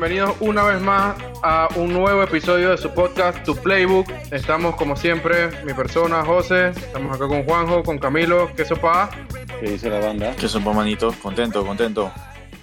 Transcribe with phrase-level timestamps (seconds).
[0.00, 4.08] Bienvenidos una vez más a un nuevo episodio de su podcast, Tu Playbook.
[4.30, 6.68] Estamos, como siempre, mi persona, José.
[6.68, 8.48] Estamos acá con Juanjo, con Camilo.
[8.54, 9.10] ¿Qué sopa?
[9.58, 10.36] ¿Qué dice la banda?
[10.36, 12.12] Que son manito, contento, contento.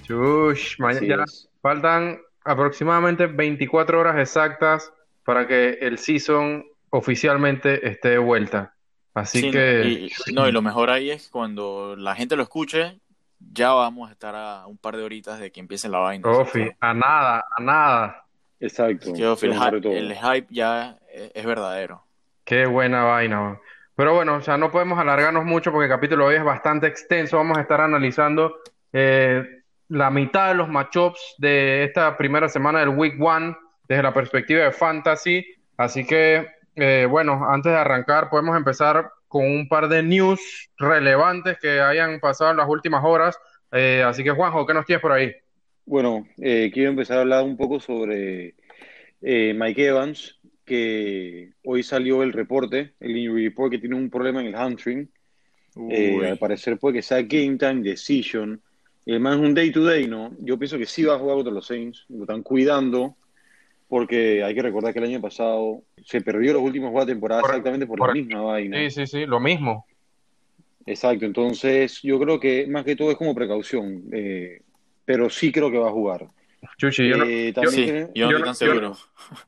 [0.04, 1.26] Chush, mañana
[1.62, 4.94] faltan aproximadamente 24 horas exactas
[5.26, 8.76] para que el season oficialmente esté de vuelta.
[9.14, 13.02] Así Sí, que, y, no, y lo mejor ahí es cuando la gente lo escuche,
[13.40, 16.30] ya vamos a estar a un par de horitas de que empiece la vaina.
[16.30, 18.26] Ofi, a nada, a nada.
[18.60, 19.14] Exacto.
[19.14, 19.94] Que, Ofi, el, hype, todo.
[19.94, 22.04] el hype ya es, es verdadero.
[22.44, 23.42] Qué buena vaina.
[23.42, 23.60] man.
[23.96, 26.88] Pero bueno, o sea, no podemos alargarnos mucho porque el capítulo de hoy es bastante
[26.88, 27.38] extenso.
[27.38, 28.58] Vamos a estar analizando
[28.92, 29.44] eh,
[29.88, 33.56] la mitad de los matchups de esta primera semana del Week One
[33.88, 35.46] desde la perspectiva de Fantasy.
[35.78, 40.40] Así que, eh, bueno, antes de arrancar, podemos empezar con un par de news
[40.78, 43.38] relevantes que hayan pasado en las últimas horas.
[43.70, 45.30] Eh, así que, Juanjo, ¿qué nos tienes por ahí?
[45.86, 48.56] Bueno, eh, quiero empezar a hablar un poco sobre
[49.22, 54.40] eh, Mike Evans, que hoy salió el reporte, el injury report, que tiene un problema
[54.40, 55.12] en el hamstring.
[55.90, 58.62] Eh, al parecer puede que sea game time decision.
[59.06, 60.34] El man es un day to day, ¿no?
[60.40, 62.06] Yo pienso que sí va a jugar contra los Saints.
[62.08, 63.18] Lo están cuidando
[63.88, 67.42] porque hay que recordar que el año pasado se perdió los últimos juegos de temporada
[67.42, 68.78] Por- exactamente por, por- la misma vaina.
[68.78, 69.86] Sí, sí, sí, lo mismo.
[70.86, 74.62] Exacto, entonces yo creo que más que todo es como precaución, eh,
[75.04, 76.28] pero sí creo que va a jugar.
[76.78, 78.56] Chuchi, yo no, Eh, yo- también Sí, tiene- yo no yo estoy no- tan yo
[78.56, 78.98] seguro.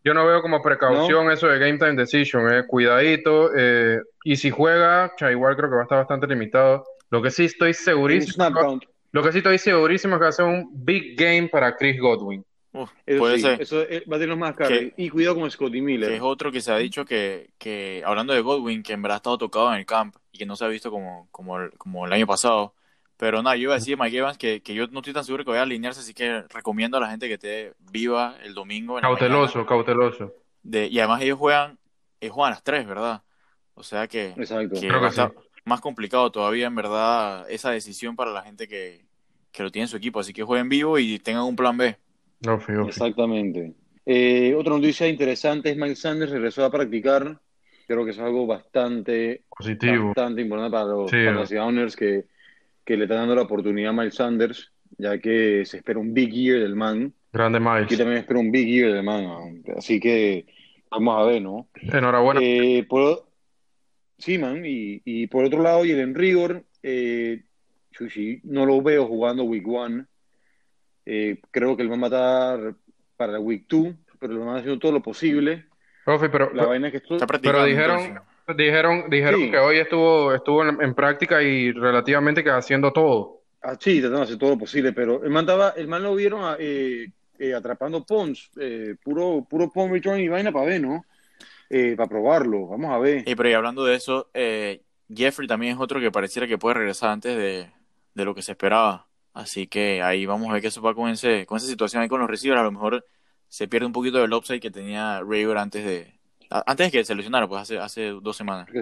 [0.03, 2.63] Yo no veo como precaución eso de Game Time Decision, eh.
[2.67, 3.51] Cuidadito.
[3.55, 6.85] eh, y si juega, cha, igual creo que va a estar bastante limitado.
[7.09, 10.45] Lo que sí estoy segurísimo, lo que sí estoy segurísimo es que va a ser
[10.45, 12.43] un big game para Chris Godwin.
[12.81, 13.61] Uf, Eso puede sí, ser.
[13.61, 14.75] eso eh, va a tener más carga.
[14.97, 16.11] Y cuidado con Scotty Que Miller.
[16.11, 19.17] es otro que se ha dicho que, que, hablando de Godwin, que en verdad ha
[19.17, 22.05] estado tocado en el camp y que no se ha visto como, como, el, como
[22.05, 22.73] el año pasado.
[23.17, 25.23] Pero nada, yo iba a decir de Mike Evans que, que yo no estoy tan
[25.25, 28.53] seguro que vaya a alinearse, así que recomiendo a la gente que esté viva el
[28.53, 28.97] domingo.
[28.97, 29.67] En Cauteloso, mañana.
[29.69, 30.33] cauteloso.
[30.61, 31.79] De, y además ellos juegan,
[32.21, 33.23] ellos juegan a las 3, ¿verdad?
[33.73, 34.79] O sea que, Exacto.
[34.79, 35.33] que Creo que estar
[35.65, 39.05] más complicado todavía, en verdad, esa decisión para la gente que,
[39.51, 40.19] que lo tiene en su equipo.
[40.19, 41.97] Así que jueguen vivo y tengan un plan B.
[42.45, 42.87] No, fijo, fijo.
[42.89, 43.73] Exactamente.
[44.05, 47.39] Eh, otra noticia interesante es Mike Sanders regresó a practicar.
[47.87, 50.07] Creo que es algo bastante, Positivo.
[50.07, 52.25] bastante importante para los, Sí, para los Downers que,
[52.85, 56.31] que le están dando la oportunidad a Mike Sanders, ya que se espera un big
[56.31, 57.13] year del man.
[57.31, 57.97] Grande Aquí Miles.
[57.97, 59.63] también espero un big year del man.
[59.77, 60.45] Así que
[60.91, 61.69] vamos a ver, ¿no?
[61.75, 62.39] Enhorabuena.
[62.43, 63.25] Eh, por,
[64.17, 67.43] sí, man, y, y por otro lado, y el Rigor, eh,
[68.43, 70.05] no lo veo jugando Week 1.
[71.09, 72.73] Eh, creo que él va a matar
[73.15, 75.65] para el Week 2, pero lo van haciendo todo lo posible.
[76.03, 77.59] Profe, pero, La vaina es que esto, Está practicando.
[77.63, 78.19] pero dijeron,
[78.57, 79.51] dijeron, dijeron Sí.
[79.51, 83.41] que hoy estuvo, estuvo en, en práctica y relativamente que haciendo todo.
[83.61, 86.13] ah, sí, tratando de hacer todo lo posible, pero el man, estaba- el man lo
[86.15, 87.07] vieron ah, eh,
[87.39, 91.05] eh, atrapando Pons, eh, puro, puro Pon Return y vaina para ver, ¿no?
[91.69, 93.23] Eh, para probarlo, vamos a ver.
[93.25, 94.81] Eh, pero y hablando de eso, eh,
[95.13, 97.69] Jeffrey también es otro que pareciera que puede regresar antes de,
[98.13, 99.06] de lo que se esperaba.
[99.37, 102.09] Así que ahí vamos a ver qué eso va con, ese, con esa situación ahí
[102.09, 102.59] con los receivers.
[102.59, 103.05] A lo mejor
[103.47, 106.17] se pierde un poquito del upside que tenía Raver antes de
[106.49, 108.67] antes de que se lesionara, pues hace, hace dos semanas.
[108.71, 108.81] que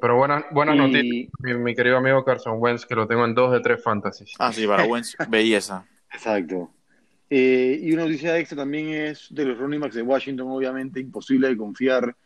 [0.00, 3.34] pero buenas, buenas Y- noticias, mi, mi querido amigo Carson Wentz, que lo tengo en
[3.34, 4.32] dos de tres fantasies.
[4.38, 5.86] Ah, sí, para Wentz, belleza.
[6.12, 6.70] Exacto.
[7.30, 11.48] Eh, y una noticia extra también es de los running backs de Washington, obviamente imposible
[11.48, 12.16] de confiar.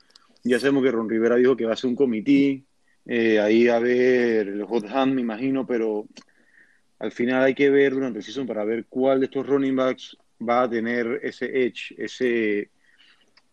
[0.43, 2.63] Ya sabemos que Ron Rivera dijo que va a ser un comité,
[3.05, 6.07] eh, ahí a ver el hot hand, me imagino, pero
[6.99, 10.17] al final hay que ver durante el season para ver cuál de estos running backs
[10.41, 12.71] va a tener ese edge, ese,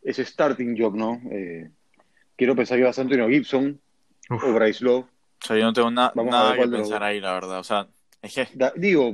[0.02, 1.22] ese starting job, ¿no?
[1.32, 1.70] Eh,
[2.36, 3.80] quiero pensar que va a ser Antonio Gibson
[4.30, 4.44] Uf.
[4.44, 5.06] o Bryce Love.
[5.06, 7.60] O sea, yo no tengo na- Vamos nada que pensar ahí, la verdad.
[7.60, 7.88] O sea,
[8.22, 9.14] es que, Da- digo,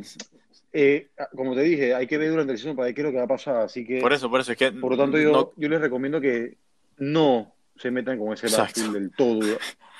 [0.74, 3.12] eh, como te dije, hay que ver durante el season para ver qué es lo
[3.12, 4.00] que va a pasar, así que...
[4.00, 6.58] por eso, por eso, es que Por lo tanto, yo, no- yo les recomiendo que
[6.98, 9.42] no se metan con ese backfield del todo.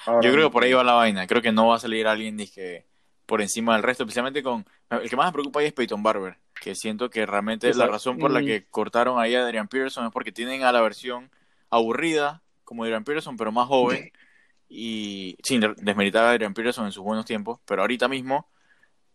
[0.06, 1.26] ahora Yo creo que por ahí va la vaina.
[1.28, 2.86] Creo que no va a salir alguien dizque,
[3.30, 4.66] por encima del resto, especialmente con...
[4.90, 7.92] El que más me preocupa ahí es Peyton Barber, que siento que realmente la Exacto.
[7.94, 8.46] razón por la Mm.
[8.46, 11.30] que cortaron ahí a Adrian Peterson es porque tienen a la versión
[11.70, 14.12] aburrida como Adrian Peterson, pero más joven.
[14.70, 18.48] Y sin desmeritar a Adrian Peterson en sus buenos tiempos, pero ahorita mismo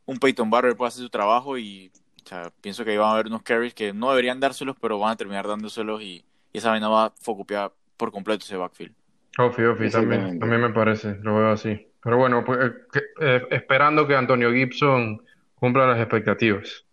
[0.06, 1.92] un Peyton Barber puede hacer su trabajo y
[2.24, 4.98] o sea, pienso que ahí van a haber unos carries que no deberían dárselos, pero
[4.98, 8.94] van a terminar dándoselos y, y esa vaina va a focupear por completo ese backfield.
[9.38, 11.86] Ofi, Ofi, también, también me parece, lo veo así.
[12.04, 12.72] Pero bueno, pues eh,
[13.20, 15.24] eh, esperando que Antonio Gibson
[15.54, 16.84] cumpla las expectativas.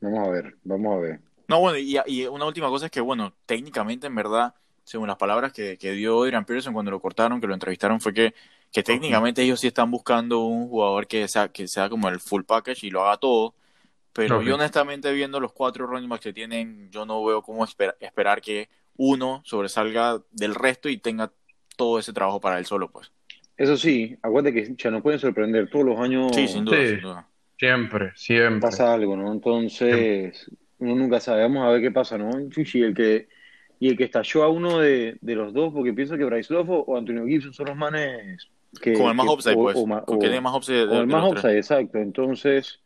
[0.00, 1.20] Vamos a ver, vamos a ver.
[1.48, 5.16] No, bueno, y, y una última cosa es que, bueno, técnicamente, en verdad, según las
[5.16, 8.34] palabras que, que dio Adrian Pearson cuando lo cortaron, que lo entrevistaron, fue que,
[8.72, 12.44] que técnicamente ellos sí están buscando un jugador que sea, que sea como el full
[12.44, 13.54] package y lo haga todo.
[14.12, 17.96] Pero yo honestamente viendo los cuatro running backs que tienen, yo no veo cómo esper-
[18.00, 21.32] esperar que uno sobresalga del resto y tenga
[21.76, 23.12] todo ese trabajo para él solo, pues.
[23.56, 26.34] Eso sí, acuérdate que ya nos pueden sorprender todos los años.
[26.34, 26.88] Sí, sin duda, Sí.
[26.88, 27.28] sin duda.
[27.56, 28.60] Siempre, siempre.
[28.60, 29.32] pasa algo, ¿no?
[29.32, 32.30] Entonces, uno nunca sabe, vamos a ver qué pasa, ¿no?
[32.50, 33.28] Chuchi, el que,
[33.78, 36.68] y el que estalló a uno de, de los dos, porque pienso que Bryce Love
[36.86, 38.48] o, Antonio Gibson son los manes
[38.80, 38.94] que...
[38.94, 39.76] Con el más que- upside, o- pues.
[39.76, 41.98] o con o- que tiene más upside de, con el de más upside, exacto.
[41.98, 42.80] Entonces,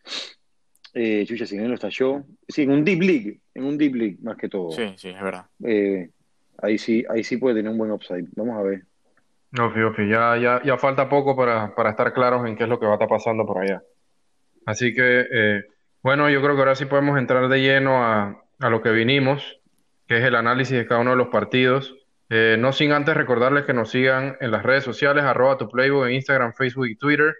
[0.94, 4.18] eh, Chucha, si bien lo estalló, sí, en un deep league, en un deep league,
[4.22, 4.70] más que todo.
[4.72, 5.46] Sí, sí, es verdad.
[5.64, 6.10] Eh,
[6.60, 8.26] ahí sí, ahí sí puede tener un buen upside.
[8.36, 8.82] Vamos a ver.
[9.56, 12.78] Ofi, Ofi, ya, ya, ya falta poco para, para estar claros en qué es lo
[12.78, 13.82] que va a estar pasando por allá.
[14.66, 15.64] Así que, eh,
[16.02, 19.60] bueno, yo creo que ahora sí podemos entrar de lleno a, a lo que vinimos,
[20.06, 21.94] que es el análisis de cada uno de los partidos.
[22.30, 26.06] Eh, no sin antes recordarles que nos sigan en las redes sociales, arroba tu playbook
[26.06, 27.34] en Instagram, Facebook y Twitter.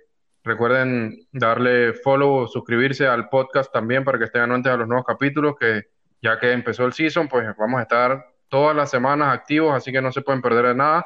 [0.45, 5.05] Recuerden darle follow o suscribirse al podcast también para que estén anuentes a los nuevos
[5.05, 5.83] capítulos, que
[6.23, 10.01] ya que empezó el season, pues vamos a estar todas las semanas activos, así que
[10.01, 11.05] no se pueden perder de nada.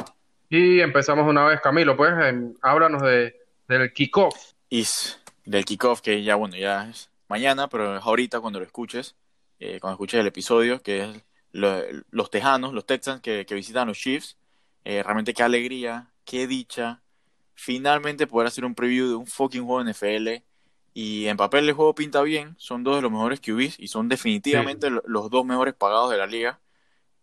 [0.55, 3.35] Y empezamos una vez, Camilo, pues em, háblanos de,
[3.69, 4.35] del kickoff.
[4.69, 9.17] Is del kickoff, que ya, bueno, ya es mañana, pero es ahorita cuando lo escuches,
[9.61, 13.89] eh, cuando escuches el episodio, que es lo- los Tejanos, los Texans que, que visitan
[13.89, 14.37] los Chiefs.
[14.85, 17.01] Eh, realmente qué alegría, qué dicha.
[17.55, 20.43] Finalmente poder hacer un preview de un fucking juego NFL.
[20.93, 24.11] Y en papel el juego pinta bien, son dos de los mejores QBs y son
[24.11, 26.61] definitivamente lo- los dos mejores pagados de la liga.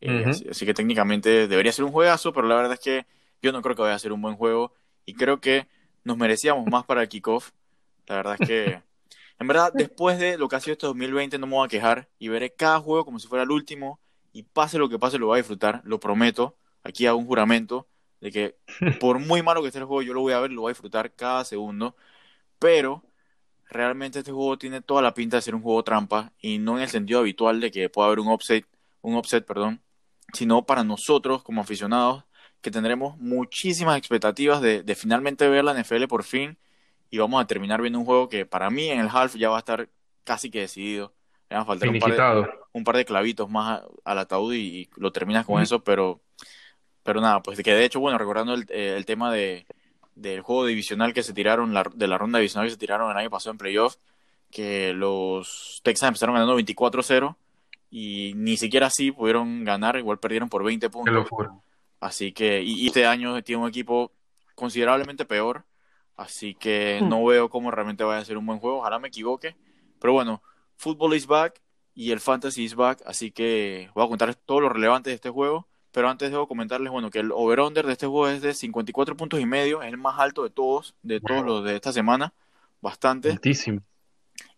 [0.02, 3.06] Eh, así que técnicamente debería ser un juegazo, pero la verdad es que
[3.42, 4.74] yo no creo que vaya a ser un buen juego
[5.06, 5.68] y creo que
[6.04, 7.52] nos merecíamos más para el kickoff.
[8.08, 8.82] La verdad es que,
[9.40, 12.10] en verdad, después de lo que ha sido este 2020, no me voy a quejar
[12.20, 14.00] y veré cada juego como si fuera el último
[14.34, 16.58] y pase lo que pase, lo voy a disfrutar, lo prometo.
[16.84, 17.88] Aquí hago un juramento
[18.22, 18.56] de que
[19.00, 20.74] por muy malo que esté el juego, yo lo voy a ver, lo voy a
[20.74, 21.96] disfrutar cada segundo,
[22.60, 23.04] pero
[23.70, 26.84] realmente este juego tiene toda la pinta de ser un juego trampa y no en
[26.84, 28.66] el sentido habitual de que pueda haber un offset,
[29.02, 29.82] un offset, perdón,
[30.34, 32.24] sino para nosotros como aficionados
[32.62, 36.58] que tendremos muchísimas expectativas de, de finalmente ver la NFL por fin
[37.10, 39.56] y vamos a terminar viendo un juego que para mí en el half ya va
[39.58, 39.90] a estar
[40.24, 41.14] casi que decidido.
[41.50, 42.16] Le van a faltar un par, de,
[42.74, 46.20] un par de clavitos más al ataúd y, y lo terminas con eso, pero,
[47.04, 49.66] pero nada, pues que de hecho, bueno, recordando el, eh, el tema de,
[50.14, 53.18] del juego divisional que se tiraron, la- de la ronda divisional que se tiraron el
[53.18, 53.96] año pasado en playoff,
[54.52, 57.36] que los Texans empezaron ganando 24-0
[57.90, 61.14] y ni siquiera así pudieron ganar, igual perdieron por 20 Qué puntos.
[61.14, 61.52] locura.
[62.00, 64.12] Así que, y, y este año tiene un equipo
[64.56, 65.66] considerablemente peor.
[66.16, 68.80] Así que no veo cómo realmente vaya a ser un buen juego.
[68.80, 69.56] Ojalá me equivoque.
[70.02, 70.44] Pero bueno,
[70.76, 71.62] Football is back
[71.96, 73.02] y el Fantasy is back.
[73.06, 75.68] Así que voy a contarles todo lo relevante de este juego.
[75.92, 79.40] Pero antes debo comentarles, bueno, que el over-under de este juego es de 54 puntos
[79.40, 79.82] y medio.
[79.82, 82.34] Es el más alto de todos, de todos los de esta semana.
[82.82, 83.32] Bastante.
[83.32, 83.82] Altísimo.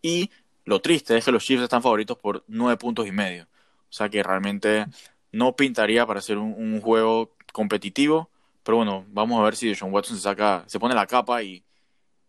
[0.01, 0.31] Y
[0.65, 3.43] lo triste es que los Chiefs están favoritos por nueve puntos y medio.
[3.43, 4.88] O sea que realmente
[5.31, 8.30] no pintaría para ser un, un juego competitivo.
[8.63, 11.63] Pero bueno, vamos a ver si Deshaun Watson se saca, se pone la capa y,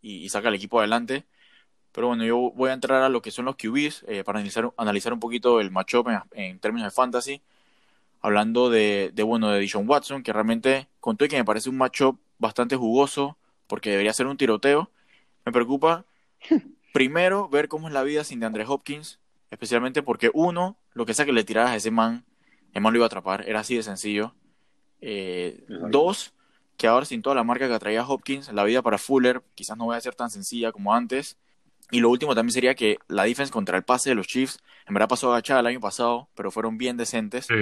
[0.00, 1.24] y, y saca el equipo adelante.
[1.92, 4.72] Pero bueno, yo voy a entrar a lo que son los QBs eh, para analizar,
[4.76, 7.42] analizar un poquito el matchup en, en términos de fantasy.
[8.22, 11.76] Hablando de, de bueno, de Watson, que realmente con todo y que me parece un
[11.76, 13.36] matchup bastante jugoso,
[13.66, 14.90] porque debería ser un tiroteo,
[15.44, 16.04] me preocupa
[16.92, 19.18] primero ver cómo es la vida sin DeAndre Hopkins,
[19.50, 22.24] especialmente porque uno, lo que sea que le tiraras a ese man,
[22.72, 24.34] el man lo iba a atrapar, era así de sencillo.
[25.00, 26.32] Eh, dos,
[26.76, 29.86] que ahora sin toda la marca que atraía Hopkins, la vida para Fuller quizás no
[29.86, 31.36] vaya a ser tan sencilla como antes.
[31.90, 34.94] Y lo último también sería que la defense contra el pase de los Chiefs, en
[34.94, 37.46] verdad pasó agachada el año pasado, pero fueron bien decentes.
[37.46, 37.54] Sí.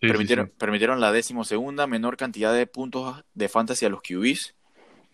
[0.00, 0.52] Sí, sí, permitieron, sí.
[0.58, 4.54] permitieron la decimosegunda menor cantidad de puntos de fantasy a los QBs.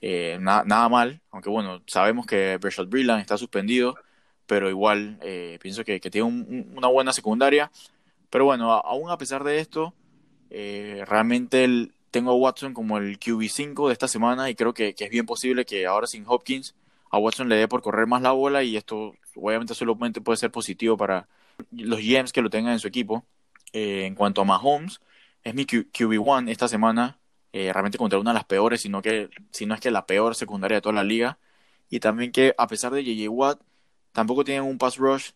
[0.01, 3.97] Eh, na- nada mal, aunque bueno, sabemos que Bershot Breland está suspendido,
[4.47, 7.71] pero igual eh, pienso que, que tiene un- un- una buena secundaria.
[8.37, 9.95] Pero bueno, aún a pesar de esto,
[10.51, 14.95] eh, realmente el- tengo a Watson como el QB5 de esta semana y creo que,
[14.99, 16.75] es bien posible que ahora sin Hopkins
[17.11, 20.51] a Watson le dé por correr más la bola y esto obviamente solamente puede ser
[20.51, 21.29] positivo para
[21.71, 23.25] los GMs que lo tengan en su equipo.
[23.73, 25.01] Eh, en cuanto a Mahomes,
[25.43, 27.19] es mi Q- QB1 esta semana,
[27.55, 30.35] eh, realmente contra una de las peores, sino que si no es que la peor
[30.35, 31.39] secundaria de toda la liga.
[31.89, 33.63] Y también que a pesar de JJ Watt,
[34.13, 35.31] tampoco tienen un pass rush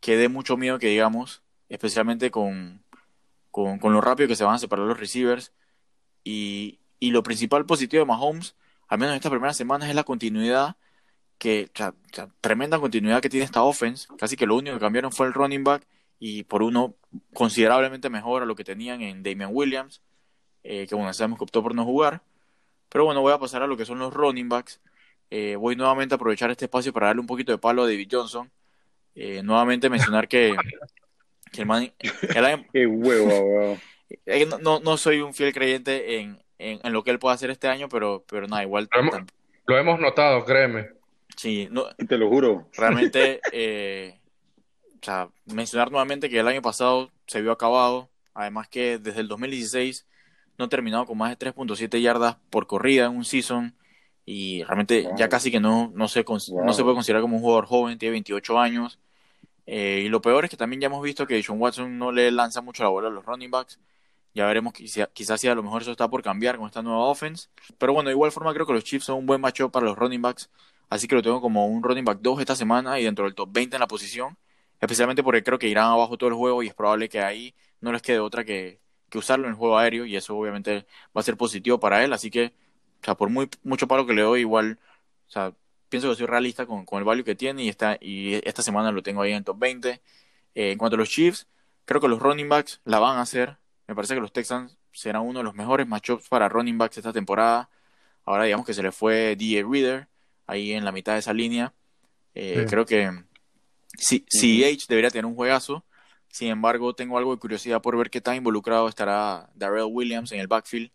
[0.00, 2.84] que dé mucho miedo que digamos, especialmente con,
[3.50, 5.52] con, lo rápido que se van a separar los receivers.
[6.22, 8.54] Y, y lo principal positivo de Mahomes,
[8.88, 10.76] al menos en estas primeras semanas, es la continuidad
[11.40, 11.70] que,
[12.42, 14.06] tremenda continuidad que tiene esta offense.
[14.18, 15.86] Casi que lo único que cambiaron fue el running back
[16.18, 16.94] y por uno
[17.32, 20.02] considerablemente mejor a lo que tenían en Damian Williams,
[20.62, 22.22] eh, que bueno, sabemos que optó por no jugar.
[22.90, 24.80] Pero bueno, voy a pasar a lo que son los running backs.
[25.30, 28.08] Eh, voy nuevamente a aprovechar este espacio para darle un poquito de palo a David
[28.10, 28.50] Johnson.
[29.14, 30.54] Eh, nuevamente mencionar que,
[31.56, 31.92] el man...
[32.72, 33.78] Qué huevo,
[34.60, 37.88] no, no, soy un fiel creyente en, en, lo que él puede hacer este año,
[37.88, 38.88] pero, pero nada, igual...
[39.66, 40.88] lo hemos notado, créeme.
[41.36, 42.68] Sí, no, te lo juro.
[42.76, 44.18] Realmente, eh,
[45.00, 49.28] o sea, mencionar nuevamente que el año pasado se vio acabado, además que desde el
[49.28, 50.06] 2016
[50.58, 53.74] no ha terminado con más de 3.7 yardas por corrida en un season
[54.26, 57.66] y realmente ya casi que no, no, se, no se puede considerar como un jugador
[57.66, 59.00] joven, tiene 28 años.
[59.72, 62.32] Eh, y lo peor es que también ya hemos visto que John Watson no le
[62.32, 63.78] lanza mucho la bola a los running backs.
[64.34, 67.48] Ya veremos, quizás si a lo mejor eso está por cambiar con esta nueva offense.
[67.78, 69.96] Pero bueno, de igual forma creo que los Chiefs son un buen matchup para los
[69.96, 70.50] running backs.
[70.88, 73.50] Así que lo tengo como un running back 2 esta semana y dentro del top
[73.52, 74.36] 20 en la posición.
[74.80, 77.92] Especialmente porque creo que irán abajo todo el juego y es probable que ahí no
[77.92, 78.80] les quede otra que,
[79.14, 80.86] usarlo en el juego aéreo y eso obviamente
[81.16, 82.12] va a ser positivo para él.
[82.12, 82.54] Así que,
[83.02, 84.78] o sea, por muy, mucho palo que le doy, igual,
[85.28, 85.54] o sea,
[85.90, 89.02] pienso que soy realista con, el value que tiene y, está, y esta semana lo
[89.02, 89.90] tengo ahí en el top 20.
[89.90, 90.00] Eh,
[90.54, 91.46] en cuanto a los Chiefs,
[91.84, 93.58] creo que los running backs la van a hacer.
[93.86, 97.12] Me parece que los Texans serán uno de los mejores matchups para running backs esta
[97.12, 97.68] temporada.
[98.24, 99.66] Ahora digamos que se le fue D.A.
[99.68, 100.08] Reader
[100.46, 101.74] ahí en la mitad de esa línea.
[102.34, 103.10] Eh, creo que
[103.98, 105.84] CH debería tener un juegazo.
[106.28, 110.38] Sin embargo, tengo algo de curiosidad por ver qué tan involucrado estará Darrell Williams en
[110.38, 110.92] el backfield.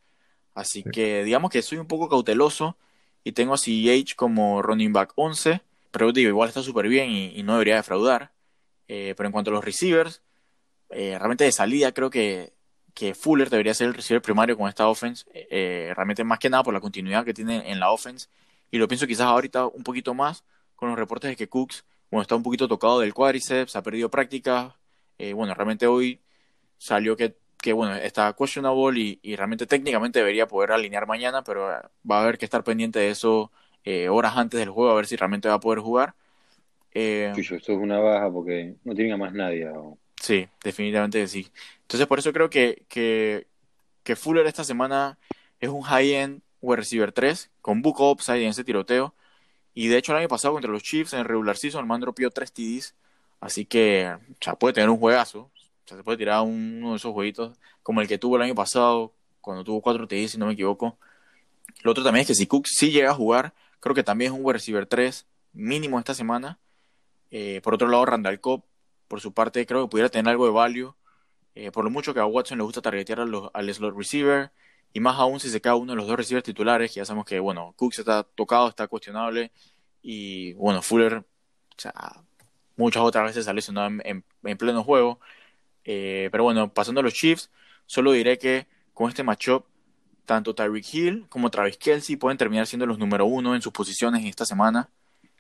[0.54, 2.78] Así que digamos que soy un poco cauteloso
[3.26, 7.44] y tengo a CH como running back 11, pero digo, igual está súper bien y,
[7.44, 8.32] no debería defraudar.
[8.88, 10.22] Eh, pero en cuanto a los receivers,
[10.90, 12.54] eh, realmente de salida creo que,
[12.94, 15.26] que, Fuller debería ser el receiver primario con esta offense.
[15.94, 18.30] realmente más que nada por la continuidad que tiene en la offense
[18.72, 20.44] y lo pienso quizás ahorita un poquito más
[20.76, 24.10] con los reportes de que Cooks, bueno, está un poquito tocado del cuádriceps, ha perdido
[24.10, 24.76] práctica.
[25.18, 26.22] Eh, bueno, realmente hoy
[26.78, 31.74] salió que, que bueno, está questionable y, y, realmente técnicamente debería poder alinear mañana, pero
[31.74, 33.52] eh, va a haber que estar pendiente de eso
[33.84, 36.14] eh, horas antes del juego, a ver si realmente va a poder jugar.
[36.94, 39.68] Eh, esto es una baja porque no tiene a más nadie.
[40.22, 41.52] Sí, definitivamente sí.
[41.82, 43.48] Entonces, por eso creo que, que,
[44.04, 45.18] que Fuller esta semana
[45.60, 49.16] es un high-end wide receiver 3 con book upside en ese tiroteo.
[49.74, 52.00] Y de hecho el año pasado contra los Chiefs en el regular season el man
[52.00, 52.94] dropeó 3 TDs.
[53.40, 55.50] Así que ya puede tener un juegazo.
[55.86, 58.56] O sea, se puede tirar uno de esos jueguitos como el que tuvo el año
[58.56, 60.98] pasado cuando tuvo 4 TDs si no me equivoco.
[61.84, 64.40] Lo otro también es que si Cook sí llega a jugar, creo que también es
[64.40, 66.60] un receiver 3 mínimo esta semana.
[67.32, 68.64] Eh, por otro lado, Randall Cobb,
[69.08, 70.96] por su parte, creo que pudiera tener algo de value.
[71.56, 74.52] Eh, por lo mucho que a Watson le gusta targetear al slot receiver.
[74.94, 77.26] Y más aún si se cae uno de los dos receivers titulares, que ya sabemos
[77.26, 79.52] que, bueno, Cooks está tocado, está cuestionable.
[80.02, 81.26] Y, bueno, Fuller,
[82.78, 84.24] muchas otras veces ha lesionado en,
[84.58, 85.20] pleno juego.
[85.86, 87.50] Eh, pero bueno, pasando a los Chiefs,
[87.86, 89.66] solo diré que con este matchup,
[90.26, 94.22] tanto Tyreek Hill como Travis Kelsey pueden terminar siendo los número uno en sus posiciones
[94.22, 94.90] en esta semana.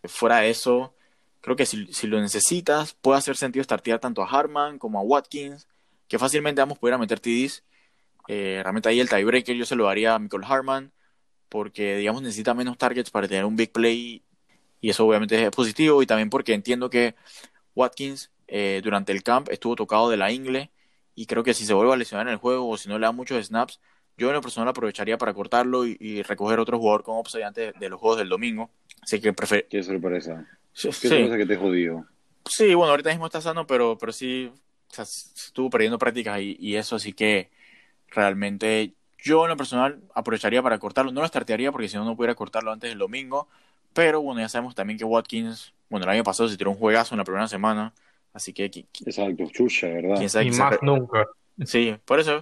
[0.03, 0.93] Fuera de eso,
[1.41, 5.67] creo que si, lo necesitas, puede hacer sentido startear tanto a Harman como a Watkins,
[6.07, 7.63] que fácilmente ambos pudieran meter TDs
[8.27, 10.91] eh, realmente ahí el tiebreaker yo se lo daría a Michael Harman,
[11.49, 14.23] porque digamos necesita menos targets para tener un big play
[14.81, 17.15] y eso obviamente es positivo y también porque entiendo que
[17.75, 20.71] Watkins eh, durante el camp estuvo tocado de la ingle
[21.15, 23.05] y creo que si se vuelve a lesionar en el juego o si no le
[23.05, 23.79] da muchos snaps,
[24.17, 27.89] yo en lo personal aprovecharía para cortarlo y, recoger otro jugador con upside antes de
[27.89, 28.69] los juegos del domingo.
[29.01, 29.67] Así que prefiero...
[29.69, 30.47] Qué sorpresa.
[30.73, 32.05] Qué sorpresa que te jodido.
[32.45, 34.51] Sí, bueno, ahorita mismo está sano, pero, pero sí
[34.97, 37.49] estuvo perdiendo prácticas y, y eso, así que
[38.15, 41.11] Realmente yo en lo personal aprovecharía para cortarlo.
[41.11, 43.47] No lo startearía porque si no, no pudiera cortarlo antes del domingo.
[43.93, 47.13] Pero bueno, ya sabemos también que Watkins, bueno, el año pasado se tiró un juegazo
[47.13, 47.93] en la primera semana.
[48.35, 48.65] Así que.
[48.65, 50.43] Exacto, chucha, ¿verdad?
[50.43, 51.25] y más nunca.
[51.63, 52.41] Sí, por eso.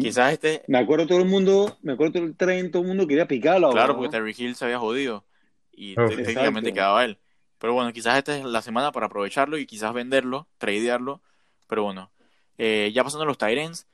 [0.00, 0.62] quizás este.
[0.68, 3.70] Me acuerdo todo el mundo, me acuerdo todo el tren, todo el mundo quería picarlo.
[3.72, 5.22] Claro, porque Terry Hill se había jodido.
[5.70, 7.18] Y técnicamente quedaba él.
[7.58, 11.20] Pero bueno, quizás esta es la semana para aprovecharlo y quizás venderlo, tradearlo.
[11.68, 12.10] Pero bueno,
[12.56, 13.86] eh, ya pasando a los Tyrants,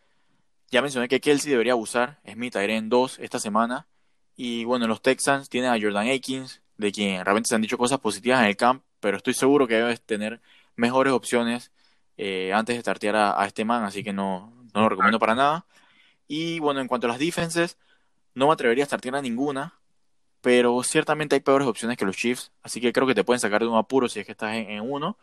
[0.71, 3.89] ya mencioné que Kelsey debería abusar, es mi en 2 esta semana.
[4.37, 7.99] Y bueno, los Texans tienen a Jordan Akins, de quien realmente se han dicho cosas
[7.99, 10.41] positivas en el camp, pero estoy seguro que debes tener
[10.77, 11.73] mejores opciones
[12.17, 15.67] eh, antes de startear a, este man, así que no, no lo recomiendo para nada.
[16.29, 17.79] Y bueno, en cuanto a las defenses,
[18.35, 19.75] no me atrevería a startear a ninguna,
[20.41, 23.63] pero ciertamente hay peores opciones que los Chiefs, así que creo que te pueden sacar
[23.63, 25.17] de un apuro si es que estás en, uno.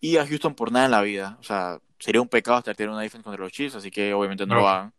[0.00, 3.02] Y a Houston por nada en la vida, o sea, sería un pecado startear una
[3.02, 4.92] defense contra los Chiefs, así que obviamente no, lo hagan.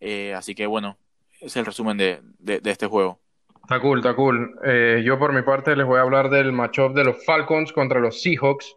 [0.00, 0.98] Eh, así que bueno,
[1.40, 3.20] es el resumen de, de, este juego.
[3.62, 4.58] Está cool, está cool.
[4.64, 8.00] Eh, yo por mi parte les voy a hablar del matchup de los Falcons contra
[8.00, 8.76] los Seahawks.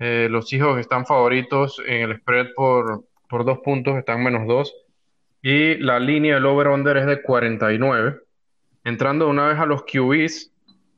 [0.00, 4.74] Eh, los Seahawks están favoritos en el spread por, por dos puntos, están menos dos.
[5.42, 8.18] Y la línea del over-under es de 49.
[8.82, 10.52] Entrando una vez a los QBs,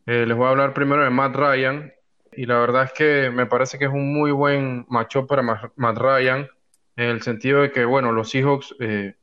[0.06, 1.92] les voy a hablar primero de Matt Ryan.
[2.35, 5.42] Y la verdad es que me parece que es un muy buen matchup para
[5.76, 6.49] Matt Ryan,
[6.97, 9.14] en el sentido de que, bueno, los Seahawks eh,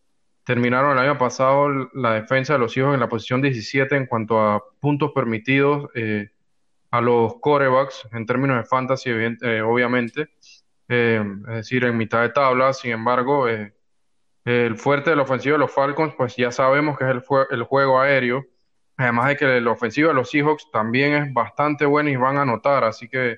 [0.44, 4.40] terminaron el año pasado la defensa de los Seahawks en la posición 17 en cuanto
[4.40, 6.30] a puntos permitidos eh,
[6.92, 10.30] a los corebacks en términos de fantasy, eh, obviamente,
[10.88, 12.74] es decir, en mitad de tabla.
[12.74, 17.12] Sin embargo, el fuerte de la ofensiva de los Falcons, pues ya sabemos que es
[17.12, 18.44] el, el juego aéreo
[19.00, 22.42] Además de que la ofensiva de los Seahawks también es bastante buena y van a
[22.42, 23.38] anotar, así que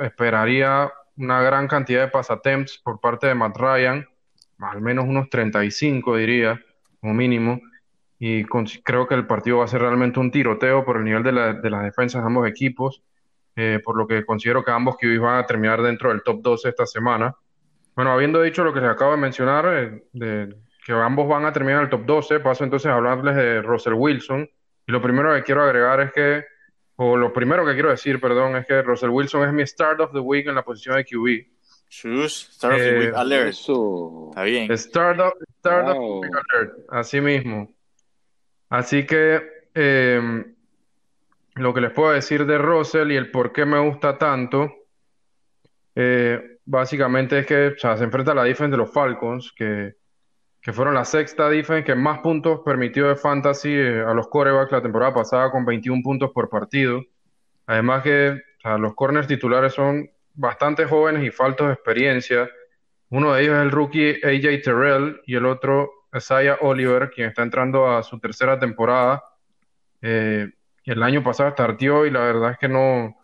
[0.00, 4.08] esperaría una gran cantidad de pasatemps por parte de Matt Ryan,
[4.60, 6.58] al menos unos 35 diría,
[6.98, 7.60] como mínimo,
[8.18, 11.32] y creo que el partido va a ser realmente un tiroteo por el nivel de,
[11.32, 13.02] la, de las defensas de ambos equipos,
[13.56, 16.68] eh, por lo que considero que ambos QBs van a terminar dentro del top 12
[16.68, 17.34] esta semana.
[17.94, 20.54] Bueno, habiendo dicho lo que les acabo de mencionar, eh, de,
[20.84, 22.40] que ambos van a terminar el top 12.
[22.40, 24.48] Paso entonces a hablarles de Russell Wilson.
[24.86, 26.44] Y lo primero que quiero agregar es que,
[26.96, 30.12] o lo primero que quiero decir, perdón, es que Russell Wilson es mi start of
[30.12, 32.28] the week en la posición de QB.
[32.28, 33.54] start of the week eh, alert.
[33.54, 34.78] Está bien.
[34.78, 37.73] Start of, start of the week alert, así mismo.
[38.68, 39.42] Así que
[39.74, 40.54] em,
[41.54, 44.72] lo que les puedo decir de Russell y el por qué me gusta tanto,
[45.94, 49.96] eh, básicamente es que se enfrenta a la defensa de los Falcons, que
[50.64, 54.72] que fueron la sexta defense que más puntos permitió de fantasy eh, a los corebacks
[54.72, 57.02] la temporada pasada con 21 puntos por partido.
[57.66, 58.40] Además que
[58.78, 62.48] los corners titulares son bastante jóvenes y faltos de experiencia.
[63.10, 67.42] Uno de ellos es el rookie AJ Terrell y el otro Isaiah Oliver, quien está
[67.42, 69.22] entrando a su tercera temporada.
[70.02, 70.48] Eh,
[70.84, 73.16] el año pasado startió y la verdad es que no,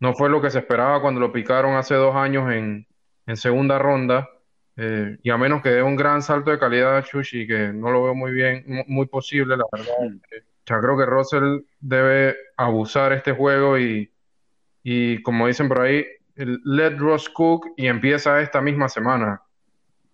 [0.00, 2.86] no fue lo que se esperaba cuando lo picaron hace dos años en,
[3.26, 4.28] en segunda ronda.
[4.76, 7.90] Eh, y a menos que dé un gran salto de calidad a Chushi, que no
[7.90, 9.92] lo veo muy bien, muy posible, la verdad.
[10.00, 10.20] Mm.
[10.66, 14.12] Ya creo que Russell debe abusar este juego y,
[14.82, 16.04] y como dicen por ahí,
[16.36, 19.42] let Ross cook y empieza esta misma semana.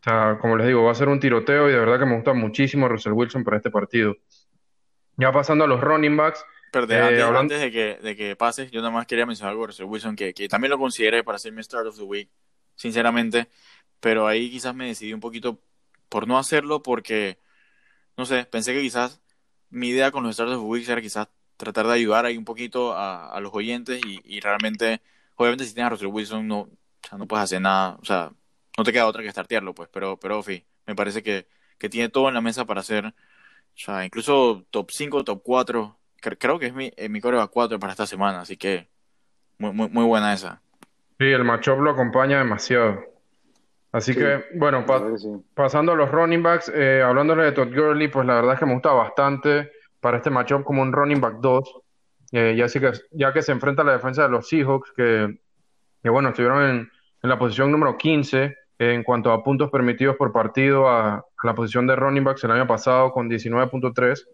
[0.04, 2.16] O sea, como les digo, va a ser un tiroteo y de verdad que me
[2.16, 4.16] gusta muchísimo Russell Wilson para este partido.
[5.16, 6.44] Ya pasando a los running backs.
[6.70, 9.68] Perdón, eh, antes, de, que, de que pases, yo nada más quería mencionar algo de
[9.68, 12.28] Russell Wilson, que, que también lo consideré para ser mi start of the week,
[12.74, 13.48] sinceramente
[14.04, 15.62] pero ahí quizás me decidí un poquito
[16.10, 17.38] por no hacerlo porque,
[18.18, 19.22] no sé, pensé que quizás
[19.70, 22.92] mi idea con los Stars of Weeks era quizás tratar de ayudar ahí un poquito
[22.94, 25.00] a, los oyentes y, realmente,
[25.36, 26.68] obviamente si tienes a Russell Wilson no,
[27.16, 28.30] no puedes hacer nada, o sea,
[28.76, 31.46] no te queda otra que startearlo, pues, pero, pero, fin, me parece que,
[31.78, 33.12] que tiene todo en la mesa para hacer, o
[33.74, 35.98] sea, incluso top 5, top 4,
[36.38, 38.88] creo que es mi, mi a 4 para esta semana, así que
[39.58, 40.60] muy, muy, muy buena esa.
[41.18, 43.14] Sí, el matchup lo acompaña demasiado.
[43.92, 44.84] Así que, bueno,
[45.54, 48.66] pasando a los running backs, eh, hablándole de Todd Gurley, pues la verdad es que
[48.66, 51.80] me gusta bastante para este matchup como un running back 2,
[52.32, 55.38] eh, ya, que, ya que se enfrenta a la defensa de los Seahawks, que,
[56.02, 56.90] que bueno, estuvieron en,
[57.22, 61.86] en, la posición número 15 en cuanto a puntos permitidos por partido a, la posición
[61.86, 64.24] de running backs el año pasado con 19.3.
[64.26, 64.30] O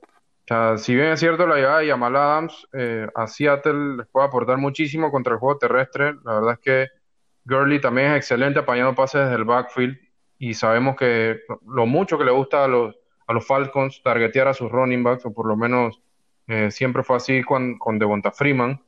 [0.46, 4.26] sea, si bien es cierto la llegada de Jamal Adams eh, a Seattle les puede
[4.26, 6.88] aportar muchísimo contra el juego terrestre, la verdad es que
[7.44, 9.98] Gurley también es excelente apañando pases desde el backfield
[10.38, 14.54] y sabemos que lo mucho que le gusta a los, a los Falcons targetear a
[14.54, 16.00] sus running backs, o por lo menos
[16.46, 18.82] eh, siempre fue así con, con Devonta Freeman.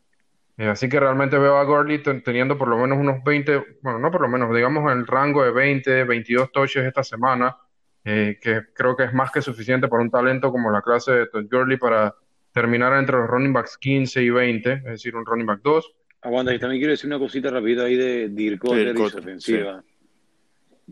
[0.63, 4.13] Eh, así que realmente veo a Gurley teniendo por lo menos unos 20, bueno, no
[4.13, 7.57] por lo menos, digamos en el rango de 20, 22 touches esta semana,
[8.05, 11.27] eh, que creo que es más que suficiente para un talento como la clase de
[11.27, 12.15] Todd Gurley para
[12.53, 15.95] terminar entre los running backs 15 y 20, es decir, un running back 2.
[16.21, 19.83] Aguanta, y también quiero decir una cosita rápida ahí de Dirk Cotter y su ofensiva.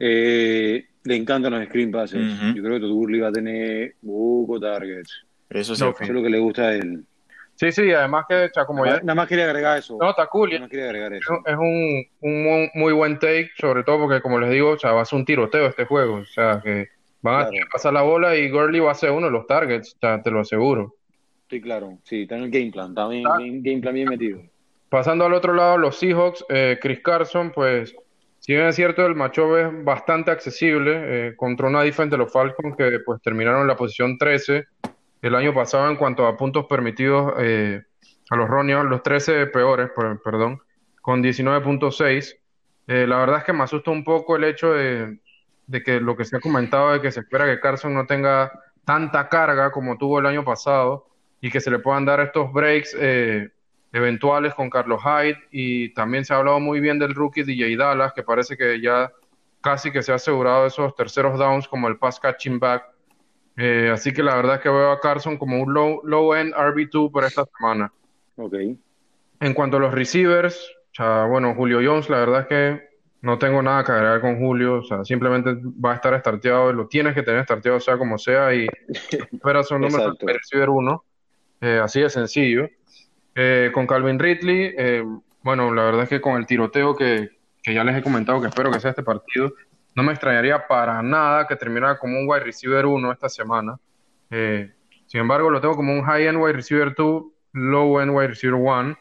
[0.01, 2.21] Eh, le encantan los screen passes.
[2.57, 5.27] Yo creo que Todd Gurley va a tener pocos targets.
[5.49, 5.85] Eso sí.
[5.85, 7.05] Eso es lo que le gusta a él.
[7.61, 9.03] Sí, sí, además que, o como nada, ya...
[9.03, 9.99] Nada más quería agregar eso.
[10.01, 10.49] No, está cool.
[10.49, 11.43] Nada más quería agregar eso.
[11.45, 15.03] Es un, un, muy buen take, sobre todo porque, como les digo, o sea, va
[15.03, 16.15] a ser un tiroteo este juego.
[16.15, 16.89] O sea, que
[17.21, 19.99] van a pasar la bola y Gurley va a ser uno de los targets, o
[19.99, 20.95] sea, te lo aseguro.
[21.51, 21.99] Sí, claro.
[22.03, 22.89] Sí, está en el game plan.
[22.89, 23.25] Está bien,
[23.63, 24.41] game plan bien metido.
[24.89, 27.95] Pasando al otro lado, los Seahawks, eh, Chris Carson, pues,
[28.39, 32.33] si bien es cierto, el matchup es bastante accesible eh, contra una defensa de los
[32.33, 34.65] Falcons que pues terminaron en la posición 13
[35.23, 37.83] el año pasado en cuanto a puntos permitidos eh,
[38.31, 39.91] a los Ronios, los 13 peores,
[40.25, 40.61] perdón,
[41.03, 42.37] con 19.6.
[42.87, 45.19] la verdad es que me asusta un poco el hecho de,
[45.71, 48.51] de que lo que se ha comentado de que se espera que Carson no tenga
[48.85, 51.07] tanta carga como tuvo el año pasado
[51.41, 53.51] y que se le puedan dar estos breaks eh,
[53.93, 58.13] eventuales con Carlos Hyde y también se ha hablado muy bien del rookie DJ Dallas
[58.13, 59.13] que parece que ya
[59.61, 62.85] casi que se ha asegurado esos terceros downs como el pass catching back
[63.63, 66.55] eh, así que la verdad es que veo a Carson como un low, low end
[66.55, 67.93] RB2 por esta semana.
[68.37, 68.55] Ok.
[69.41, 72.89] En cuanto a los receivers, o bueno, Julio Jones, la verdad es que
[73.21, 76.87] no tengo nada que agregar con Julio, o sea, simplemente va a estar starteado, lo
[76.87, 78.67] tienes que tener starteado sea como sea y
[79.31, 81.05] esperas un número de receiver 1,
[81.61, 82.67] eh, así de sencillo.
[83.35, 84.75] Eh, con Calvin Ridley,
[85.43, 87.29] bueno, la verdad es que con el tiroteo que,
[87.63, 89.53] que ya les he comentado que espero que sea este partido,
[89.95, 93.79] no me extrañaría para nada que terminara como un wide receiver 1 esta semana.
[94.31, 94.73] Eh,
[95.07, 98.97] sin embargo, lo tengo como un high-end wide receiver 2, low-end wide receiver 1,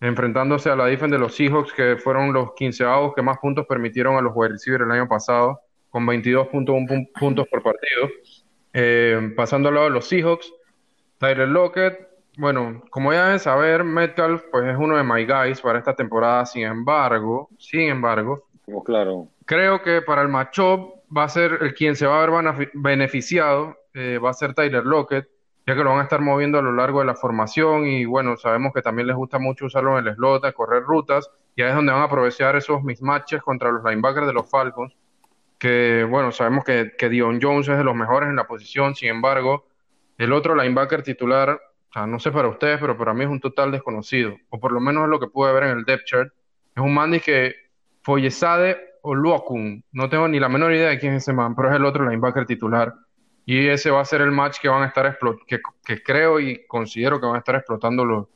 [0.00, 4.16] enfrentándose a la defensa de los Seahawks, que fueron los 15 que más puntos permitieron
[4.16, 8.08] a los wide receivers el año pasado, con 22.1 puntos por partido.
[8.72, 10.52] Eh, pasando al lado de los Seahawks,
[11.18, 15.78] Tyler Lockett, bueno, como ya deben saber, Metcalf pues, es uno de my guys para
[15.78, 19.28] esta temporada, sin embargo, sin embargo, como claro.
[19.46, 23.76] Creo que para el matchup va a ser el quien se va a ver beneficiado,
[23.94, 25.28] eh, va a ser Tyler Lockett,
[25.66, 28.36] ya que lo van a estar moviendo a lo largo de la formación y bueno,
[28.36, 31.74] sabemos que también les gusta mucho usarlo en el slot, correr rutas, y ahí es
[31.74, 34.94] donde van a aprovechar esos mismatches contra los linebackers de los Falcons,
[35.58, 39.10] que bueno, sabemos que, que Dion Jones es de los mejores en la posición, sin
[39.10, 39.66] embargo,
[40.18, 41.60] el otro linebacker titular,
[42.06, 45.04] no sé para ustedes, pero para mí es un total desconocido, o por lo menos
[45.04, 46.32] es lo que pude ver en el depth chart.
[46.74, 47.54] Es un Mandy que
[48.02, 51.70] Foyesade o Luokun, no tengo ni la menor idea de quién es ese man, pero
[51.70, 52.94] es el otro linebacker titular.
[53.44, 56.64] Y ese va a ser el match que van a estar que, que creo y
[56.66, 58.28] considero que van a estar explotando los,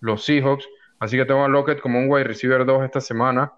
[0.00, 0.66] los Seahawks.
[0.98, 3.52] Así que tengo a Lockett como un wide receiver 2 esta semana.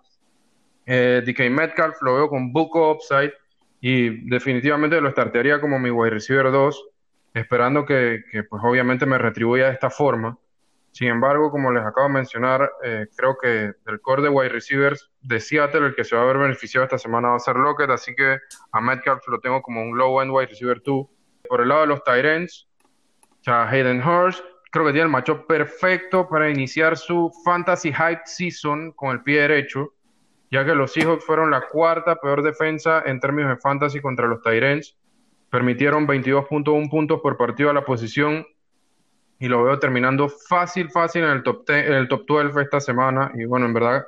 [0.85, 3.33] Eh, DK Metcalf lo veo con Buco upside
[3.81, 6.89] y definitivamente lo startearía como mi wide receiver 2,
[7.35, 10.37] esperando que, que pues obviamente me retribuya de esta forma.
[10.97, 15.11] Sin embargo, como les acabo de mencionar, eh, creo que del core de wide receivers
[15.21, 17.91] de Seattle, el que se va a ver beneficiado esta semana va a ser Lockett,
[17.91, 18.39] así que
[18.73, 21.07] a Metcalf lo tengo como un low end wide receiver 2.
[21.51, 22.67] Por el lado de los Tyrants,
[23.43, 28.93] ya Hayden Hurst, creo que tiene el macho perfecto para iniciar su fantasy hype season
[28.93, 29.93] con el pie derecho,
[30.51, 34.41] ya que los Seahawks fueron la cuarta peor defensa en términos de fantasy contra los
[34.41, 34.97] Tyrants.
[35.51, 38.47] Permitieron 22.1 puntos por partido a la posición
[39.39, 43.33] y lo veo terminando fácil, fácil en el top, en el top 12 esta semana.
[43.35, 44.07] Y bueno, en verdad,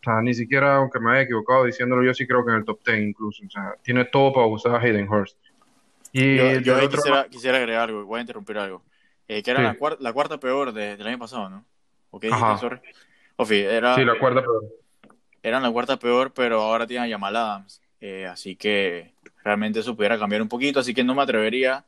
[0.00, 2.64] o sea, ni siquiera, aunque me haya equivocado diciéndolo, yo sí creo que en el
[2.64, 3.44] top 10 incluso.
[3.44, 5.36] O sea, tiene todo para usar a Hayden Hurst.
[6.12, 8.82] Y yo, quisiera, quisiera, agregar algo, voy a interrumpir algo.
[9.26, 11.64] Eh, que era la, cuarta, la, cuarta peor de, del año pasado, ¿no?
[12.10, 12.24] ¿Ok?
[12.58, 12.80] Sorry.
[13.50, 14.64] era, sí, la cuarta peor.
[15.42, 17.82] Eran la cuarta peor, pero ahora tienen a Jamal Adams.
[18.00, 19.12] Eh, así que
[19.44, 20.80] realmente eso pudiera cambiar un poquito.
[20.80, 21.84] Así que no me atrevería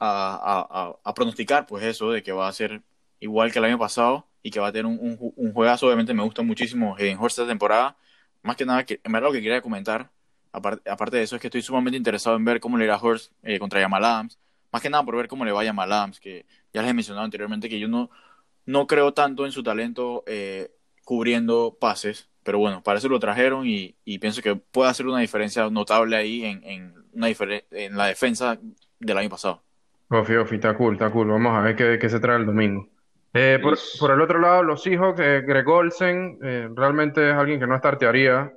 [0.00, 2.82] a, pronosticar pues eso de que va a ser
[3.20, 5.86] igual que el año pasado y que va a tener un, un, juegazo.
[5.86, 7.96] Obviamente me gusta muchísimo Hayden Horst esta temporada.
[8.42, 10.10] Más que nada, que, en verdad lo que quería comentar,
[10.52, 13.32] aparte, aparte de eso, es que estoy sumamente interesado en ver cómo le irá Horst
[13.42, 14.38] eh, contra Jamal Adams.
[14.70, 16.94] Más que nada por ver cómo le va a Jamal Adams, que ya les he
[16.94, 18.10] mencionado anteriormente que yo no,
[18.66, 20.72] no creo tanto en su talento eh,
[21.04, 22.28] cubriendo pases.
[22.42, 26.16] Pero bueno, para eso lo trajeron y, y pienso que puede hacer una diferencia notable
[26.16, 28.58] ahí en, en, una en la defensa
[29.00, 29.62] del año pasado.
[30.14, 31.28] Ofi, Ofi, está cool, está cool.
[31.28, 32.88] Vamos a ver qué, se trae el domingo.
[33.32, 37.66] Eh, por, el otro lado, los Seahawks, eh, Greg Olsen, eh, realmente es alguien que
[37.66, 38.52] no startearía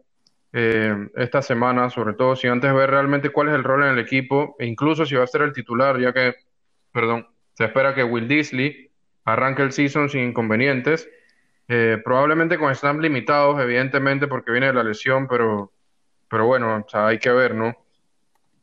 [0.54, 4.56] esta semana, sobre todo si antes ver realmente cuál es el rol en el equipo,
[4.58, 6.34] e incluso si va a ser el titular, ya que,
[6.92, 8.90] perdón, se espera que Will Disley
[9.26, 11.08] arranque el season sin inconvenientes,
[12.04, 15.74] probablemente con snaps limitados, evidentemente, porque viene de la lesión, pero,
[16.28, 17.76] pero bueno, o sea, hay que ver, ¿no?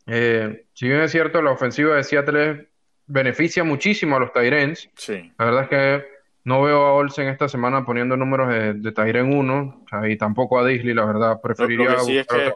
[0.07, 2.67] si bien es cierto, la ofensiva de Seattle es
[3.07, 4.89] beneficia muchísimo a los Tyrens.
[4.97, 5.33] Sí.
[5.39, 6.15] La verdad es que
[6.45, 10.67] no veo a Olsen esta semana poniendo números de, de Tyren 1 y tampoco a
[10.67, 11.41] Disley, la verdad.
[11.41, 12.53] Preferiría lo, que sí es que,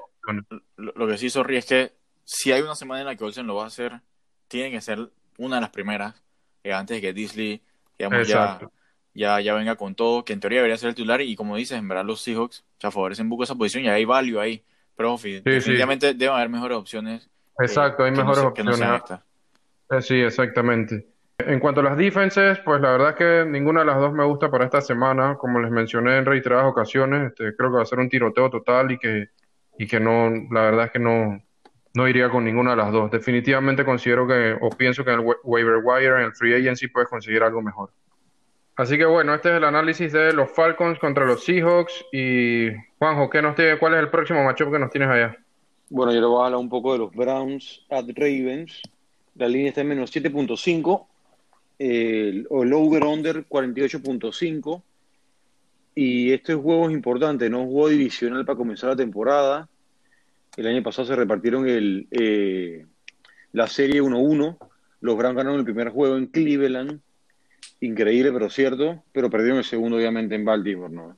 [0.76, 1.92] lo, que sí, Sorry, es que
[2.24, 4.00] si hay una semana en la que Olsen lo va a hacer,
[4.46, 5.08] tiene que ser
[5.38, 6.22] una de las primeras,
[6.62, 7.62] eh, antes de que Disley
[7.98, 8.60] digamos, ya,
[9.14, 11.22] ya, ya venga con todo, que en teoría debería ser el titular.
[11.22, 14.04] Y como dices, en verdad los Seahawks ya favorecen un poco esa posición y hay
[14.04, 14.62] value ahí.
[14.96, 17.24] Pero definitivamente deben haber mejores opciones.
[17.24, 18.80] Eh, Exacto, hay mejores opciones.
[20.00, 21.06] Sí, exactamente.
[21.38, 24.24] En cuanto a las defenses, pues la verdad es que ninguna de las dos me
[24.24, 25.36] gusta para esta semana.
[25.36, 28.90] Como les mencioné en reiteradas ocasiones, este, creo que va a ser un tiroteo total
[28.90, 29.28] y que,
[29.78, 31.40] y que no, la verdad es que no,
[31.94, 33.10] no iría con ninguna de las dos.
[33.10, 37.08] Definitivamente considero que, o pienso que en el waiver wire, en el free agency, puedes
[37.08, 37.90] conseguir algo mejor.
[38.76, 42.04] Así que bueno, este es el análisis de los Falcons contra los Seahawks.
[42.12, 45.36] Y Juanjo, ¿qué nos tiene, ¿cuál es el próximo matchup que nos tienes allá?
[45.88, 48.82] Bueno, yo le voy a hablar un poco de los Browns at Ravens.
[49.38, 51.06] La línea está en menos 7.5.
[51.78, 54.82] El, o el over-under 48.5.
[55.94, 57.62] Y este juego es importante, ¿no?
[57.62, 59.68] Un juego divisional para comenzar la temporada.
[60.56, 62.84] El año pasado se repartieron el, eh,
[63.52, 64.58] la serie 1-1.
[65.00, 67.00] Los Browns ganaron el primer juego en Cleveland.
[67.80, 69.04] Increíble, pero cierto.
[69.12, 71.14] Pero perdieron el segundo, obviamente, en Baltimore.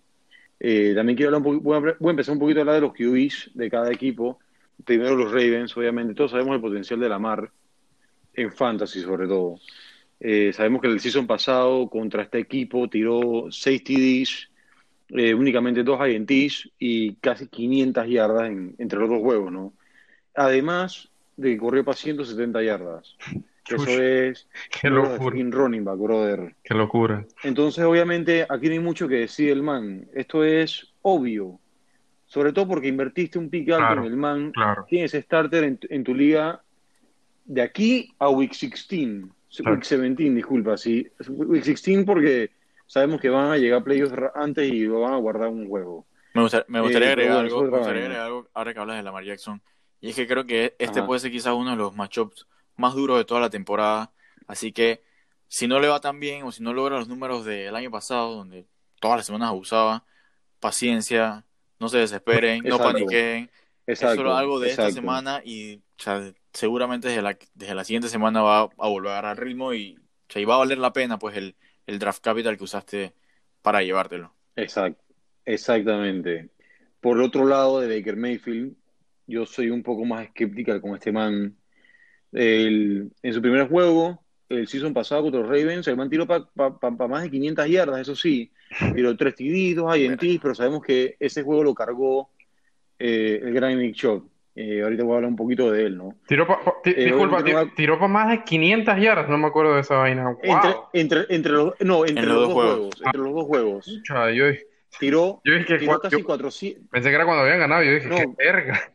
[0.58, 2.92] Eh, también quiero hablar un a, voy a empezar un poquito a hablar de los
[2.92, 4.38] QBs de cada equipo.
[4.84, 6.12] Primero los Ravens, obviamente.
[6.12, 7.50] Todos sabemos el potencial de Lamar
[8.42, 9.58] en fantasy, sobre todo.
[10.18, 14.50] Eh, sabemos que el season pasado contra este equipo tiró 6 TDs,
[15.10, 19.72] eh, únicamente 2 INTs y casi 500 yardas en- entre los dos juegos, ¿no?
[20.34, 23.16] Además de que corrió para 170 yardas.
[23.68, 24.48] Eso es
[24.80, 26.54] Qué locura, running back, brother.
[26.64, 27.24] qué locura.
[27.44, 30.06] Entonces, obviamente, aquí no hay mucho que decir el man.
[30.12, 31.60] Esto es obvio.
[32.26, 34.50] Sobre todo porque invertiste un pick alto Claro, en el man.
[34.52, 34.86] claro.
[34.88, 36.62] Tienes starter en, en tu liga
[37.44, 39.24] de aquí a Week 16.
[39.56, 39.76] Claro.
[39.76, 40.76] Week 17, disculpa.
[40.76, 41.06] Sí.
[41.28, 42.50] Week 16 porque
[42.86, 46.06] sabemos que van a llegar playoffs antes y lo van a guardar un juego.
[46.34, 48.96] Me gustaría, me gustaría Eh, agregar algo, es me gustaría agregar algo ahora que hablas
[48.96, 49.62] de Lamar Jackson.
[50.00, 51.06] Y es que creo que este Ajá.
[51.06, 54.12] puede ser quizás uno de los matchups más duros de toda la temporada.
[54.46, 55.02] Así que
[55.48, 58.34] si no le va tan bien o si no logra los números del año pasado,
[58.36, 58.66] donde
[59.00, 60.04] todas las semanas abusaba,
[60.60, 61.44] paciencia,
[61.78, 62.92] no se desesperen, no Exacto.
[62.92, 63.50] paniquen.
[63.86, 64.16] Es Exacto.
[64.16, 65.00] solo algo de esta exacto.
[65.00, 69.18] semana y o sea, seguramente desde la, desde la siguiente semana va a volver a
[69.18, 72.22] agarrar ritmo y, o sea, y va a valer la pena pues el, el draft
[72.22, 73.14] capital que usaste
[73.62, 74.34] para llevártelo.
[74.56, 75.02] Exacto.
[75.44, 76.50] Exactamente.
[77.00, 78.76] Por otro lado de Baker Mayfield,
[79.26, 81.56] yo soy un poco más escéptica con este man.
[82.32, 86.46] El- en su primer juego, el season pasado contra los Ravens, el man tiró para
[87.08, 88.52] más de 500 yardas, eso sí.
[88.92, 89.34] Tiró tres
[89.76, 92.32] dos INTs, pero sabemos que ese juego lo cargó
[92.98, 94.30] eh, el gran Nick Chubb.
[94.62, 96.16] Eh, ahorita voy a hablar un poquito de él, ¿no?
[96.26, 97.42] Tiró pa- pa- ti- Eh, disculpa,
[97.74, 100.36] tiró para más de 500 yardas, no me acuerdo de esa vaina.
[100.42, 100.84] Entre, ¡Wow!
[100.92, 103.02] entre, entre los, no, entre En los los dos juegos.
[103.02, 103.86] entre los dos juegos.
[103.86, 104.44] Pucha, yo,
[104.98, 106.88] Tiró, yo dije que tiró cua- casi yo 400.
[106.90, 108.16] pensé que era cuando habían ganado, yo dije, No.
[108.16, 108.92] qué verga.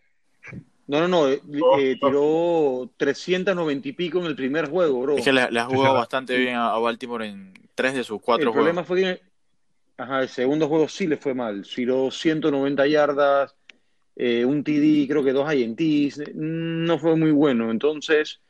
[0.88, 5.18] No, no, no, eh, Oh, eh, tiró 390 y pico en el primer juego, bro.
[5.18, 8.22] Es que le, le ha jugado bastante bien a, a Baltimore en tres de sus
[8.22, 8.88] cuatro El problema juegos.
[8.88, 9.22] fue que
[9.98, 11.64] ajá, el segundo juego sí le fue mal.
[11.64, 13.56] Tiró 190 yardas,
[14.16, 16.20] eh, un TD, creo que dos INTs.
[16.20, 17.72] eh, No fue muy bueno.
[17.72, 18.42] Entonces,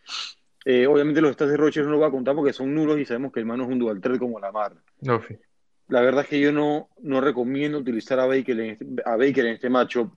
[0.66, 3.06] eh, obviamente los stats de Rodgers no lo va a contar porque son nulos y
[3.06, 4.74] sabemos que el mano es un dual threat como la mar.
[5.02, 5.22] No.
[5.88, 9.46] La verdad es que yo no, no recomiendo utilizar a Baker en este, a Baker
[9.46, 10.14] en este matchup.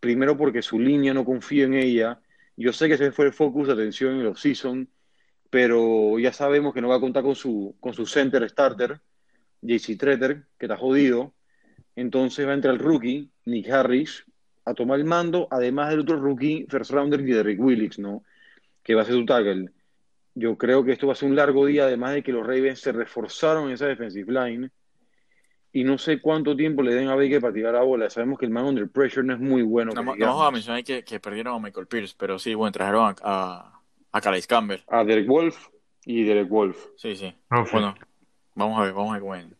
[0.00, 2.20] Primero porque su línea no confío en ella.
[2.56, 4.88] Yo sé que ese fue el focus de atención en los season,
[5.50, 9.00] pero ya sabemos que no va a contar con su, con su center starter,
[9.62, 11.34] JC Treter, que está jodido.
[11.94, 14.24] Entonces va a entrar el rookie, Nick Harris,
[14.66, 18.24] a tomar el mando, además del otro rookie, first rounder, Derrick Willis, ¿no?
[18.82, 19.70] Que va a ser su tackle.
[20.34, 22.80] Yo creo que esto va a ser un largo día, además de que los Ravens
[22.80, 24.70] se reforzaron en esa defensive line.
[25.72, 28.10] Y no sé cuánto tiempo le den a Baker para tirar la bola.
[28.10, 29.92] Sabemos que el man under pressure no es muy bueno.
[29.92, 30.36] No, que no digamos.
[30.36, 33.80] vamos a mencionar que, que perdieron a Michael Pierce, pero sí, bueno, trajeron a, a,
[34.12, 34.80] a Calais Campbell.
[34.88, 35.68] A Derek Wolf
[36.04, 36.86] y Derek Wolf.
[36.96, 37.32] Sí, sí.
[37.50, 37.72] No, fi.
[37.72, 37.94] Bueno,
[38.54, 39.56] vamos a ver, vamos a ver cómo.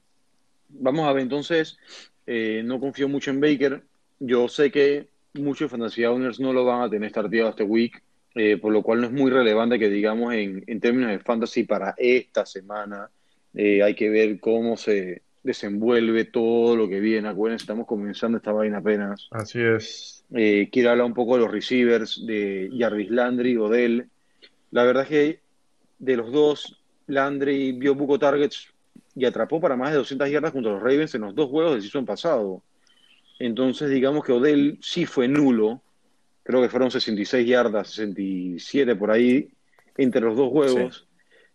[0.68, 1.78] Vamos a ver, entonces,
[2.26, 3.82] eh, no confío mucho en Baker.
[4.18, 8.02] Yo sé que muchos fantasy owners no lo van a tener starteado este week,
[8.34, 11.64] eh, por lo cual no es muy relevante que digamos en, en términos de fantasy
[11.64, 13.10] para esta semana.
[13.54, 17.28] Eh, hay que ver cómo se desenvuelve todo lo que viene.
[17.28, 19.28] Acuérdense, estamos comenzando esta vaina apenas.
[19.30, 20.24] Así es.
[20.34, 24.08] Eh, quiero hablar un poco de los receivers de Jarvis Landry, Odell.
[24.72, 25.40] La verdad es que
[25.98, 28.68] de los dos, Landry vio poco targets
[29.14, 31.82] y atrapó para más de 200 yardas contra los Ravens en los dos juegos del
[31.82, 32.62] season pasado.
[33.38, 35.82] Entonces, digamos que Odell sí fue nulo.
[36.42, 39.48] Creo que fueron 66 yardas, 67 por ahí,
[39.96, 41.06] entre los dos juegos.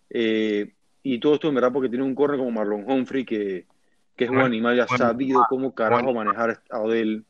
[0.09, 3.65] Eh, y todo esto en verdad porque tiene un corner como Marlon Humphrey, que,
[4.15, 7.23] que es un animal y ha buen- sabido cómo carajo manejar a Odell.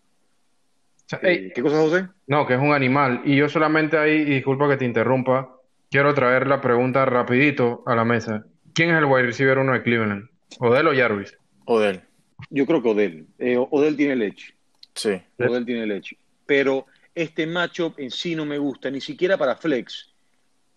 [1.21, 2.07] Eh, ¿Qué cosa, José?
[2.27, 3.21] no, que es un animal.
[3.25, 5.55] Y yo solamente ahí, y disculpa que te interrumpa,
[5.89, 8.45] quiero traer la pregunta rapidito a la mesa.
[8.73, 10.29] ¿Quién es el wide receiver uno de Cleveland?
[10.59, 11.37] ¿Odell o Jarvis?
[11.65, 12.01] Odell.
[12.49, 13.25] Yo creo que Odell.
[13.39, 14.54] Eh, Odell tiene el edge.
[14.93, 15.21] Sí.
[15.38, 16.17] Odell tiene el edge.
[16.45, 20.10] Pero este matchup en sí no me gusta, ni siquiera para flex.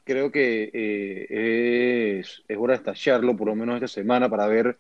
[0.05, 4.79] Creo que eh, es, es hora de estallarlo, por lo menos esta semana, para ver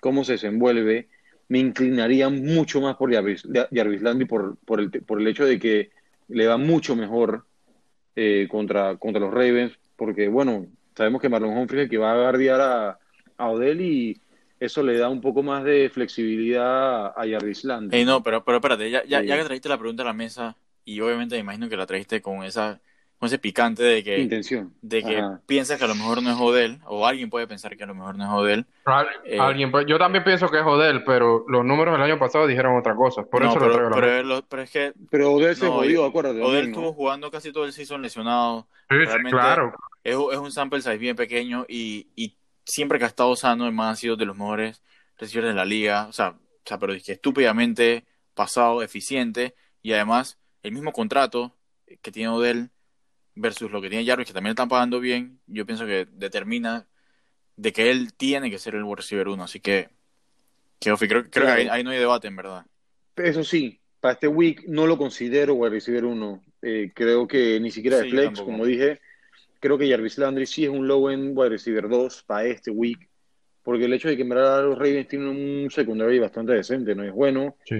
[0.00, 1.08] cómo se desenvuelve.
[1.48, 5.58] Me inclinaría mucho más por Jarvis, Jarvis Landry por, por, el, por el hecho de
[5.58, 5.90] que
[6.28, 7.44] le va mucho mejor
[8.16, 10.66] eh, contra, contra los Ravens, porque bueno,
[10.96, 12.98] sabemos que Marlon Humphrey es el que va a guardiar a,
[13.36, 14.20] a Odell y
[14.64, 17.98] eso le da un poco más de flexibilidad a Jarvis Landry.
[17.98, 19.26] Ey, no, pero, pero espérate, ya, ya, Sí.
[19.26, 22.20] ya que trajiste la pregunta a la mesa, y obviamente me imagino que la trajiste
[22.22, 22.80] con esa
[23.18, 24.74] con ese picante de que, Intención.
[24.82, 25.40] de que Ajá.
[25.46, 27.94] piensas que a lo mejor no es Odell, o alguien puede pensar que a lo
[27.94, 28.66] mejor no es Odell.
[28.84, 32.18] Al- Eh, alguien, pues, yo también pienso que es Odell, pero los números del año
[32.18, 33.22] pasado dijeron otra cosa.
[33.22, 35.54] Por no, eso pero, lo traigo a la pero, lo- pero es que Pero Odell
[35.54, 36.42] se no, jodió, acuérdate.
[36.42, 38.66] Odell estuvo jugando casi todo el season lesionado.
[38.90, 39.72] Sí, realmente- claro.
[40.02, 43.90] Es, es un sample size bien pequeño y, y siempre que ha estado sano, man
[43.92, 44.82] ha sido de los mejores
[45.18, 46.06] receivers de la liga.
[46.08, 51.56] O sea, o sea, pero es que estúpidamente pasado, eficiente y además el mismo contrato
[52.02, 52.70] que tiene Odell
[53.34, 56.86] versus lo que tiene Jarvis, que también le están pagando bien, yo pienso que determina
[57.56, 59.44] de que él tiene que ser el wide receiver uno.
[59.44, 59.90] Así que,
[60.78, 61.56] que Ofi, creo, creo Claro.
[61.56, 62.66] que ahí, ahí no hay debate, en verdad.
[63.16, 66.42] Eso sí, para este week no lo considero wide receiver uno.
[66.62, 69.00] Eh, creo que ni siquiera de Sí, flex, como dije.
[69.62, 73.08] Creo que Jarvis Landry sí es un low end wide receiver 2 para este week.
[73.62, 77.04] Porque el hecho de que en verdad los Ravens tienen un secundario bastante decente, no
[77.04, 77.56] es bueno.
[77.64, 77.76] Sí.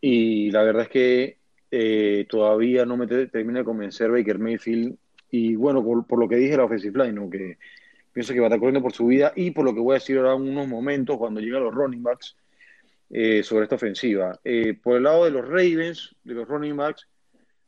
[0.00, 1.38] Y la verdad es que
[1.70, 4.96] eh, todavía no me te- termina de convencer Baker Mayfield.
[5.30, 7.30] Y bueno, por, por lo que dije la offensive line, ¿no?
[7.30, 7.56] que
[8.12, 9.32] pienso que va a estar corriendo por su vida.
[9.36, 12.02] Y por lo que voy a decir ahora en unos momentos cuando lleguen los running
[12.02, 12.36] backs
[13.10, 14.40] eh, sobre esta ofensiva.
[14.42, 17.06] Eh, por el lado de los Ravens, de los running backs,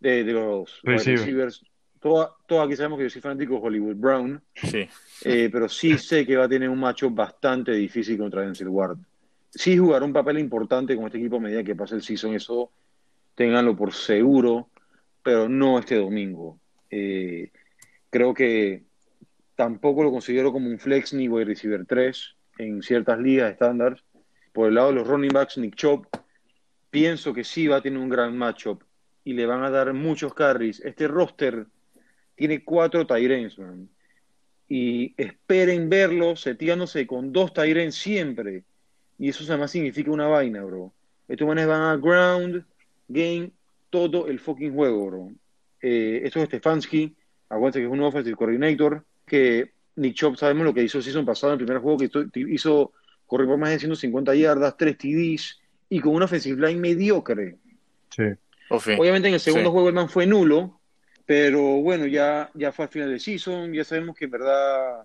[0.01, 1.19] de, de los wide Receiver.
[1.21, 1.65] receivers,
[2.03, 4.43] todos aquí sabemos que yo soy fanático de Hollywood Brown.
[4.55, 4.89] Sí.
[5.25, 8.99] Eh, pero sí sé que va a tener un macho bastante difícil contra Denzel Ward.
[9.51, 12.73] Sí jugará un papel importante con este equipo a medida que pase el season, eso
[13.37, 14.69] ténganlo por seguro,
[15.23, 16.59] pero no este domingo.
[16.91, 17.51] Eh,
[18.11, 18.83] creo que
[19.55, 24.03] tampoco lo considero como un flex ni wide receiver 3 en ciertas ligas estándar.
[24.53, 26.07] Por el lado de los running backs, Nick Chop,
[26.91, 28.83] pienso que sí va a tener un gran matchup
[29.23, 30.81] y le van a dar muchos carries.
[30.81, 31.67] Este roster
[32.35, 33.89] tiene cuatro Tyrants, man
[34.75, 38.65] y esperen verlo seteándose con dos Tyrants siempre.
[39.19, 40.95] Y eso además significa una vaina, bro.
[41.29, 42.65] Estos manes van a ground,
[43.07, 43.51] game,
[43.91, 45.33] todo el fucking juego, bro.
[45.83, 47.15] Eh, esto es Stefanski,
[47.51, 51.27] aguante que es un offensive coordinator, que Nick Chop sabemos lo que hizo el season
[51.27, 52.11] pasado en el primer juego, que
[52.49, 52.93] hizo,
[53.27, 57.59] correr por más de 150 yardas, 3 TDs, y con una offensive line mediocre.
[58.09, 58.25] Sí.
[58.71, 59.73] Obviamente en el segundo Sí.
[59.73, 60.81] juego el man fue nulo,
[61.27, 65.05] pero bueno, ya, ya fue al final del season, ya sabemos que en verdad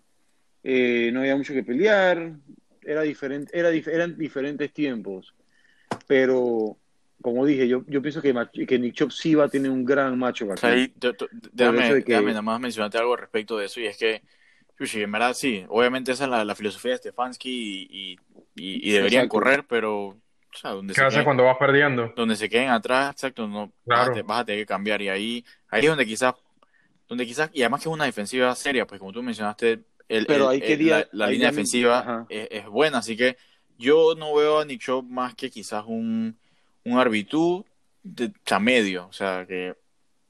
[0.63, 2.31] eh, no había mucho que pelear,
[2.81, 5.33] era diferente, era, dif- eran diferentes tiempos,
[6.07, 6.77] pero
[7.21, 8.33] como dije, yo, yo pienso que,
[8.67, 10.93] que Nick Chop sí va a tener un gran macho ahí,
[11.51, 14.21] déjame, de que- déjame nada más mencionarte algo respecto de eso, y es que,
[15.01, 18.19] en verdad sí, obviamente esa es la, la filosofía de Stefanski y, y,
[18.55, 19.29] y- y deberían Exacto.
[19.29, 20.17] correr, pero,
[20.57, 22.13] o sea, donde ¿Qué se, haces queden, cuando vas perdiendo?
[22.15, 24.15] donde se queden atrás, exacto, no, vas, Claro.
[24.19, 26.33] a, vas a tener que cambiar, y ahí, ahí es donde quizás,
[27.07, 30.45] donde quizás, y además que es una defensiva seria, pues como tú mencionaste, el, Pero
[30.45, 33.37] el- ahí el- quería- la, línea defensiva es, es buena, así que
[33.77, 36.37] yo no veo a Nick Chubb más que quizás un,
[36.83, 37.63] un RB2
[38.03, 39.75] de, o sea, medio, o sea, que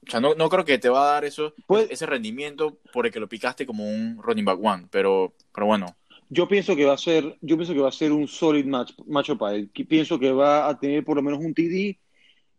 [0.06, 3.06] o sea, no, no creo que te va a dar eso, Pues- ese rendimiento por
[3.06, 5.96] el que lo picaste como un running back one, pero, pero bueno,
[6.30, 8.92] Yo pienso que va a ser, yo pienso que va a ser un solid match,
[9.06, 9.70] macho para él.
[9.72, 11.98] Que Pienso que va a tener por lo menos un TD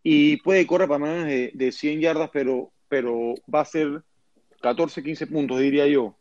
[0.03, 4.01] y puede correr para menos de, de 100 yardas, pero, pero va a ser
[4.61, 6.15] 14, 15 puntos, diría yo.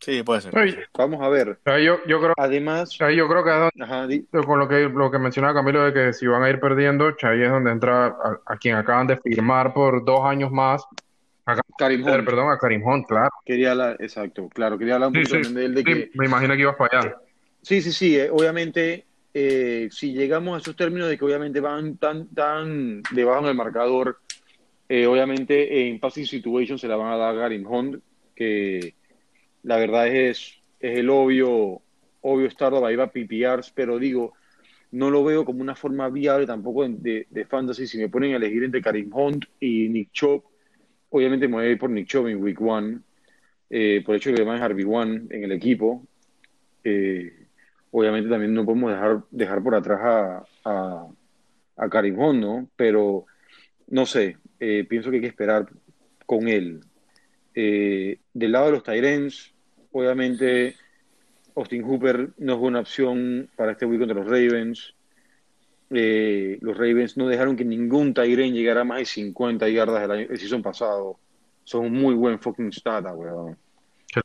[0.00, 0.88] sí, puede ser.
[0.98, 1.58] Vamos a ver.
[1.64, 5.18] yo, yo creo, Además, ahí yo creo que ajá, di- con lo que, lo que
[5.18, 8.56] mencionaba Camilo de que si van a ir perdiendo, ahí es donde entra a, a
[8.56, 10.82] quien acaban de firmar por dos años más,
[11.78, 12.24] Karim eh, Hunt.
[12.24, 13.30] perdón, a Karim Hunt, claro.
[13.44, 16.10] Quería hablar, exacto, claro, quería hablar un Sí, poquito sí, de él, de sí, que
[16.14, 17.16] me imagino que ibas para allá.
[17.62, 18.16] Sí, sí, sí.
[18.18, 23.40] eh, obviamente, eh, si llegamos a esos términos de que obviamente van tan, tan debajo
[23.42, 24.18] en el marcador,
[24.88, 28.02] eh, obviamente en passing situation se la van a dar a Karim Hunt,
[28.34, 28.94] que
[29.62, 31.80] la verdad es, es el obvio,
[32.22, 34.32] obvio startup, ahí va PPRs, pero digo,
[34.92, 37.86] no lo veo como una forma viable tampoco de, de, de fantasy.
[37.86, 40.44] Si me ponen a elegir entre Karim Hunt y Nick Chop,
[41.10, 43.00] obviamente me voy a ir por Nick Chop en week one,
[43.68, 46.06] eh, por el hecho de que además es RB1 en el equipo.
[46.82, 47.46] Eh,
[47.90, 51.06] obviamente también no podemos dejar, dejar por atrás a, a,
[51.76, 52.68] a Karim Hunt, ¿no?
[52.76, 53.26] Pero
[53.88, 55.68] no sé, eh, pienso que hay que esperar
[56.26, 56.80] con él.
[57.52, 59.52] Del lado de los Tyrens,
[59.92, 60.76] obviamente
[61.54, 64.94] Austin Hooper no es buena opción para este week contra los Ravens.
[65.92, 70.10] Eh, los Ravens no dejaron que ningún Tyren llegara a más de 50 yardas el,
[70.10, 71.18] año, el season pasado.
[71.64, 73.56] Son un muy buen fucking stat, weón.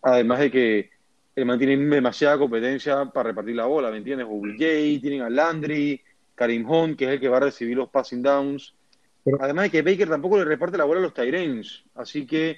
[0.02, 0.90] Además de que
[1.36, 4.28] el man tiene demasiada competencia para repartir la bola, ¿me entiendes?
[4.30, 6.02] OBJ, tienen a Landry,
[6.34, 8.74] Karim Hunt, que es el que va a recibir los passing downs.
[9.24, 11.84] Pero- Además de que Baker tampoco le reparte la bola a los Tyrens.
[11.96, 12.58] Así que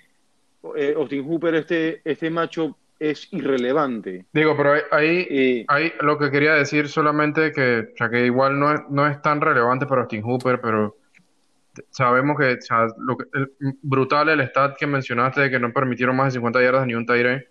[0.76, 4.26] eh, Austin Hooper, este, este macho es irrelevante.
[4.34, 8.26] Digo, pero ahí, ahí, Eh, ahí lo que quería decir solamente que, o sea, que
[8.26, 10.98] igual no es, no es tan relevante para Austin Hooper, pero
[11.92, 15.72] sabemos que, o sea, lo que el- brutal el stat que mencionaste de que no
[15.72, 17.50] permitieron más de 50 yardas ni un Tyre,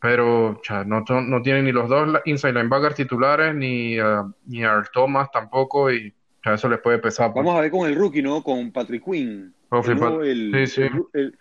[0.00, 3.98] pero o sea, no, son- no tienen ni los dos la- inside linebackers titulares, ni,
[3.98, 7.32] a ni a Thomas tampoco, y o sea, eso les puede pesar.
[7.32, 7.44] pues.
[7.44, 8.42] Vamos a ver con el rookie, ¿no?
[8.42, 9.52] Con Patrick Quinn.
[9.70, 10.82] Oh, El nuevo, flipa- el- sí, sí.
[10.82, 11.38] el- el-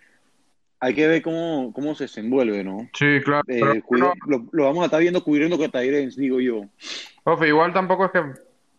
[0.79, 2.87] hay que ver cómo, cómo se desenvuelve, ¿no?
[2.93, 3.41] Sí, claro.
[3.47, 6.61] Eh, pero cuida- bueno, lo, lo vamos a estar viendo cubriendo con Tyrens, digo yo.
[7.23, 8.21] Ofe, igual tampoco es que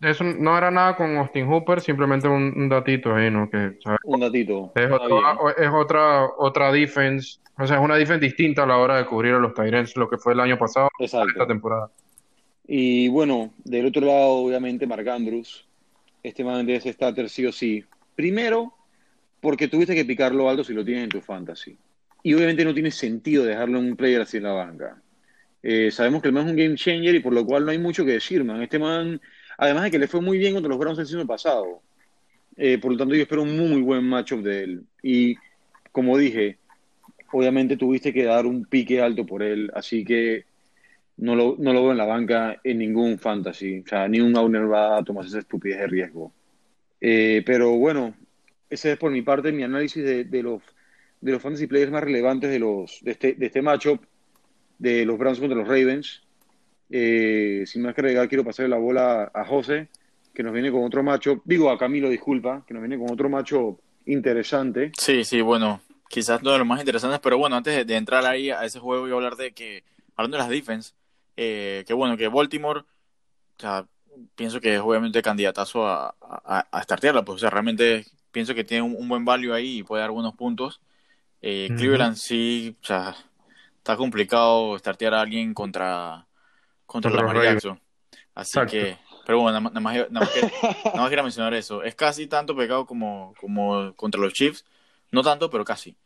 [0.08, 3.50] eso no era nada con Austin Hooper, simplemente un, un datito ahí, ¿no?
[3.50, 4.72] Que, Un datito.
[4.76, 5.18] es, otra,
[5.58, 9.34] es otra, otra defense, o sea, es una defense distinta a la hora de cubrir
[9.34, 11.46] a los Tyrants, lo que fue el año pasado, esta Exacto.
[11.48, 11.90] temporada.
[12.66, 15.66] Y bueno, del otro lado, obviamente, Marc Andrews.
[16.22, 17.84] Este man debe ser starter sí o sí.
[18.14, 18.74] Primero,
[19.40, 21.76] porque tuviste que picarlo alto si lo tienes en tu fantasy.
[22.22, 25.00] Y obviamente no tiene sentido dejarlo en un player así en la banca.
[25.62, 27.78] Eh, sabemos que el man es un game changer y por lo cual no hay
[27.78, 28.62] mucho que decir, man.
[28.62, 29.20] Este man,
[29.56, 31.82] además de que le fue muy bien contra los Browns el season pasado.
[32.56, 34.82] Eh, por lo tanto, yo espero un muy buen matchup de él.
[35.02, 35.36] Y
[35.92, 36.58] como dije,
[37.32, 40.44] obviamente tuviste que dar un pique alto por él, así que
[41.18, 43.80] no lo, no lo veo en la banca en ningún fantasy.
[43.80, 46.32] O sea, ni un owner va a tomar esa estupidez de riesgo.
[47.00, 48.14] Eh, pero bueno,
[48.70, 50.62] ese es por mi parte mi análisis de, de los,
[51.20, 54.00] de los fantasy players más relevantes de, los, de, este, de este matchup
[54.78, 56.22] de los Browns contra los Ravens.
[56.90, 59.88] Eh, sin más que agregar, quiero pasarle la bola a José,
[60.32, 61.42] que nos viene con otro matchup.
[61.44, 64.92] Digo a Camilo, disculpa, que nos viene con otro matchup interesante.
[64.98, 68.50] Sí, sí, bueno, quizás no de los más interesantes, pero bueno, antes de, entrar ahí
[68.50, 69.84] a ese juego, voy a hablar de que,
[70.16, 70.92] hablando de las defense,
[71.36, 72.84] eh, que bueno, que Baltimore, o
[73.60, 73.86] sea,
[74.34, 78.82] pienso que es obviamente candidatazo a, a, a pues, o sea, realmente pienso que tiene
[78.82, 80.80] un, un buen value ahí y puede dar buenos puntos.
[81.42, 81.68] Eh.
[81.76, 83.14] Cleveland sí, o sea,
[83.76, 86.26] está complicado startear a alguien contra,
[86.86, 87.42] contra Lamar.
[87.42, 87.80] Jackson.
[88.34, 88.72] Así Exacto.
[88.72, 90.40] que, pero bueno, nada, más- nada más, nada más que-
[90.86, 91.82] nada más quería mencionar eso.
[91.82, 94.64] Es casi tanto pecado como, como contra los Chiefs.
[95.10, 95.96] No tanto, pero casi.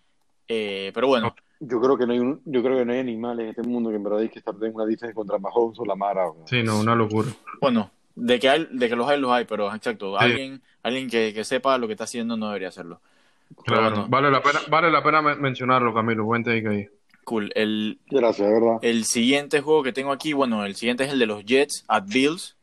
[0.49, 3.45] Eh, pero bueno, Yo creo que no hay un, yo creo que no hay animales
[3.45, 5.85] en este mundo que en verdad hay que estar en una defensa contra Mahomes o
[5.85, 6.27] Lamara.
[6.29, 7.29] o- Sí, no, una locura.
[7.61, 10.25] bueno, de que hay, de que los hay, los hay, pero exacto, Sí.
[10.25, 13.01] alguien, alguien que, que sepa lo que está haciendo no debería hacerlo.
[13.49, 16.87] Pero Claro, bueno, vale la pena, vale la pena men- mencionarlo, Camilo, buen take ahí.
[17.25, 17.53] cool.
[17.55, 18.79] El, Gracias, de verdad.
[18.83, 22.05] el siguiente juego que tengo aquí, bueno, el siguiente es el de los Jets at
[22.07, 22.57] Bills,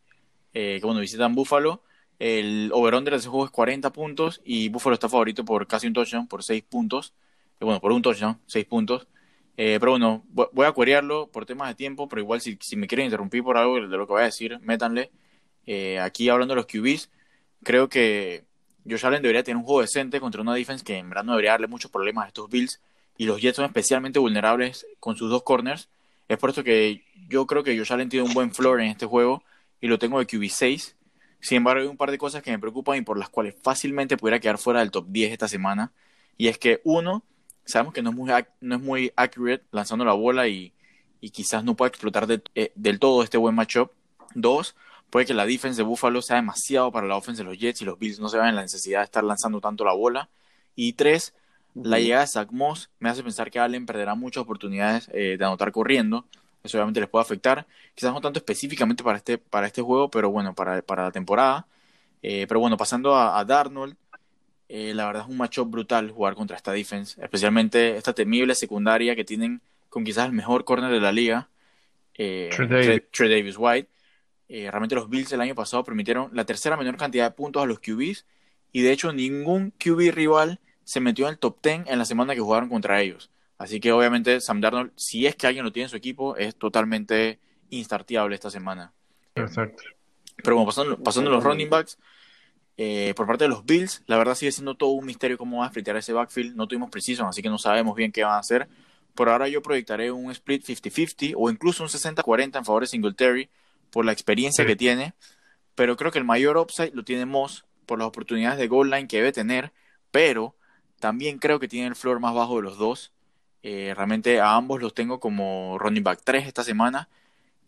[0.54, 1.82] eh, que bueno, visitan Buffalo.
[2.18, 5.94] El over-under de ese juego es 40 puntos y Buffalo está favorito por casi un
[5.94, 7.14] touchdown, por 6 puntos.
[7.62, 9.08] Eh, bueno, por un touchdown, 6 puntos.
[9.56, 12.76] Eh, pero bueno, vo- voy a cuerearlo por temas de tiempo, pero igual si, si
[12.76, 15.12] me quieren interrumpir por algo de lo que voy a decir, métanle.
[15.66, 17.10] Eh, aquí hablando de los QBs,
[17.64, 18.44] creo que
[18.90, 21.52] Josh Allen debería tener un juego decente contra una defense que en verdad no debería
[21.52, 22.82] darle muchos problemas a estos Bills.
[23.18, 25.90] Y los Jets son especialmente vulnerables con sus dos corners.
[26.28, 29.06] Es por esto que yo creo que Josh Allen tiene un buen floor en este
[29.06, 29.44] juego
[29.82, 30.96] y lo tengo de QB6.
[31.42, 34.18] Sin embargo, hay un par de cosas que me preocupan y por las cuales fácilmente
[34.18, 35.92] pudiera quedar fuera del top 10 esta semana.
[36.38, 37.24] Y es que, uno,
[37.66, 38.32] sabemos que no es muy,
[38.62, 40.74] no es muy accurate lanzando la bola y,
[41.22, 43.92] y quizás no pueda explotar de- eh, del todo este buen matchup.
[44.36, 44.76] Dos,
[45.10, 47.86] puede que la defense de Buffalo sea demasiado para la offense de los Jets y
[47.86, 50.30] los Bills no se vean en la necesidad de estar lanzando tanto la bola.
[50.76, 51.34] Y tres,
[51.76, 55.46] la llegada de Zach Moss me hace pensar que Allen perderá muchas oportunidades eh, de
[55.46, 56.26] anotar corriendo.
[56.64, 57.66] Eso obviamente les puede afectar.
[57.96, 61.66] Quizás no tanto específicamente para este, para este juego, pero bueno, para, para la temporada.
[62.22, 63.96] Eh, pero bueno, pasando a, a Darnold,
[64.68, 69.16] eh, la verdad es un matchup brutal jugar contra esta defense, especialmente esta temible secundaria
[69.16, 71.50] que tienen con quizás el mejor corner de la liga,
[72.14, 72.50] eh,
[73.28, 73.90] Davis White.
[74.50, 77.68] Eh, realmente los Bills el año pasado permitieron la tercera menor cantidad de puntos a
[77.68, 78.26] los QBs
[78.72, 82.34] y de hecho ningún QB rival se metió en el top 10 en la semana
[82.34, 83.30] que jugaron contra ellos.
[83.60, 86.56] Así que obviamente Sam Darnold, si es que alguien lo tiene en su equipo, es
[86.56, 87.40] totalmente
[87.70, 88.92] instarteable esta semana.
[89.36, 89.84] Exacto.
[90.38, 92.00] Pero bueno, pasando, pasando los running backs,
[92.78, 95.68] eh, por parte de los Bills, la verdad sigue siendo todo un misterio cómo van
[95.68, 96.56] a splitear ese backfield.
[96.56, 98.68] No tuvimos precision, así que no sabemos bien qué van a hacer.
[99.14, 103.50] Por ahora yo proyectaré un split 50-50 o incluso un 60-40 en favor de Singletary
[103.92, 104.68] por la experiencia Sí.
[104.68, 105.14] que tiene.
[105.76, 109.08] Pero creo que el mayor upside lo tiene Moss por las oportunidades de goal line
[109.08, 109.72] que debe tener.
[110.12, 110.56] Pero
[111.00, 113.12] también creo que tiene el floor más bajo de los dos.
[113.64, 117.10] Eh, realmente a ambos los tengo como running back 3 esta semana.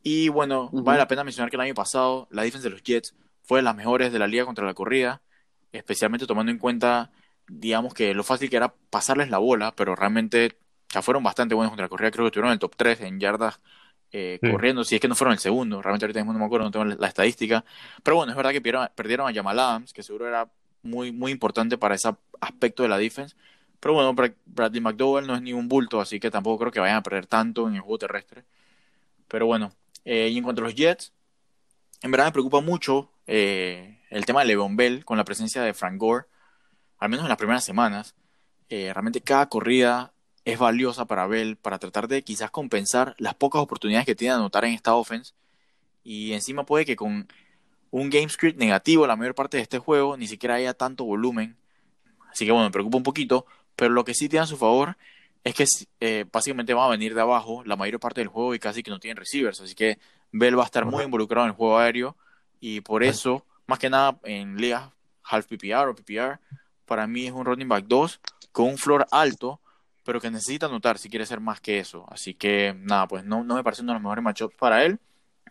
[0.03, 3.13] Y bueno, vale la pena mencionar que el año pasado la defensa de los Jets
[3.43, 5.21] fue de las mejores de la liga contra la corrida,
[5.71, 7.11] especialmente tomando en cuenta,
[7.47, 10.57] digamos que lo fácil que era pasarles la bola, pero realmente
[10.89, 12.09] ya fueron bastante buenos contra la corrida.
[12.11, 13.59] Creo que estuvieron en el top 3 en yardas
[14.11, 14.49] eh, Sí.
[14.51, 15.81] corriendo, si es que no fueron el segundo.
[15.81, 17.63] Realmente ahorita mismo no me acuerdo, no tengo la, la estadística.
[18.03, 20.49] Pero bueno, es verdad que perdieron, perdieron a Jamal Adams, que seguro era
[20.83, 22.09] muy, muy importante para ese
[22.41, 23.35] aspecto de la defense.
[23.79, 26.97] Pero bueno, Brad- Bradley McDowell no es ningún bulto, así que tampoco creo que vayan
[26.97, 28.43] a perder tanto en el juego terrestre.
[29.27, 29.71] Pero bueno,
[30.05, 31.13] eh, y en cuanto a los Jets,
[32.01, 35.73] en verdad me preocupa mucho eh, el tema de Le'Veon Bell con la presencia de
[35.73, 36.25] Frank Gore.
[36.99, 38.15] al menos en las primeras semanas,
[38.69, 40.13] eh, realmente cada corrida
[40.45, 44.39] es valiosa para Bell para tratar de quizás compensar las pocas oportunidades que tiene de
[44.39, 45.33] anotar en esta offense.
[46.03, 47.27] Y encima puede que con
[47.91, 51.57] un game script negativo la mayor parte de este juego ni siquiera haya tanto volumen.
[52.31, 53.45] Así que bueno, me preocupa un poquito.
[53.75, 54.97] Pero lo que sí tiene a su favor
[55.43, 55.65] es que
[55.99, 58.91] eh, básicamente va a venir de abajo la mayor parte del juego y casi que
[58.91, 59.61] no tiene receivers.
[59.61, 59.99] Así que
[60.31, 62.15] Bell va a estar muy involucrado en el juego aéreo.
[62.59, 64.89] Y por eso, más que nada en ligas
[65.23, 66.39] half PPR o PPR,
[66.85, 68.19] para mí es un running back 2
[68.51, 69.61] con un floor alto
[70.03, 72.05] pero que necesita anotar si quiere ser más que eso.
[72.09, 74.99] Así que nada, pues no, no me parece uno de los mejores matchups para él,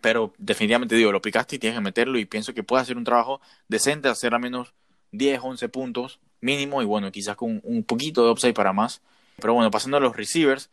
[0.01, 3.05] pero definitivamente digo, lo picaste y tienes que meterlo y pienso que puede hacer un
[3.05, 4.75] trabajo decente, hacer al menos
[5.13, 9.03] 10, 11 puntos mínimo y bueno, quizás con un poquito de upside para más.
[9.37, 10.71] Pero bueno, pasando a los receivers,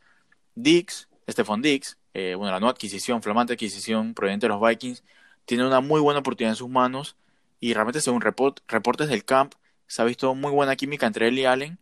[0.55, 5.03] Dix, Stephon Dix, eh, bueno, la nueva adquisición, flamante adquisición proveniente de los Vikings,
[5.45, 7.15] tiene una muy buena oportunidad en sus manos
[7.59, 9.53] y realmente según reportes del camp,
[9.87, 11.79] se ha visto muy buena química entre él y Allen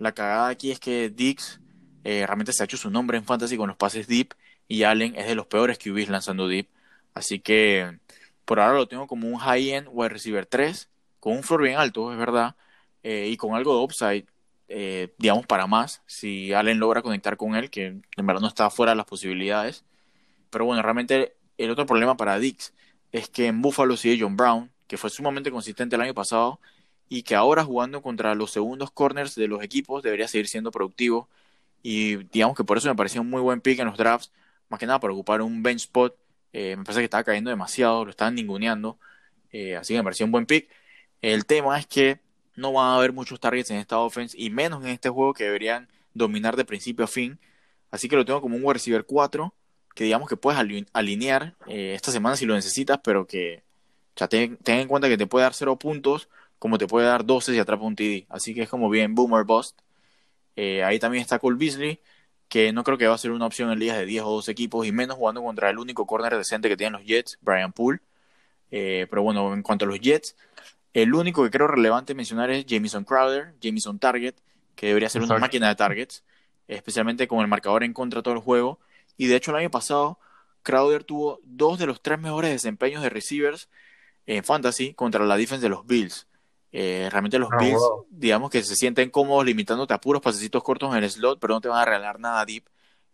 [0.00, 1.60] la cagada aquí es que Dix
[2.04, 4.34] eh, realmente se ha hecho su nombre en fantasy con los pases deep
[4.66, 6.68] y Allen es de los peores QBs lanzando deep.
[7.14, 7.98] Así que
[8.46, 10.88] por ahora lo tengo como un high-end wide receiver 3,
[11.20, 12.56] con un floor bien alto, es verdad,
[13.02, 14.26] eh, y con algo de upside,
[14.68, 18.70] eh, digamos, para más, si Allen logra conectar con él, que en verdad no está
[18.70, 19.84] fuera de las posibilidades.
[20.50, 22.72] Pero bueno, realmente el otro problema para Dix
[23.12, 26.58] es que en Buffalo sigue John Brown, que fue sumamente consistente el año pasado,
[27.10, 31.28] y que ahora jugando contra los segundos corners de los equipos debería seguir siendo productivo.
[31.82, 34.32] Y digamos que por eso me pareció un muy buen pick en los drafts,
[34.68, 36.16] más que nada para ocupar un bench spot.
[36.52, 38.96] Eh, me parece que estaba cayendo demasiado, lo estaban ninguneando.
[39.52, 40.70] Eh, así que me pareció un buen pick.
[41.20, 42.20] El tema es que
[42.54, 45.44] no van a haber muchos targets en esta offense y menos en este juego que
[45.44, 47.40] deberían dominar de principio a fin.
[47.90, 49.52] Así que lo tengo como un wide receiver 4
[49.96, 50.60] que digamos que puedes
[50.92, 53.64] alinear eh, esta semana si lo necesitas, pero que
[54.14, 56.28] ya ten, ten, en cuenta que te puede dar 0 puntos
[56.60, 58.26] como te puede dar 12 si atrapa un TD.
[58.28, 59.80] Así que es como bien boomer bust.
[60.56, 62.00] Eh, ahí también está Cole Beasley,
[62.48, 64.52] que no creo que va a ser una opción en ligas de 10 o 12
[64.52, 68.00] equipos y menos jugando contra el único corner decente que tienen los Jets, Brian Poole.
[68.70, 70.36] Eh, pero bueno, en cuanto a los Jets,
[70.92, 74.34] el único que creo relevante mencionar es Jamison Crowder, Jamison Target,
[74.76, 76.24] que debería ser una máquina de targets,
[76.68, 78.80] especialmente con el marcador en contra todo el juego.
[79.16, 80.18] Y de hecho el año pasado,
[80.62, 83.70] Crowder tuvo dos de los tres mejores desempeños de receivers
[84.26, 86.26] en fantasy contra la defense de los Bills.
[86.72, 90.94] Eh, realmente los ah, Bills, digamos que se sienten cómodos limitándote a puros pasecitos cortos
[90.94, 92.64] en el slot, pero no te van a regalar nada deep.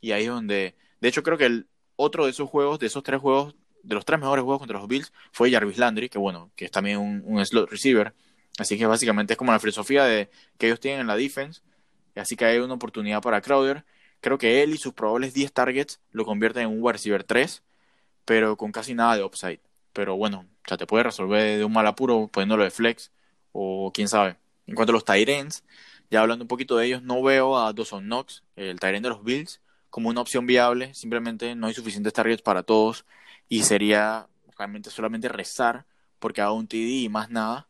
[0.01, 3.03] Y ahí es donde, de hecho, creo que el otro de esos juegos, de esos
[3.03, 6.51] tres juegos, de los tres mejores juegos contra los Bills, fue Jarvis Landry, que bueno,
[6.57, 8.15] que es también un, slot receiver.
[8.59, 11.63] Así que básicamente es como la filosofía de, que ellos tienen en la defense.
[12.15, 13.85] Así que hay una oportunidad para Crowder.
[14.21, 17.63] Creo que él y sus probables 10 targets lo convierten en un wide receiver 3,
[18.25, 19.61] pero con casi nada de upside.
[19.93, 23.11] Pero bueno, ya te puede resolver de un mal apuro poniéndolo de flex
[23.57, 24.37] o quién sabe.
[24.67, 25.65] En cuanto a los Tyrants,
[26.11, 29.25] ya hablando un poquito de ellos, no veo a Dawson Knox, el Tyrant de los
[29.25, 30.95] Bills, como una opción viable.
[30.95, 33.07] Simplemente no hay suficientes targets para todos
[33.49, 34.29] y sería
[34.59, 35.87] realmente solamente rezar
[36.19, 37.69] porque haga un TD y más nada.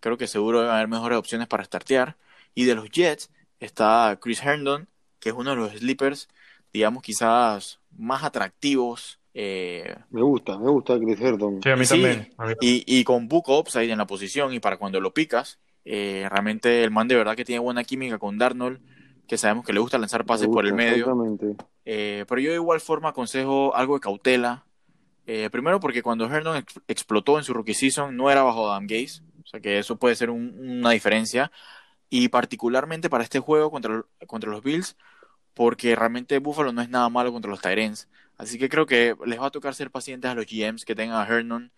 [0.00, 2.16] Creo que seguro debe haber mejores opciones para startear.
[2.54, 3.30] Y de los Jets
[3.60, 4.88] está Chris Herndon,
[5.20, 6.28] que es uno de los sleepers,
[6.72, 11.60] digamos, quizás más atractivos eh, me gusta, me gusta Chris Herndon.
[11.62, 12.28] Sí, a mí, también,
[12.60, 16.84] Y, y, con Book Upside en la posición y para cuando lo picas, eh, realmente
[16.84, 18.80] el man de verdad que tiene buena química con Darnold,
[19.26, 21.06] que sabemos que le gusta lanzar pases por el medio.
[21.84, 24.64] Eh, pero yo de igual forma aconsejo algo de cautela.
[25.50, 29.46] primero porque cuando Herndon explotó en su rookie season no era bajo Adam Gaze, o
[29.46, 31.50] sea que eso puede ser una diferencia.
[32.10, 34.98] Y particularmente para este juego contra, contra los Bills,
[35.54, 38.06] porque realmente Buffalo no es nada malo contra los Tyrants.
[38.38, 41.20] Así que creo que les va a tocar ser pacientes a los GMs que tengan
[41.20, 41.70] a Hernon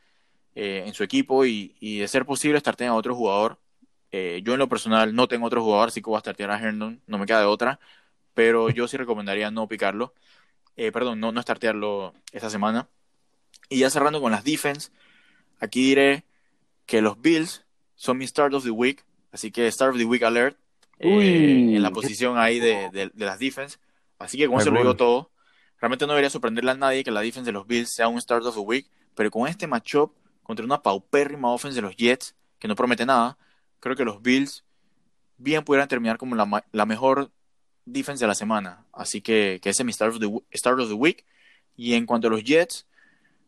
[0.55, 3.59] eh, en su equipo y, de ser posible starten a otro jugador.
[4.12, 6.61] Eh, yo en lo personal no tengo otro jugador, así que voy a startear a
[6.61, 7.80] Hernon, no me queda de otra,
[8.32, 10.14] pero yo sí recomendaría no picarlo,
[10.76, 12.88] eh, perdón, no, no startearlo esta semana.
[13.68, 14.90] Y ya cerrando con las defense,
[15.59, 16.24] aquí diré
[16.86, 17.64] que los Bills
[17.96, 20.57] son mi start of the week, así que start of the week alert
[20.98, 23.78] en la posición ahí de, de, las defense.
[24.18, 25.30] Así que con eso lo digo todo.
[25.85, 28.43] Realmente no debería sorprenderle a nadie que la defensa de los Bills sea un start
[28.47, 32.66] of the week, pero con este matchup contra una paupérrima offense de los Jets, que
[32.66, 33.37] no promete nada,
[33.80, 34.64] creo que los Bills
[35.37, 37.30] bien pudieran terminar como la, mejor
[37.85, 38.87] defensa de la semana.
[38.95, 41.26] Así que, ese es mi start of, the, start of the week.
[41.76, 42.87] Y en cuanto a los Jets,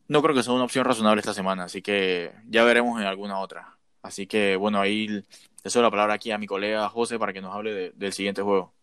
[0.07, 3.39] no creo que sea una opción razonable esta semana, así que ya veremos en alguna
[3.39, 3.78] otra.
[4.03, 7.55] Así que bueno, ahí doy la palabra aquí a mi colega José para que nos
[7.55, 8.74] hable del siguiente juego.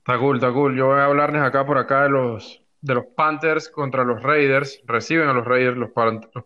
[0.00, 0.76] Está cool, está cool.
[0.76, 4.80] Yo voy a hablarles acá por acá de los de los Panthers contra los Raiders.
[4.86, 5.90] Reciben a los Raiders los,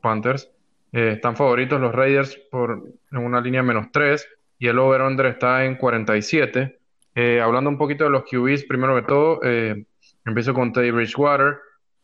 [0.00, 0.50] Panthers.
[0.92, 4.26] Eh, están favoritos los Raiders por en una línea menos 3.
[4.58, 6.78] y el over-under está en 47.
[7.16, 9.84] Eh, hablando un poquito de los QBs, primero que todo, eh,
[10.24, 11.58] empiezo con Teddy Bridgewater,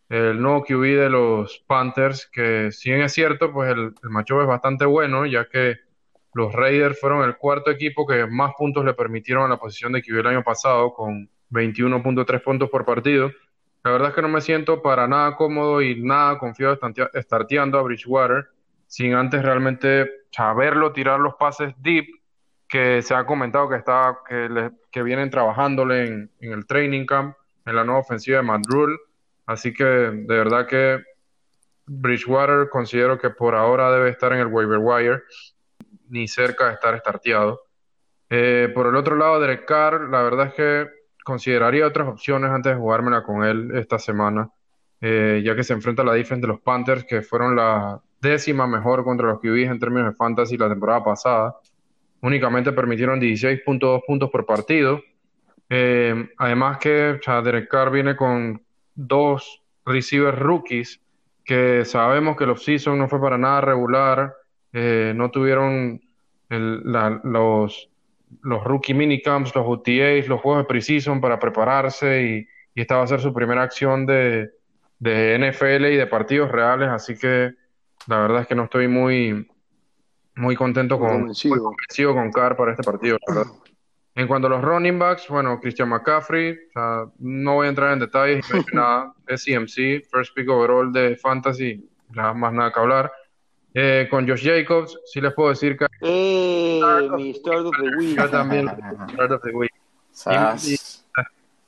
[0.08, 4.46] el nuevo QB de los Panthers, que si bien es cierto, pues el, matchup es
[4.46, 5.78] bastante bueno, ya que
[6.34, 10.02] los Raiders fueron el cuarto equipo que más puntos le permitieron a la posición de
[10.02, 13.30] QB el año pasado, con 21.3 puntos por partido.
[13.82, 16.78] La verdad es que no me siento para nada cómodo y nada confiado
[17.14, 18.48] estarteando a Bridgewater
[18.86, 22.06] sin antes realmente saberlo tirar los pases deep
[22.68, 27.06] que se ha comentado que está que, le, que vienen trabajándole en, en, el training
[27.06, 28.96] camp en la nueva ofensiva de Matt Rule.
[29.46, 31.02] Así que de verdad que
[31.86, 35.22] Bridgewater considero que por ahora debe estar en el waiver wire
[36.08, 37.62] ni cerca de estar estarteado.
[38.28, 42.72] Eh, por el otro lado, Derek Carr, la verdad es que consideraría otras opciones antes
[42.72, 44.50] de jugármela con él esta semana,
[45.00, 48.66] eh, ya que se enfrenta a la defensa de los Panthers, que fueron la décima
[48.66, 51.56] mejor contra los QBs en términos de fantasy la temporada pasada.
[52.22, 55.00] Únicamente permitieron 16.2 puntos por partido.
[55.68, 58.62] Eh, además que o Derek Carr viene con
[58.94, 61.00] dos receivers rookies
[61.44, 64.34] que sabemos que el offseason no fue para nada regular,
[64.72, 66.00] eh, no tuvieron
[66.48, 67.89] los,
[68.42, 73.04] los rookie minicamps, los OTAs, los juegos de preseason para prepararse y, y, esta va
[73.04, 74.50] a ser su primera acción de,
[74.98, 77.52] de NFL y de partidos reales, así que
[78.06, 79.48] la verdad es que no estoy muy,
[80.36, 83.18] muy contento con, muy convencido con Carr para este partido.
[83.26, 83.46] ¿verdad?
[84.14, 87.92] En cuanto a los running backs, bueno, Christian McCaffrey, o sea, no voy a entrar
[87.92, 92.80] en detalles, no nada, es CMC, first pick overall de Fantasy, nada más nada que
[92.80, 93.12] hablar.
[93.74, 95.86] Eh, con Josh Jacobs, sí les puedo decir que.
[96.00, 96.80] ¡Eh!
[97.16, 98.16] Mi start of the week.
[98.18, 98.68] Yo también,
[99.12, 99.72] start of the week.
[100.26, 100.76] Y, y,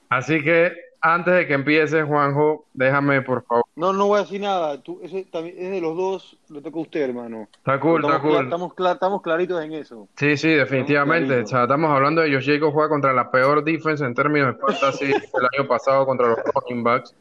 [0.09, 0.73] así que
[1.05, 3.65] antes de que empiece, Juanjo, déjame por favor.
[3.75, 4.81] No, no voy a decir nada.
[4.81, 7.49] Tú, ese también es de los dos, le toca a usted, hermano.
[7.53, 8.45] Está cool, estamos está cool.
[8.45, 10.09] estamos, clar, estamos, claritos en eso.
[10.17, 11.41] Sí, sí, definitivamente.
[11.41, 14.55] Estamos, o sea, estamos hablando de Josh Jacobs juega contra la peor defense en términos
[14.55, 17.15] de fantasy el año pasado contra los running backs,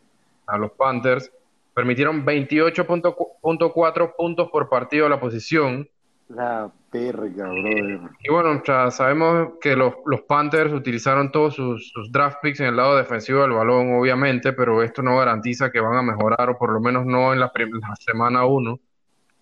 [0.45, 1.31] a los Panthers.
[1.73, 5.87] Permitieron 28.4 puntos por partido a la posición.
[6.27, 7.99] La perga, brother.
[8.21, 8.61] Y bueno,
[8.91, 13.41] sabemos que los, los, Panthers utilizaron todos sus, sus, draft picks en el lado defensivo
[13.41, 17.05] del balón, obviamente, pero esto no garantiza que van a mejorar, o por lo menos
[17.05, 18.79] no en la, la semana 1.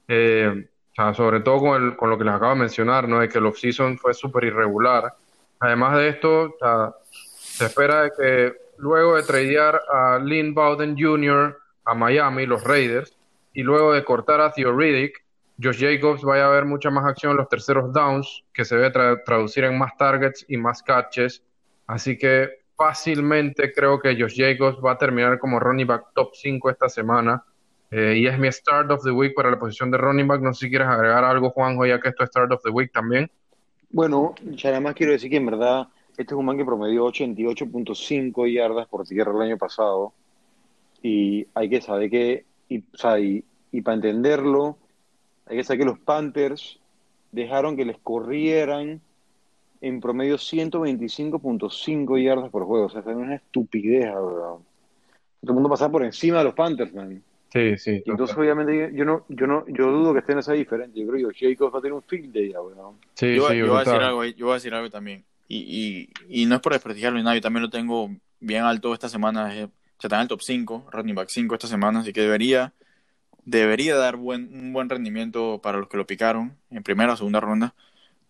[0.07, 3.19] Eh, o sea, sobre todo con, el, con, lo que les acabo de mencionar, ¿no?
[3.19, 5.13] De que el offseason fue súper irregular.
[5.59, 10.95] Además de esto, o sea, se espera de que luego de tradear a Lynn Bowden
[10.97, 13.17] Jr., a Miami, los Raiders,
[13.53, 15.23] y luego de cortar a Theo Riddick,
[15.61, 19.21] Josh Jacobs vaya a ver mucha más acción en los terceros downs, que se tra
[19.23, 21.43] traducir en más targets y más catches.
[21.85, 26.69] Así que fácilmente creo que Josh Jacobs va a terminar como running back top 5
[26.69, 27.43] esta semana.
[27.91, 30.41] Eh, y es mi start of the week para la posición de running back.
[30.41, 32.93] No sé si quieres agregar algo, Juanjo, ya que esto es start of the week
[32.93, 33.29] también.
[33.89, 37.05] Bueno, ya nada más quiero decir que en verdad este es un man que promedió
[37.07, 40.13] 88.5 yardas por tierra el año pasado
[41.01, 44.77] y hay que saber que, y, o sea, y, y para entenderlo,
[45.45, 46.79] hay que saber que los Panthers
[47.31, 49.01] dejaron que les corrieran
[49.81, 52.85] en promedio 125.5 yardas por juego.
[52.85, 54.61] O sea, es una estupidez, bro.
[55.41, 57.23] Todo el mundo pasa por encima de los Panthers, man.
[57.51, 58.03] Sí, sí.
[58.05, 60.99] Entonces, obviamente, yo no, yo no, yo dudo que estén esa diferente.
[60.99, 62.97] Yo creo que Jacobs va a tener un field day ya, weón.
[63.15, 65.23] Sí, yo, sí, yo voy a decir algo, yo voy a decir algo también.
[65.47, 68.93] Y, y, y no es por desprestigiarlo ni nada, yo también lo tengo bien alto
[68.93, 69.51] esta semana.
[69.99, 72.73] Sea, está en el top 5, running back 5 esta semana, así que debería,
[73.43, 77.41] debería dar buen, un buen rendimiento para los que lo picaron en primera o segunda
[77.41, 77.75] ronda.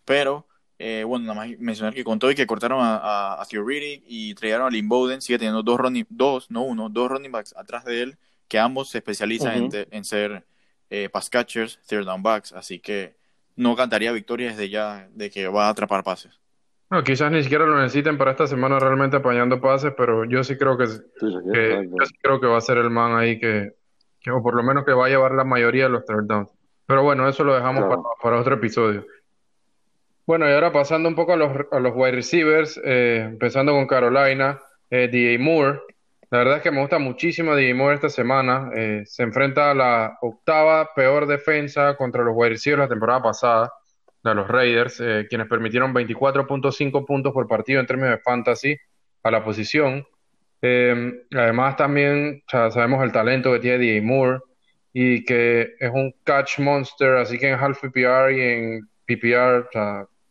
[0.03, 0.47] Pero,
[0.79, 4.33] eh, bueno, nada más mencionar que con todo y que cortaron a, a, a y
[4.33, 7.85] trajeron a Lynn Bowden, sigue teniendo dos, running, dos, no uno, dos running backs atrás
[7.85, 8.17] de él,
[8.47, 9.75] que ambos se especializan uh -huh.
[9.75, 10.45] en, en, ser
[10.89, 13.15] eh, pass catchers, third down backs, así que
[13.55, 16.39] no cantaría victoria desde ya de que va a atrapar pases.
[16.89, 20.57] No, quizás ni siquiera lo necesiten para esta semana realmente apañando pases, pero yo sí
[20.57, 21.01] creo que, sí,
[21.53, 23.73] que yo sí creo que va a ser el man ahí que,
[24.19, 26.49] que, o por lo menos que va a llevar la mayoría de los third downs.
[26.87, 28.01] Pero bueno, eso lo dejamos claro.
[28.01, 29.05] para, para, otro episodio.
[30.25, 33.85] Bueno, y ahora pasando un poco a los, a los wide receivers, eh, empezando con
[33.85, 34.59] Carolina,
[34.89, 35.81] eh, DJ Moore.
[36.31, 38.71] La verdad es que me gusta muchísimo DJ Moore esta semana.
[38.75, 43.73] Eh, se enfrenta a la octava peor defensa contra los wide receivers la temporada pasada
[44.23, 48.77] de los Raiders, eh, quienes permitieron 24.5 puntos por partido en términos de fantasy
[49.23, 50.05] a la posición.
[50.61, 54.39] Eh, además, también sabemos el talento que tiene DJ Moore
[54.91, 59.69] y que es un catch monster, así que en half PPR y en PPR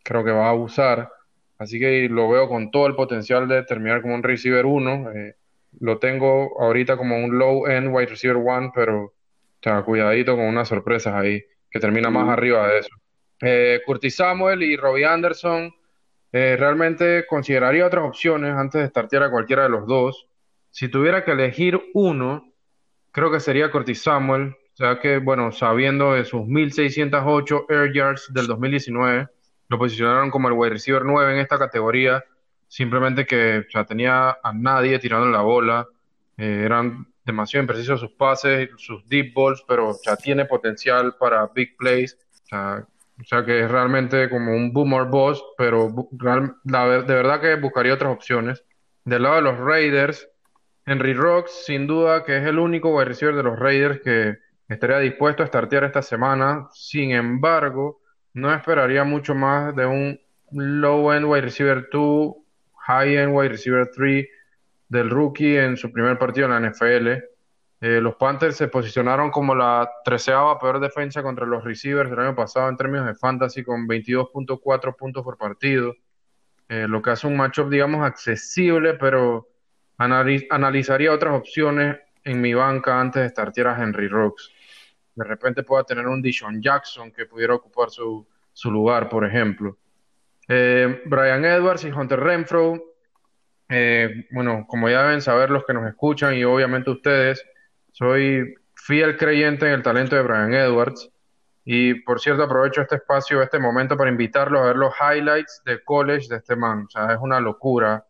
[0.03, 1.11] creo que va a usar.
[1.59, 5.13] Así que lo veo con todo el potencial de terminar como un receiver 1.
[5.13, 5.35] Eh,
[5.81, 9.15] lo tengo ahorita como un low end wide receiver 1, pero
[9.63, 12.91] sea, cuidadito con unas sorpresas ahí, que termina más arriba de eso.
[13.41, 15.75] Eh, Curtis Samuel y Robbie Anderson,
[16.33, 20.27] eh, realmente consideraría otras opciones antes de startear a cualquiera de los dos.
[20.71, 22.53] Si tuviera que elegir uno,
[23.13, 28.47] creo que sería Curtis Samuel, ya que, bueno, sabiendo de sus 1608 air yards del
[28.47, 29.29] 2019,
[29.69, 32.25] lo posicionaron como el wide receiver 9 en esta categoría,
[32.69, 35.87] simplemente que o tenía a nadie tirando la bola,
[36.37, 41.77] eh, eran demasiado imprecisos sus pases, sus deep balls, pero ya tiene potencial para big
[41.77, 42.87] plays, o sea,
[43.45, 48.65] que es realmente como un boomer boss, pero de verdad que buscaría otras opciones.
[49.05, 50.29] Del lado de los Raiders,
[50.87, 54.39] Henry Rocks, sin duda que es el único wide receiver de los Raiders que
[54.69, 56.69] estaría dispuesto a startear esta semana.
[56.73, 58.01] Sin embargo,
[58.35, 60.21] no esperaría mucho más de un
[60.53, 62.35] low end wide receiver 2,
[62.87, 64.27] high end wide receiver 3
[64.89, 67.09] del rookie en su primer partido en la NFL.
[67.81, 72.35] Eh, los Panthers se posicionaron como la treceava peor defensa contra los receivers del año
[72.35, 75.95] pasado en términos de fantasy con 22.4 puntos por partido,
[76.69, 79.49] eh, lo que hace un matchup, digamos, accesible, pero
[79.97, 84.51] analizaría otras opciones en mi banca antes de startear a Henry Rocks.
[85.15, 89.79] De repente pueda tener un Dishon Jackson que pudiera ocupar su, su lugar, por ejemplo.
[90.49, 92.83] Eh, Brian Edwards y Hunter Renfro,
[94.31, 97.45] bueno, como ya deben saber los que nos escuchan y obviamente ustedes,
[97.93, 101.11] soy fiel creyente en el talento de Brian Edwards.
[101.65, 105.83] Y por cierto, aprovecho este espacio, este momento para invitarlos a ver los highlights de
[105.85, 106.87] college de este man.
[106.87, 108.05] O sea, es una locura.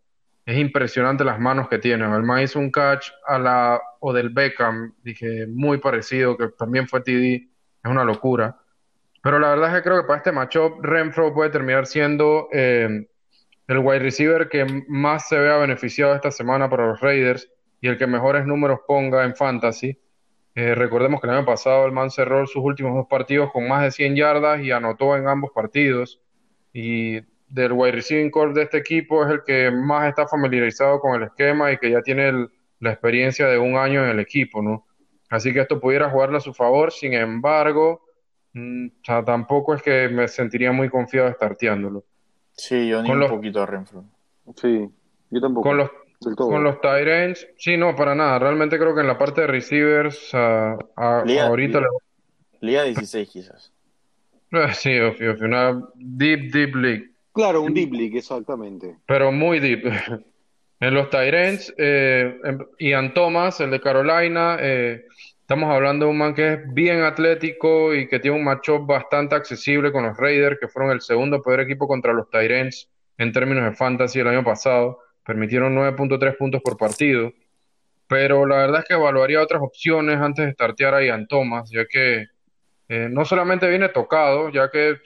[0.46, 2.04] Es impresionante las manos que tiene.
[2.04, 6.86] El man hizo un catch a la o del Beckham, dije, muy parecido, que también
[6.86, 7.48] fue TD.
[7.82, 8.56] Es una locura.
[9.22, 13.08] Pero la verdad es que creo que para este matchup, Renfro puede terminar siendo eh,
[13.66, 17.50] el wide receiver que más se vea beneficiado esta semana para los Raiders
[17.80, 19.98] y el que mejores números ponga en fantasy.
[20.54, 23.82] Eh, recordemos que el año pasado el man cerró sus últimos dos partidos con más
[23.82, 26.20] de 100 yardas y anotó en ambos partidos.
[26.72, 31.14] Y del wide receiving core de este equipo es el que más está familiarizado con
[31.14, 32.48] el esquema y que ya tiene
[32.80, 34.86] la experiencia de un año en el equipo, ¿no?
[35.30, 38.02] Así que esto pudiera jugarle a su favor, sin embargo,
[38.54, 38.88] mm,
[39.24, 42.04] tampoco es que me sentiría muy confiado starteándolo.
[42.52, 44.04] Sí, yo ni un poquito a Renfro.
[44.56, 44.88] Sí,
[45.30, 45.68] yo tampoco.
[45.68, 45.90] Con los,
[46.36, 48.38] con los Tyrants, sí, no, para nada.
[48.38, 51.80] Realmente creo que en la parte de receivers, ahorita.
[52.60, 53.72] Liga, 16, quizás.
[54.50, 54.90] Eh, sí,
[55.40, 57.10] una deep, deep league.
[57.32, 58.96] Claro, un deep league, exactamente.
[59.06, 59.84] Pero muy deep.
[60.80, 62.36] en los Tyrants, eh,
[62.78, 65.04] Ian Thomas, el de Carolina, eh,
[65.40, 69.34] estamos hablando de un man que es bien atlético y que tiene un matchup bastante
[69.34, 72.88] accesible con los Raiders, que fueron el segundo peor equipo contra los Tyrants
[73.18, 74.98] en términos de fantasy el año pasado
[75.28, 77.30] permitieron 9.3 puntos por partido,
[78.06, 81.84] pero la verdad es que evaluaría otras opciones antes de startear a Ian Thomas, ya
[81.84, 82.28] que
[82.88, 84.96] eh, no solamente viene tocado, ya que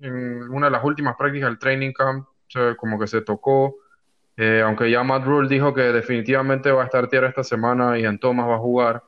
[0.00, 2.26] en una de las últimas prácticas del training camp
[2.78, 3.76] como que se tocó,
[4.36, 8.18] eh, aunque ya Matt Rule dijo que definitivamente va a startear esta semana y Ian
[8.18, 9.04] Thomas va a jugar,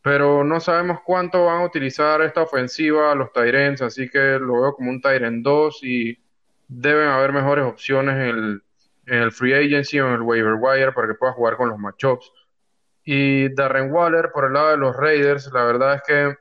[0.00, 4.72] pero no sabemos cuánto van a utilizar esta ofensiva los Tyrants, así que lo veo
[4.72, 6.18] como un Tyrant 2 y
[6.68, 8.62] deben haber mejores opciones en el
[9.06, 11.78] en el free agency o en el waiver wire para que pueda jugar con los
[11.78, 12.30] matchups.
[13.04, 16.36] Y Darren Waller, por el lado de los Raiders, la verdad es que,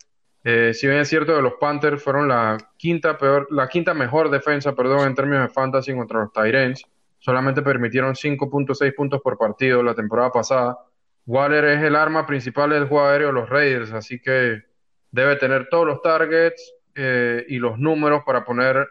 [0.45, 4.29] eh, si bien es cierto que los Panthers fueron la quinta, peor, la quinta mejor
[4.29, 6.85] defensa perdón, en términos de fantasy contra los Tyrants,
[7.19, 10.77] solamente permitieron 5.6 puntos por partido la temporada pasada.
[11.25, 14.63] Waller es el arma principal del juego aéreo de los Raiders, así que
[15.11, 18.87] debe tener todos los targets eh, y los números para poner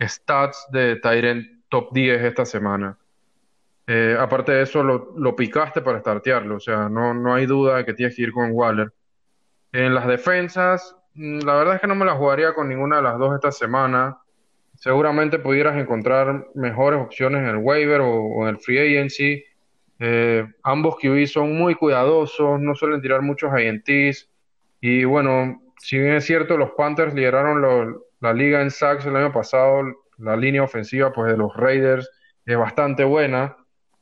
[0.00, 2.96] stats de Tyrant top 10 esta semana.
[3.90, 7.86] Eh, aparte de eso, lo, picaste para startearlo, o sea, no, no hay duda de
[7.86, 8.92] que tienes que ir con Waller.
[9.72, 13.02] En las defensas, mm, la verdad es que no me la jugaría con ninguna de
[13.02, 14.18] las dos esta semana.
[14.74, 19.42] Seguramente pudieras encontrar mejores opciones en el waiver o, en el free agency.
[20.00, 24.28] Eh, ambos QB son muy cuidadosos, no suelen tirar muchos INTs.
[24.82, 29.32] Y bueno, si bien es cierto, los Panthers lideraron la liga en sacks el año
[29.32, 29.82] pasado,
[30.18, 32.10] la línea ofensiva pues de los Raiders
[32.44, 33.56] es bastante buena.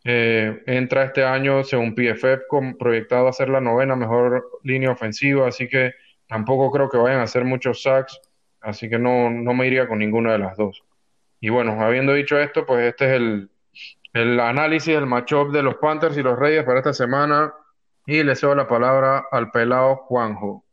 [0.09, 2.45] Eh, entra este año, según PFF,
[2.79, 5.95] proyectado a ser la novena mejor línea ofensiva, así que
[6.29, 8.21] tampoco creo que vayan a hacer muchos sacks,
[8.61, 10.85] así que no, no me iría con ninguna de las dos.
[11.41, 13.51] Y bueno, habiendo dicho esto, pues este es el,
[14.13, 17.53] el análisis del matchup de los Panthers y los Reyes para esta semana.
[18.07, 20.65] Y le cedo la palabra al pelado Juanjo.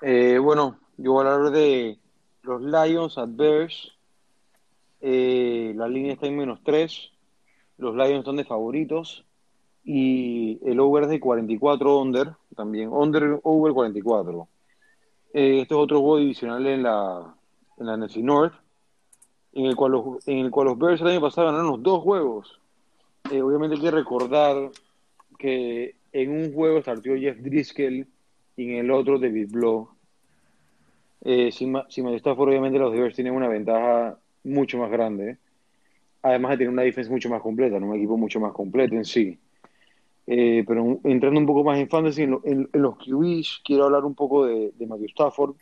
[0.00, 1.98] Eh, bueno, yo voy a hablar de
[2.40, 3.90] los Lions adverse.
[5.02, 7.13] Eh, la línea está en menos 3
[7.78, 9.24] los Lions están de favoritos
[9.84, 14.48] y el over de 44 under, también under over 44.
[15.34, 17.34] Eh, este es otro juego divisional en la,
[17.78, 18.54] en la NFC North,
[19.52, 22.02] en el cual los, en el cual los Bears el año pasado ganaron los dos
[22.02, 22.60] juegos.
[23.30, 24.70] Eh, obviamente hay que recordar
[25.38, 28.06] que en un juego startió Jeff Driscoll
[28.56, 29.88] y en el otro David Blow.
[31.22, 35.38] Eh, sin, sin Stafford, obviamente los Bears tienen una ventaja mucho más grande.
[36.24, 37.88] Además de tener una defensa mucho más completa, ¿no?
[37.90, 39.38] un equipo mucho más completo en sí.
[40.26, 43.84] Eh, pero entrando un poco más en fantasy, en, lo- en- en los QBs, quiero
[43.84, 45.54] hablar un poco de, de Matthew Stafford.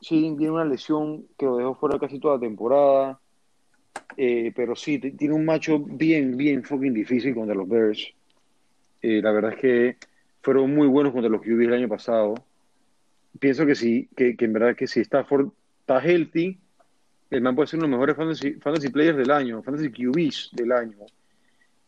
[0.00, 3.20] Sí, tiene una lesión que lo dejó fuera casi toda la temporada.
[4.16, 8.08] Eh, pero sí, tiene un macho bien, bien fucking difícil contra los Bears.
[9.00, 9.96] Eh, la verdad es que
[10.42, 12.34] fueron muy buenos contra los QBs el año pasado.
[13.40, 15.48] Pienso que sí, que, que en verdad que si Stafford
[15.80, 16.60] está healthy,
[17.32, 20.50] el man puede ser uno de los mejores fantasy, fantasy players del año, fantasy QBs
[20.52, 20.98] del año.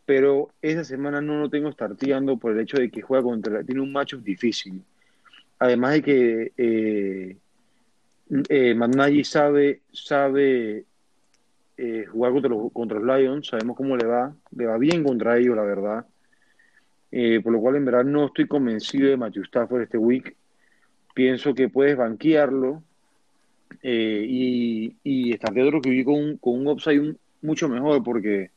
[0.06, 3.82] Pero esa semana no lo tengo starteando por el hecho de que juega contra, tiene
[3.82, 4.82] un matchup difícil.
[5.58, 7.36] Además de que eh,
[8.48, 10.86] eh, sabe, sabe
[11.76, 15.36] eh, jugar contra los, contra los Lions, sabemos cómo le va, le va bien contra
[15.36, 16.06] ellos, la verdad.
[17.10, 20.36] Eh, por lo cual, en verdad, no estoy convencido de Matthew Stafford este week.
[21.14, 22.82] Pienso que puedes banquearlo
[23.82, 28.02] eh, y, y estar de otro que con, un- con un upside un- mucho mejor,
[28.02, 28.50] porque,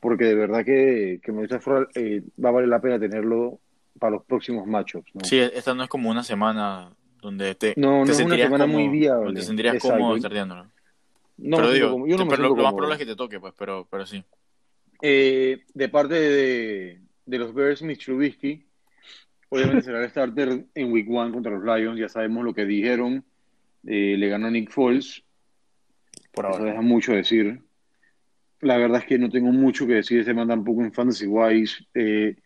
[0.00, 3.58] porque de verdad que, que Matthew Stafford eh, va a valer la pena tenerlo
[3.98, 5.14] para los próximos matchups.
[5.14, 5.24] ¿no?
[5.24, 6.90] Sí, esta no es como una semana
[7.20, 9.24] donde te, No, es una semana cómodo, muy viable.
[9.26, 9.96] donde te sentirías Exacto.
[9.98, 10.66] cómodo starteándolo.
[11.38, 13.16] No pero digo, como- yo no te- me pero lo, más probable es que te
[13.16, 14.22] toque, pues, pero, pero sí.
[15.02, 18.64] Eh, de parte de, de los Bears, Mitch Trubisky,
[19.48, 21.98] obviamente será el starter en Week 1 contra los Lions.
[21.98, 23.24] Ya sabemos lo que dijeron.
[23.86, 25.22] Eh, le ganó Nick Foles.
[26.32, 26.70] Por Eso ahora.
[26.70, 27.60] deja mucho decir.
[28.60, 31.26] La verdad es que no tengo mucho que decir de este man tampoco en Fantasy
[31.26, 31.84] Wise.
[31.94, 32.36] Eh,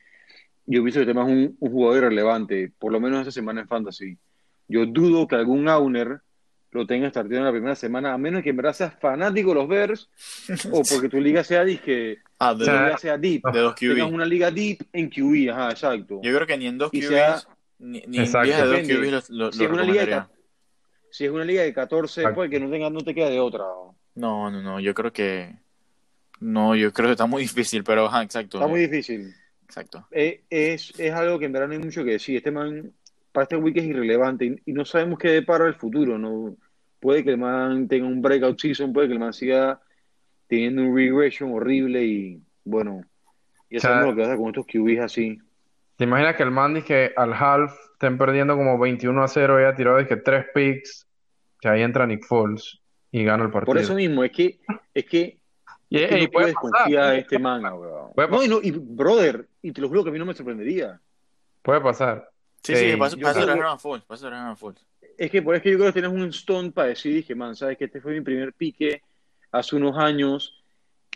[0.67, 3.63] yo pienso que este man es un, un jugador irrelevante, por lo menos esta semana
[3.63, 4.17] en Fantasy.
[4.69, 6.21] Yo dudo que algún owner
[6.71, 9.55] lo tenga startando en la primera semana, a menos que en verdad seas fanático de
[9.57, 10.09] los Bears
[10.73, 13.43] o porque tu liga sea disque, Ah, tu de, sea, liga sea deep.
[13.53, 14.15] de dos Tengas QB.
[14.15, 16.21] una liga deep en QB, ajá, exacto.
[16.23, 17.43] Yo creo que ni en dos sea-
[17.79, 18.81] ni, ni en de dos.
[18.89, 20.29] QBs lo, lo, Si lo es una liga.
[21.15, 22.35] Si es una liga de 14, Exacto.
[22.35, 23.63] pues que no tenga, no te queda de otra.
[24.17, 25.55] No, no, no, yo creo que...
[26.41, 28.59] No, yo creo que está muy difícil, pero ajá, exacto.
[28.59, 29.33] Está muy difícil.
[29.63, 30.09] Exacto.
[30.11, 32.39] Eh, es, es algo que en verdad no hay mucho que decir.
[32.39, 32.93] Este man,
[33.31, 36.19] para este week es irrelevante y, y no sabemos qué depara el futuro.
[36.19, 36.57] ¿no?
[36.99, 39.81] Puede que el man tenga un breakout season, puede que el man siga
[40.49, 43.05] teniendo un regression horrible y bueno,
[43.71, 45.39] ya O sea, sabemos lo que pasa con estos QBs así.
[45.97, 47.73] ¿Te imaginas que el man dice que al half
[48.05, 51.07] estén perdiendo como 21 a 0 y ha tirado dice que tres picks,
[51.61, 52.81] que ahí entra Nick Foles
[53.11, 53.67] y gana el partido?
[53.67, 54.61] Por eso mismo, es que,
[54.95, 55.39] es que,
[55.89, 58.13] Y, es que y no puede puedes pasar, confiar puede en este man, weón.
[58.31, 61.01] No, y, no, y brother, y te lo juro que a mí no me sorprendería.
[61.63, 62.29] puede pasar.
[62.63, 64.87] Sí, Sí, eso eso trajeron a Foles, eso trajeron a Foles.
[65.17, 67.55] Es que por es que yo creo que tienes un stone para decir, dije, man,
[67.55, 69.03] sabes que este fue mi primer pique
[69.53, 70.61] hace unos años.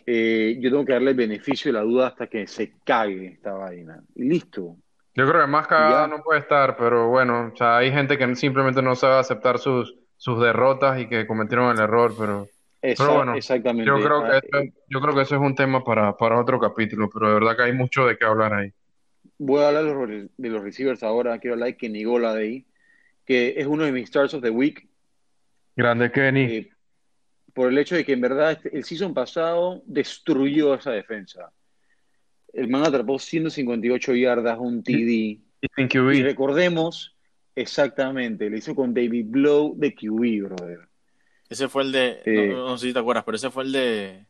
[0.05, 3.53] eh, yo tengo que darle el beneficio de la duda hasta que se cague esta
[3.53, 4.01] vaina.
[4.15, 4.77] Y listo.
[5.19, 8.35] Yo creo que más cagada no puede estar, pero bueno, o sea, hay gente que
[8.37, 12.47] simplemente no sabe aceptar sus, sus derrotas y que cometieron el error, pero
[12.81, 13.85] bueno, exactamente.
[13.85, 16.57] yo creo que Ah, eso, yo creo que eso es un tema para, para otro
[16.57, 18.71] capítulo, pero de verdad que hay mucho de qué hablar ahí.
[19.37, 21.37] Voy a hablar de los, de los receivers ahora.
[21.39, 22.65] Quiero hablar de Kenny Golladay,
[23.25, 24.87] que es uno de mis stars of the week.
[25.75, 26.43] Grande Kenny.
[26.43, 26.69] eh,
[27.53, 31.51] por el hecho de que en verdad este- el season pasado destruyó esa defensa.
[32.53, 34.91] El man atrapó 158 yardas, un TD.
[35.11, 35.41] y
[35.75, 37.15] sin Y recordemos
[37.55, 40.79] exactamente, lo hizo con David Blow de QB, brother.
[41.49, 42.47] Ese fue el de, Eh.
[42.53, 44.25] no, no sé si te acuerdas, pero ese fue el de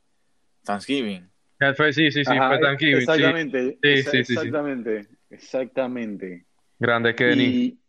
[0.63, 1.29] Thanksgiving.
[1.75, 2.97] Fue- Sí, sí, sí, Ajá, fue Thanksgiving.
[2.97, 4.33] Exactamente, Sí, exa- sí, sí, sí.
[4.33, 6.45] exactamente, exactamente.
[6.79, 7.43] Grande Kenny.
[7.43, 7.79] Y,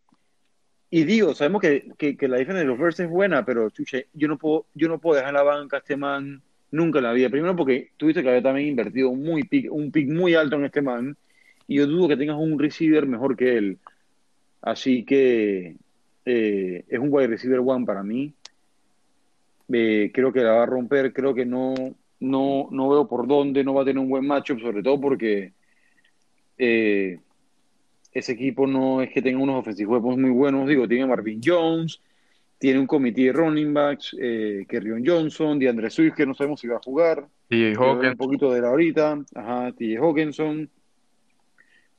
[0.89, 4.07] y digo, sabemos que, que, que la defensa de los Bears es buena, pero chuche,
[4.13, 7.03] yo no puedo, yo no puedo dejar en la banca a este man nunca en
[7.03, 7.29] la vida.
[7.29, 10.81] Primero porque tuviste que haber también invertido muy pick- un pick muy alto en este
[10.81, 11.15] man,
[11.67, 13.77] y yo dudo que tengas un receiver mejor que él.
[14.61, 15.75] Así que
[16.25, 18.33] eh, es un wide receiver one para mí.
[19.73, 21.73] Eh, creo que la va a romper, creo que no,
[22.19, 25.53] no, no veo por dónde, no va a tener un buen matchup, sobre todo porque
[26.57, 27.19] eh,
[28.11, 32.01] ese equipo no es que tenga unos offensive weapons muy buenos, digo, tiene Marvin Jones,
[32.61, 36.67] tiene un comité de running backs, eh, Kerryon Johnson, DeAndre Swift, que no sabemos si
[36.67, 38.11] va a jugar, Y Quiero ver Hawkins.
[38.11, 40.69] un poquito de la ahorita, ajá, TJ Hawkinson,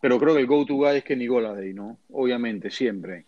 [0.01, 1.99] pero creo que el go-to guy es Kenny Golladay, ¿no?
[2.13, 3.25] Obviamente, siempre.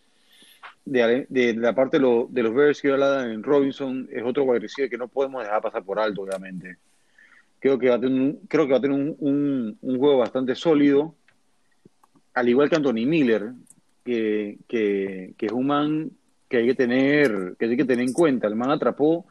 [0.85, 4.45] De, de la parte de, lo- de los Bears que habla en Robinson, es otro
[4.45, 6.77] wide receiver que no podemos dejar pasar por alto, obviamente.
[7.59, 10.19] Creo que va a tener un, creo que va a tener un, un- un juego
[10.19, 11.17] bastante sólido,
[12.35, 13.53] al igual que Anthony Miller,
[14.05, 16.11] que, que, que es un man
[16.49, 18.47] que hay que tener, que hay que tener en cuenta.
[18.47, 19.27] El man atrapó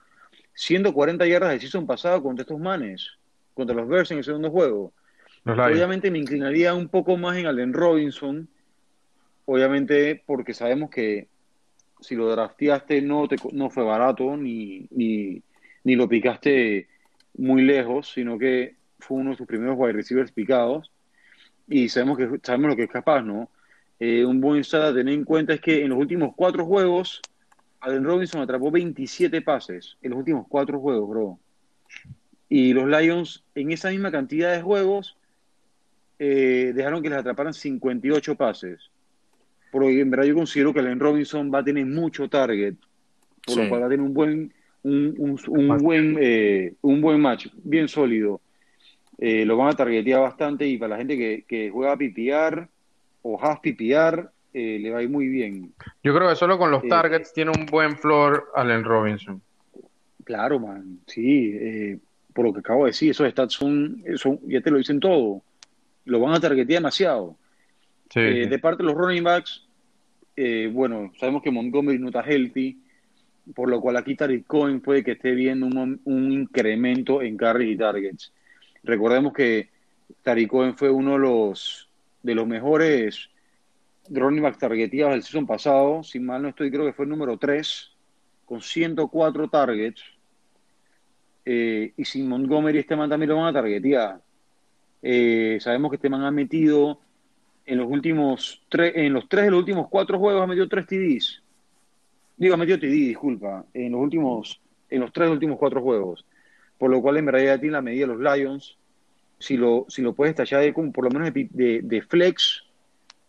[0.54, 3.08] 140 yardas de season pasado contra estos manes,
[3.54, 4.94] contra los Bears en el segundo juego.
[5.46, 8.48] Obviamente me inclinaría un poco más en Allen Robinson,
[9.46, 11.28] obviamente porque sabemos que
[12.00, 15.42] si lo drafteaste no, te, no fue barato ni, ni,
[15.84, 16.88] ni lo picaste
[17.36, 20.92] muy lejos, sino que fue uno de sus primeros wide receivers picados
[21.68, 23.50] y sabemos que sabemos lo que es capaz, ¿no?
[24.06, 27.22] Eh, un buen stat a tener en cuenta es que en los últimos cuatro juegos
[27.80, 31.40] Allen Robinson atrapó 27 pases en los últimos cuatro juegos, bro.
[32.50, 35.16] Y los Lions en esa misma cantidad de juegos
[36.20, 38.92] eh, dejaron que les atraparan 58 pases.
[39.72, 42.76] Porque en verdad yo considero que Allen Robinson va a tener mucho target,
[43.46, 47.48] por lo cual va a tener un buen un, un, buen, eh, un buen match,
[47.64, 48.42] bien sólido.
[49.18, 52.68] Eh, lo van a targetear bastante y para la gente que, que juega a pipiar
[53.24, 55.74] o has pipiar, eh, le va a ir muy bien.
[56.04, 59.42] Yo creo que solo con los targets tiene un buen floor Allen Robinson.
[60.24, 62.00] Claro, man, sí,
[62.34, 65.42] por lo que acabo de decir, esos stats son, son, ya te lo dicen todo,
[66.06, 67.36] lo van a targetear demasiado.
[68.14, 69.68] De parte de los running backs,
[70.72, 72.84] bueno, sabemos que Montgomery no está healthy,
[73.54, 77.78] por lo cual aquí Tariq Cohen puede que esté viendo un, incremento en carries y
[77.78, 78.34] targets.
[78.84, 79.70] Recordemos que
[80.22, 81.90] Tariq Cohen fue uno de los,
[82.24, 83.30] de los mejores
[84.10, 87.38] running back targeteados del season pasado, si mal no estoy, creo que fue el número
[87.38, 87.92] 3,
[88.46, 90.04] con 104 targets.
[91.46, 94.22] Eh, y sin Montgomery este man también lo van a targetear.
[95.02, 97.00] Eh, sabemos que este man ha metido
[97.66, 100.86] en los últimos tres, en los tres de los últimos cuatro juegos ha metido tres
[100.86, 101.44] TDs
[102.36, 104.60] Digo, metió TD, disculpa, en los últimos,
[104.90, 106.26] en los tres últimos cuatro juegos.
[106.78, 108.78] Por lo cual en realidad tiene la medida de los Lions.
[109.44, 112.64] Si lo, si lo puedes tallar de, por lo menos de, flex,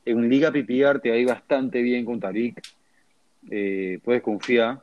[0.05, 2.63] en Liga PPR te va a ir bastante bien con Tarik.
[3.51, 4.81] Eh, puedes confiar.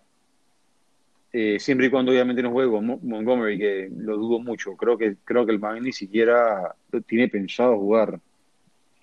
[1.32, 4.76] Eh, siempre y cuando obviamente no juegue con Montgomery, que lo dudo mucho.
[4.76, 6.76] Creo que creo que el man ni siquiera
[7.08, 8.20] tiene pensado jugar.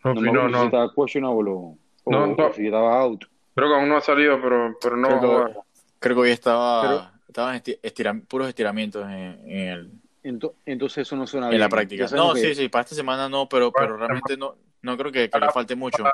[0.05, 0.59] No, no, no, no.
[0.61, 3.25] Si estaba questionable o, o si estaba out.
[3.55, 5.53] Creo que aún no ha salido, pero, pero no creo que,
[5.99, 9.91] creo que hoy estaba, estaban puros estiramientos en, el...
[10.23, 11.57] entonces eso no suena bien.
[11.57, 12.07] En la práctica.
[12.15, 15.51] No, sí, sí, para esta semana no, pero, pero realmente no, no creo que, le
[15.53, 16.05] falte mucho.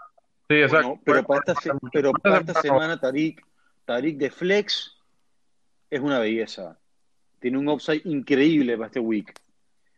[0.48, 0.98] Sí, exacto.
[1.04, 1.54] pero para esta,
[1.92, 3.44] pero para esta semana Tarik,
[3.84, 4.96] Tarik de Flex
[5.90, 6.78] es una belleza.
[7.40, 9.32] Tiene un upside increíble para este week.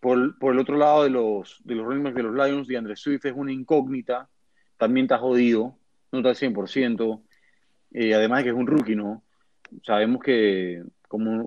[0.01, 3.25] Por, por el otro lado de los, de los de los Lions, de Andrés Swift
[3.25, 4.29] es una incógnita.
[4.77, 5.77] También está jodido.
[6.13, 7.23] No está al 100%.
[7.93, 9.23] Eh, además de que es un rookie, ¿no?
[9.83, 10.83] Sabemos que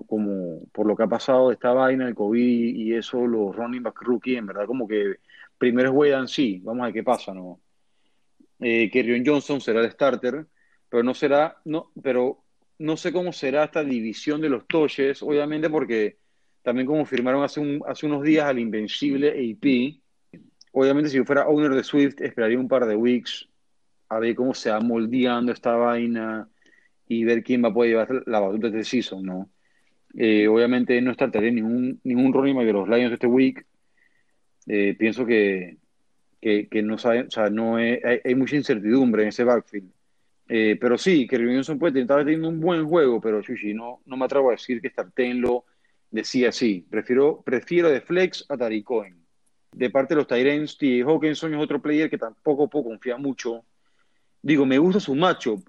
[0.06, 4.02] como, por lo que ha pasado esta vaina, el COVID y eso, los running back
[4.02, 5.16] rookie, en verdad como que
[5.58, 7.60] primero juegan sí, vamos a ver qué pasa, ¿no?
[8.60, 10.46] Eh, que Johnson será el starter,
[10.88, 12.44] pero no será, no, pero
[12.78, 16.18] no sé cómo será esta división de los toches, obviamente porque
[16.62, 20.00] también como firmaron hace, un, hace unos días al invencible AP,
[20.72, 23.48] obviamente si fuera owner de Swift esperaría un par de weeks
[24.08, 26.48] a ver cómo se va moldeando esta vaina
[27.06, 29.50] y ver quién va a poder llevar la batuta de este season, ¿no?
[30.14, 33.66] Eh, obviamente no startaría ningún, ningún running back de los Lions este week.
[34.66, 35.78] Eh, pienso que,
[36.40, 39.90] que, no saben, o sea, no hay, mucha incertidumbre en ese backfield.
[40.48, 44.16] Eh, pero sí, que Johnson puede estar teniendo un buen juego, pero Chuchi, no, no
[44.16, 45.64] me atrevo a decir que startenlo
[46.10, 46.86] de sí a sí.
[46.90, 49.16] Prefiero, prefiero de flex a Tariq Cohen.
[49.72, 51.02] De parte de los Tyrants, T.
[51.02, 53.64] Hawkinson es otro player que tampoco puedo confiar mucho
[54.42, 55.68] Digo, me gusta su matchup,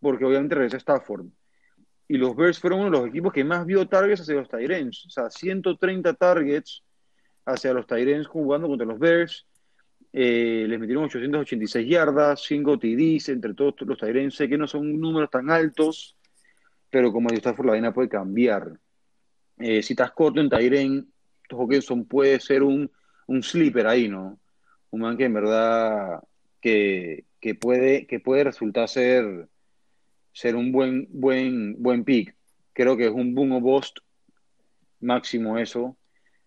[0.00, 1.26] porque obviamente regresa Stafford.
[2.08, 5.06] Y los Bears fueron uno de los equipos que más vio targets hacia los Tyrants.
[5.06, 6.82] O sea, 130 targets
[7.46, 9.46] hacia los Tyrants jugando contra los Bears.
[10.12, 14.36] Eh, les metieron 886 yardas, 5 TDs entre todos los Tyrants.
[14.36, 16.16] Sé que no son números tan altos,
[16.90, 18.78] pero como Stafford la vaina puede cambiar.
[19.58, 21.08] Eh, si estás corto en Tyrant,
[21.50, 22.90] Hawkinson puede ser un,
[23.26, 24.38] un sleeper ahí, ¿no?
[24.90, 26.22] Un man que en verdad
[26.60, 29.48] que, que puede, que puede resultar ser,
[30.32, 32.34] ser un buen, buen, buen pick.
[32.72, 33.98] Creo que es un boom o bust
[35.00, 35.96] máximo eso.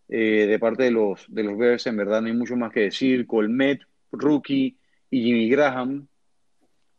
[0.07, 2.81] Eh, de parte de los, de los Bears, en verdad no hay mucho más que
[2.81, 3.25] decir.
[3.25, 3.81] Colmet,
[4.11, 4.77] Rookie
[5.09, 6.07] y Jimmy Graham.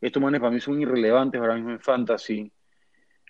[0.00, 2.50] Estos manes para mí son irrelevantes ahora mismo en Fantasy.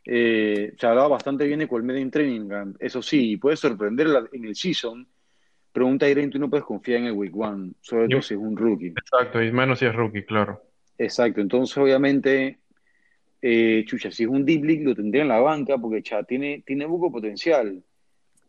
[0.05, 2.77] Eh, se hablaba bastante bien de Colmet en Training Camp.
[2.79, 5.07] Eso sí, puede sorprender en el season,
[5.73, 8.41] pero un Tyrant tú no puedes confiar en el Week One, sobre todo si es
[8.41, 8.95] un rookie.
[8.97, 10.63] Exacto, y menos si es rookie, claro.
[10.97, 12.61] Exacto, entonces obviamente,
[13.49, 16.65] eh, chucha, si es un deep league lo tendría en la banca porque ya tiene,
[16.67, 17.81] tiene poco potencial,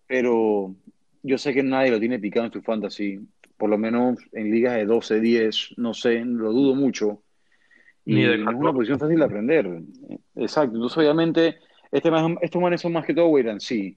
[0.07, 0.73] pero
[1.21, 3.19] yo sé que nadie lo tiene picado en su fantasy,
[3.57, 7.21] por lo menos en ligas de 12, 10, no sé, lo dudo mucho.
[8.05, 9.81] Y Ni de es una posición fácil de aprender.
[10.35, 10.75] Exacto.
[10.75, 11.57] Entonces, obviamente,
[11.91, 12.09] este
[12.41, 13.95] estos manes son más que todo wait and see.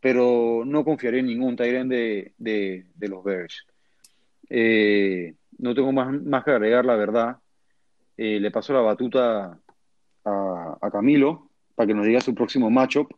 [0.00, 3.66] Pero no confiaría en ningún Tyrant de, de, de los Bears.
[4.48, 7.38] Eh, no tengo más, más que agregar, la verdad.
[8.16, 9.58] Eh, le paso la batuta
[10.80, 13.12] a, a Camilo para que nos diga su próximo matchup.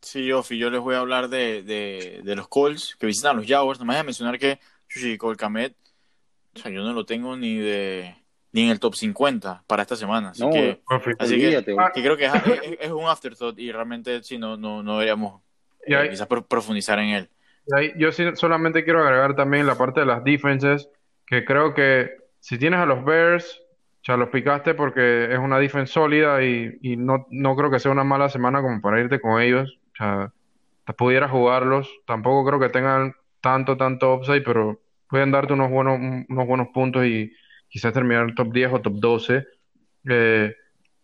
[0.00, 3.34] Sí, Ofi, yo les voy a hablar de, de, de los Colts que visitan a
[3.40, 3.78] los Jaguars.
[3.78, 4.58] Nomás voy a mencionar que
[4.88, 5.76] Chuchi Colcamet,
[6.56, 8.16] o sea, yo no lo tengo ni de
[8.54, 10.30] ni en el top 50 para esta semana.
[10.30, 10.80] Así No, que,
[11.18, 11.64] así que,
[11.94, 12.32] que creo que es,
[12.64, 15.40] es- es un afterthought y realmente sí, no, no, no deberíamos
[15.86, 17.30] eh, ahí- quizás pro- profundizar en él.
[17.66, 20.90] Y ahí yo sí solamente quiero agregar también la parte de las defenses,
[21.26, 22.10] que creo que
[22.40, 23.62] si tienes a los Bears,
[24.02, 27.92] ya los picaste porque es una defense sólida y, y no, no creo que sea
[27.92, 29.78] una mala semana como para irte con ellos.
[29.92, 30.32] O sea,
[30.96, 31.90] pudieras jugarlos.
[32.06, 35.98] Tampoco creo que tengan tanto, tanto upside, pero pueden darte unos buenos,
[36.28, 37.32] unos buenos puntos y
[37.68, 39.46] quizás terminar top 10 o top 12.
[40.08, 40.54] Eh,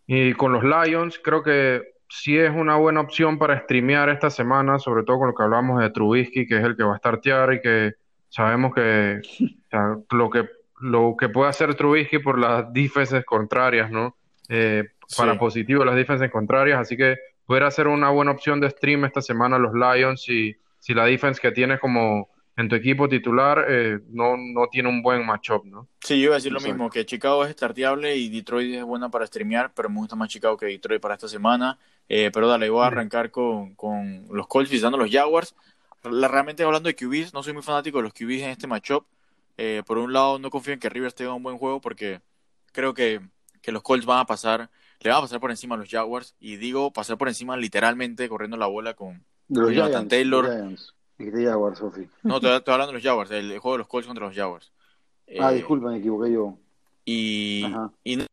[0.07, 4.79] y con los Lions, creo que sí es una buena opción para streamear esta semana,
[4.79, 7.53] sobre todo con lo que hablamos de Trubisky, que es el que va a startear
[7.53, 7.93] y que
[8.29, 10.49] sabemos que o sea, lo que
[10.79, 14.15] lo que puede hacer Trubisky por las defenses contrarias, ¿no?
[14.47, 14.83] Eh,
[15.17, 15.39] para Sí.
[15.39, 19.57] positivo las defenses contrarias, así que pudiera ser una buena opción de stream esta semana
[19.57, 24.35] los Lions si, si la defense que tienes como en tu equipo titular eh, no,
[24.37, 25.87] no tiene un buen matchup, ¿no?
[26.01, 29.09] Sí, yo iba a decir lo mismo, que Chicago es starteable y Detroit es buena
[29.09, 31.77] para streamear, pero me gusta más Chicago que Detroit para esta semana.
[32.09, 35.55] Eh, pero dale, voy a arrancar con, con los Colts visitando los Jaguars.
[36.03, 39.05] La- realmente hablando de QBs, no soy muy fanático de los QBs en este matchup.
[39.61, 42.21] Eh, por un lado, no confío en que Rivers tenga un buen juego porque
[42.71, 43.19] creo que,
[43.61, 44.69] que los Colts van a pasar,
[45.01, 46.33] le van a pasar por encima a los Jaguars.
[46.39, 49.25] Y digo pasar por encima literalmente corriendo la bola con...
[49.49, 50.09] Los Jonathan Giants.
[50.09, 50.45] Taylor.
[50.45, 50.93] Giants.
[51.17, 52.07] Dijiste Jaguars, Sofi.
[52.23, 54.71] No, estoy, estoy hablando de los Jaguars, el, juego de los Colts contra los Jaguars.
[55.39, 56.57] Ah, Eh, disculpa, me equivoqué yo.
[57.03, 57.91] Y, Ajá.
[58.03, 58.25] y no-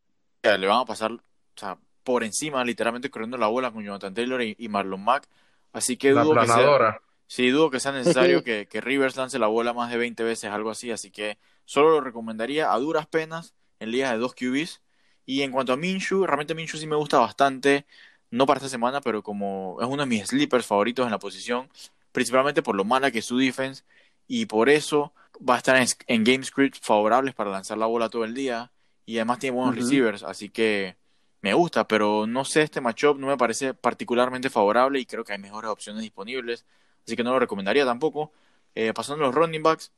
[0.43, 1.18] le van a pasar o
[1.57, 5.27] sea, por encima, literalmente corriendo la bola con Jonathan Taylor y, y Marlon Mack.
[5.72, 7.01] Así que La dudo que sea, planadora.
[7.27, 10.51] Sí, dudo que sea necesario que, que Rivers lance la bola más de 20 veces,
[10.51, 10.91] algo así.
[10.91, 14.83] Así que solo lo recomendaría a duras penas en ligas de dos QBs.
[15.27, 17.87] Y en cuanto a Minshew, realmente Minshew sí me gusta bastante.
[18.31, 21.68] No para esta semana, pero como es uno de mis sleepers favoritos en la posición,
[22.12, 23.85] principalmente por lo mala que es su defense.
[24.29, 25.12] Y por eso
[25.49, 28.72] va a estar en, en game scripts favorables para lanzar la bola todo el día.
[29.05, 30.97] Y además tiene buenos receivers, así que
[31.43, 35.33] me gusta, pero no sé, este matchup no me parece particularmente favorable y creo que
[35.33, 36.64] hay mejores opciones disponibles,
[37.07, 38.33] así que no lo recomendaría tampoco.
[38.75, 39.93] Eh, pasando a los running backs,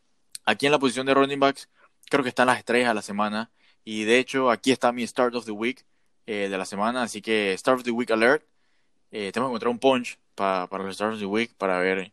[0.45, 1.69] aquí en la posición de running backs,
[2.11, 3.51] creo que están las estrellas de la semana
[3.85, 5.85] y de hecho aquí está mi Start of the Week
[6.27, 8.45] eh, de la semana, así que Start of the Week Alert,
[9.11, 12.13] eh, tengo que encontrar un punch pa- para los Start of the Week para ver,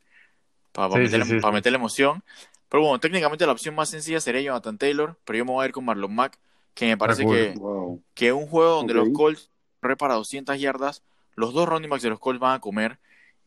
[0.71, 1.55] para, Sí, meterle, sí, sí, para sí.
[1.55, 2.23] meterle emoción.
[2.69, 5.67] Pero bueno, técnicamente la opción más sencilla sería Jonathan Taylor, pero yo me voy a
[5.67, 6.39] ir con Marlon Mack,
[6.73, 8.01] que me parece que, Wow.
[8.13, 8.99] que un juego donde Ok.
[8.99, 9.49] los Colts
[9.81, 11.03] corre para 200 yardas,
[11.35, 12.97] los dos running backs de los Colts van a comer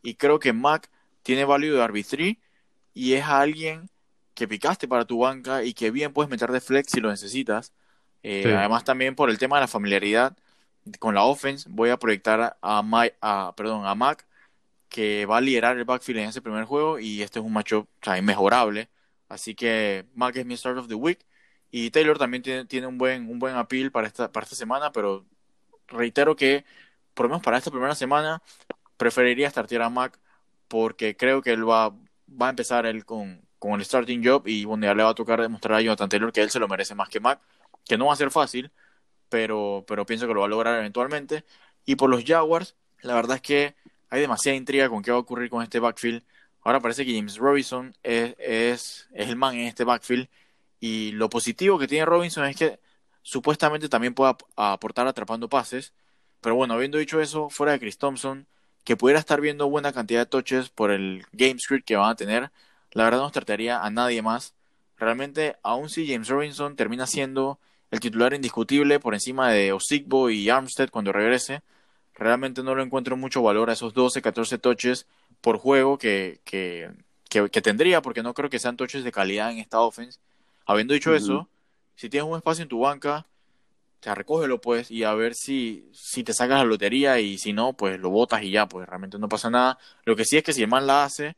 [0.01, 0.89] y creo que Mac
[1.29, 2.39] tiene value de RB3
[2.93, 3.89] y es alguien
[4.33, 7.73] que picaste para tu banca y que bien puedes meter de flex si lo necesitas.
[8.23, 8.49] Eh, Sí.
[8.51, 10.37] Además también por el tema de la familiaridad
[10.99, 14.25] con la offense voy a proyectar a, Ma- a, perdón, a Mac
[14.89, 17.87] que va a liderar el backfield en ese primer juego y este es un matchup
[18.01, 18.89] o sea, inmejorable.
[19.29, 21.19] Así que Mac es mi start of the week
[21.71, 24.91] y Taylor también tiene, tiene un buen un buen appeal para esta para esta semana,
[24.91, 25.25] pero
[25.87, 26.65] reitero que
[27.13, 28.41] por lo menos para esta primera semana
[28.97, 30.19] preferiría startear a Mac
[30.69, 34.63] porque creo que él va, va a empezar él con, con el starting job y
[34.63, 36.95] bueno, ya le va a tocar demostrar a Jonathan Taylor que él se lo merece
[36.95, 37.41] más que Mac,
[37.85, 38.71] que no va a ser fácil,
[39.27, 41.43] pero, pero pienso que lo va a lograr eventualmente.
[41.85, 43.75] Y por los Jaguars, la verdad es que
[44.09, 46.23] hay demasiada intriga con qué va a ocurrir con este backfield.
[46.61, 50.29] Ahora parece que James Robinson es, es, es el man en este backfield
[50.79, 52.79] y lo positivo que tiene Robinson es que
[53.21, 55.93] supuestamente también puede ap- aportar atrapando pases.
[56.41, 58.47] Pero bueno, habiendo dicho eso, fuera de Chris Thompson,
[58.89, 62.15] que pudiera estar viendo buena cantidad de touches por el game script que van a
[62.15, 62.49] tener,
[62.93, 64.55] la verdad no trataría a nadie más.
[64.97, 67.59] Realmente, aun si James Robinson termina siendo
[67.91, 71.61] el titular indiscutible por encima de Osigbo y Armstead cuando regrese,
[72.15, 75.05] realmente no le encuentro mucho valor a esos 12, 14 touches
[75.39, 76.89] por juego que, que,
[77.29, 80.17] que, que tendría, porque no creo que sean touches de calidad en esta offense.
[80.65, 81.47] Habiendo dicho eso,
[81.95, 83.27] si tienes un espacio en tu banca,
[84.01, 87.53] o sea, recógelo pues y a ver si, si te sacas la lotería y si
[87.53, 89.77] no, pues lo botas y ya, pues realmente no pasa nada.
[90.05, 91.35] Lo que sí es que si el man la hace,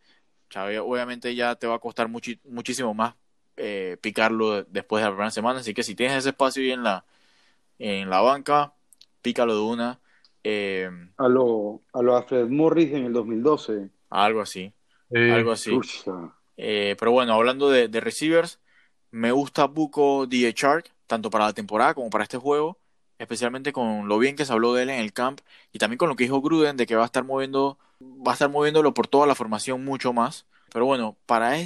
[0.81, 3.15] obviamente ya te va a costar muchi- muchísimo más
[3.57, 5.59] eh, picarlo después de la primera semana.
[5.59, 7.05] Así que si tienes ese espacio ahí en la,
[7.79, 8.73] en la banca,
[9.21, 10.01] pícalo de una.
[10.43, 13.91] eh, A lo, a lo Alfred Morris en el 2012.
[14.09, 14.73] algo así,
[15.09, 15.17] Sí.
[15.27, 15.85] algo así.
[16.57, 18.61] Eh, pero bueno, hablando de, de receivers,
[19.11, 22.77] me gusta Buco DJ Shark, tanto para la temporada como para este juego.
[23.19, 25.41] especialmente con lo bien que se habló de él en el camp
[25.73, 28.33] y también con lo que dijo Gruden de que va a estar moviendo, va a
[28.33, 30.45] estar moviéndolo por toda la formación mucho más.
[30.71, 31.59] Pero bueno, para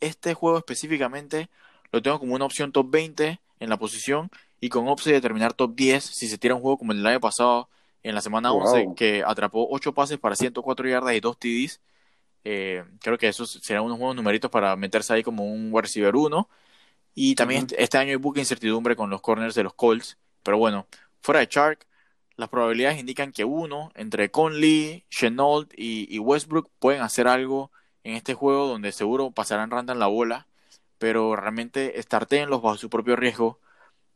[0.00, 1.50] este juego específicamente
[1.90, 4.30] lo tengo como una opción top 20 en la posición
[4.60, 7.08] y con opción de terminar top 10 si se tira un juego como el del
[7.08, 7.68] año pasado
[8.04, 11.80] en la semana 11 que atrapó 8 pases para 104 yardas y 2 TDs.
[12.44, 16.48] Eh, creo que esos serán unos buenos numeritos para meterse ahí como un receiver 1.
[17.16, 20.18] Y también este, este año hay buque incertidumbre con los corners de los Colts.
[20.44, 20.86] Pero bueno,
[21.22, 21.86] fuera de Shark,
[22.36, 27.72] las probabilidades indican que uno, entre Conley, Chenault y, y, Westbrook, pueden hacer algo
[28.04, 30.46] en este juego donde seguro pasarán en la bola,
[30.98, 31.94] pero realmente
[32.48, 33.58] los bajo su propio riesgo.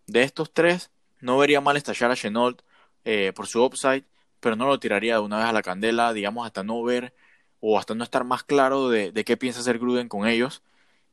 [0.06, 0.90] De estos tres,
[1.20, 2.62] no vería mal estallar a Chenault
[3.04, 4.04] eh, por su upside,
[4.40, 7.14] pero no lo tiraría de una vez a la candela, digamos, hasta no ver
[7.60, 10.62] o hasta no estar más claro de, qué piensa hacer Gruden con ellos.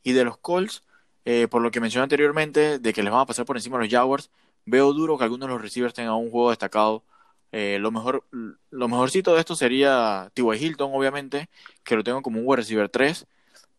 [0.04, 0.84] Y de los Colts,
[1.30, 3.90] eh, por lo que mencioné anteriormente, de que les van a pasar por encima los
[3.90, 4.32] Jaguars,
[4.66, 7.04] veo duro que algunos de los receivers tengan un juego destacado.
[7.52, 8.24] Eh, lo mejor,
[8.70, 10.56] lo mejorcito de esto sería T.Y.
[10.56, 11.50] Hilton, obviamente,
[11.84, 13.28] que lo tengo como un wide receiver 3,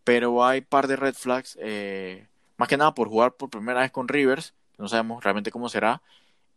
[0.04, 1.56] pero hay par de red flags,
[2.58, 6.02] más que nada por jugar por primera vez con Rivers, no sabemos realmente cómo será,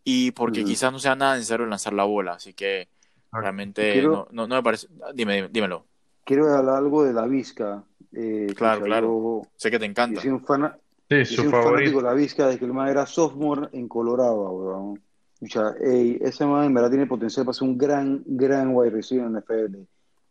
[0.03, 2.89] y porque quizás no sea nada necesario lanzar la bola, así que
[3.31, 4.87] realmente no, no, me parece.
[5.13, 5.85] Dime, dímelo.
[6.25, 7.85] Quiero hablar algo de la Vizca.
[8.13, 9.41] Eh, claro, claro.
[9.55, 10.15] sé que te encanta.
[10.15, 10.73] Yo soy un, fan,
[11.09, 11.97] sí, su favorito.
[11.97, 15.01] de la Vizca de que el man era sophomore en Colorado, weón.
[15.41, 19.25] O sea, ese man en verdad tiene potencial para ser un gran, gran wide receiver
[19.25, 19.77] en NFL.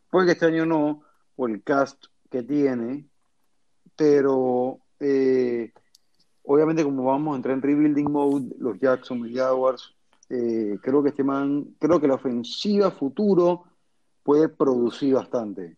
[0.08, 1.02] Puede que este año no,
[1.34, 3.06] por el cast que tiene,
[3.96, 5.72] pero eh,
[6.44, 9.94] obviamente como vamos a entrar en rebuilding mode, los Jackson Jaguars,
[10.28, 13.64] eh, creo que este man, creo que la ofensiva futuro
[14.22, 15.76] puede producir bastante,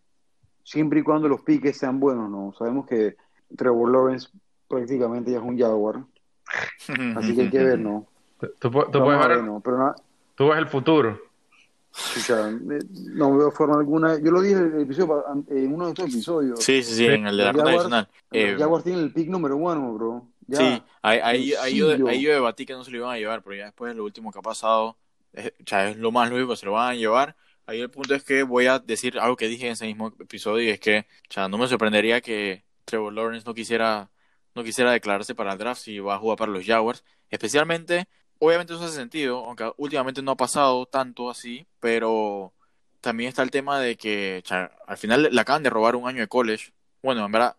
[0.63, 2.53] siempre y cuando los piques sean buenos, ¿no?
[2.57, 3.15] Sabemos que
[3.55, 4.29] Trevor Lawrence
[4.67, 6.03] prácticamente ya es un Jaguar,
[7.15, 8.07] así que hay que ver, ¿no?
[8.59, 9.61] Tú, puedes ver, ¿no?
[9.61, 9.95] Pero
[10.35, 11.19] tú ves el futuro.
[12.27, 12.79] Eh,
[13.13, 14.19] no veo forma alguna.
[14.19, 16.63] Yo lo dije en, el episodio, en uno de estos episodios.
[16.63, 18.09] Sí, sí, sí, en el de la ronda adicional.
[18.31, 22.83] Eh, Jaguars tiene el pick número uno, bro sí, ahí, ahí, yo, debatí que no
[22.83, 24.97] se lo iban a llevar, pero ya después de lo último que ha pasado,
[25.31, 27.35] es, es lo más lógico, se lo van a llevar.
[27.65, 30.65] Ahí el punto es que voy a decir algo que dije en ese mismo episodio
[30.65, 34.11] y es que ya no me sorprendería que Trevor Lawrence no quisiera,
[34.53, 37.03] no quisiera declararse para el draft si va a jugar para los Jaguars.
[37.29, 38.07] Especialmente,
[38.39, 42.53] obviamente eso hace sentido, aunque últimamente no ha pasado tanto así, pero
[42.99, 44.43] también está el tema de que
[44.87, 46.73] al final le acaban de robar un año de college.
[47.01, 47.55] Bueno, en verdad,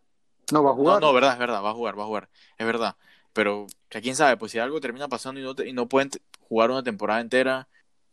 [0.52, 1.01] no, va a jugar.
[1.01, 2.28] No, no, verdad, es verdad, va a jugar, va a jugar.
[2.59, 2.97] Es verdad.
[3.32, 6.10] Pero, ya quién sabe, pues si algo termina pasando y no, y no pueden
[6.48, 7.68] jugar una temporada entera,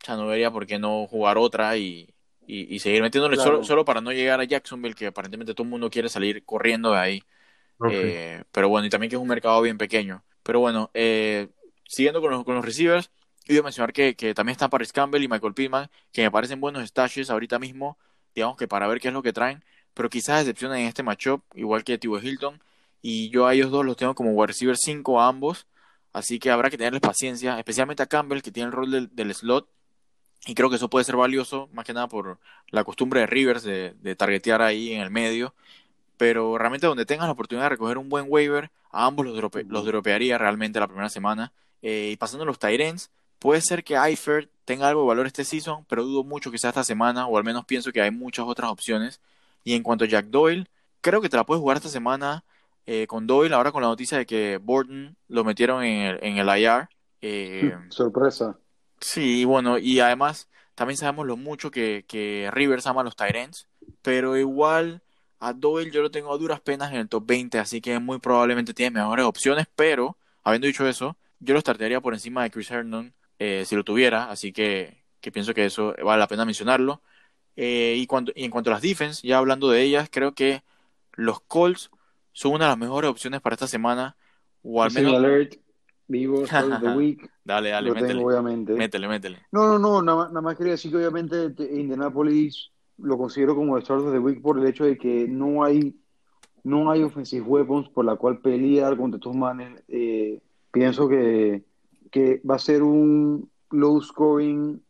[0.06, 2.14] ya no vería por qué no jugar otra y,
[2.48, 5.90] y, seguir metiéndole solo, solo para no llegar a Jacksonville, que aparentemente todo el mundo
[5.90, 7.24] quiere salir corriendo de ahí.
[7.90, 10.24] Eh, pero bueno, y también que es un mercado bien pequeño.
[10.44, 11.50] Pero bueno, eh,
[11.88, 13.10] siguiendo con los, con los receivers,
[13.46, 16.88] quiero mencionar que, que también está Paris Campbell y Michael Pittman, que me parecen buenos
[16.88, 17.98] stashes ahorita mismo,
[18.36, 19.64] digamos que para ver qué es lo que traen
[19.94, 22.18] pero quizás decepcionan en este matchup, igual que T.Y.
[22.22, 22.62] Hilton.
[23.02, 25.68] Y yo a ellos dos los tengo como wide receiver 5 a ambos.
[26.14, 29.70] Así que habrá que tenerles paciencia, especialmente a Campbell, que tiene el rol del, slot.
[30.46, 32.40] Y creo que eso puede ser valioso, más que nada por
[32.70, 35.54] la costumbre de Rivers de, de targetear ahí en el medio.
[36.18, 39.86] Pero realmente donde tengas la oportunidad de recoger un buen waiver, a ambos los, los
[39.86, 41.52] dropearía realmente la primera semana.
[41.82, 45.86] Eh, y pasando los Tyrens, puede ser que Eifert tenga algo de valor este season,
[45.88, 48.70] pero dudo mucho que sea esta semana, o al menos pienso que hay muchas otras
[48.72, 49.20] opciones.
[49.64, 50.68] Y en cuanto a Jack Doyle,
[51.02, 52.44] creo que te la puedes jugar esta semana
[52.86, 56.38] eh, con Doyle, ahora con la noticia de que Borden lo metieron en el, en
[56.38, 56.90] el IR.
[57.22, 58.58] Eh, Sorpresa.
[59.02, 63.68] Sí, bueno, y además también sabemos lo mucho que, que Rivers ama a los Tyrants,
[64.02, 65.02] pero igual
[65.40, 68.20] a Doyle yo lo tengo a duras penas en el top 20, así que muy
[68.20, 72.70] probablemente tiene mejores opciones, pero habiendo dicho eso, yo lo startaría por encima de Chris
[72.70, 77.02] Herndon eh, si lo tuviera, así que, que pienso que eso vale la pena mencionarlo.
[77.56, 80.62] Eh, y, cuando, y en cuanto a las defense, ya hablando de ellas, creo que
[81.14, 81.90] los Colts
[82.34, 84.16] son una de las mejores opciones para esta semana.
[84.62, 85.16] O al menos.
[85.16, 85.56] Alert,
[86.12, 86.44] vivo,
[86.82, 87.30] the week.
[87.44, 88.24] dale, dale, métele.
[88.24, 88.74] obviamente.
[88.74, 89.38] Métele, métele.
[89.52, 93.84] No, no, no, nada, nada, más quería decir que obviamente Indianapolis lo considero como el
[93.84, 95.96] start of the week por el hecho de que no hay
[96.64, 99.84] no hay offensive weapons por la cual pelear contra estos manes.
[99.88, 100.40] Eh,
[100.72, 101.64] pienso que,
[102.12, 104.82] que va a ser un low scoring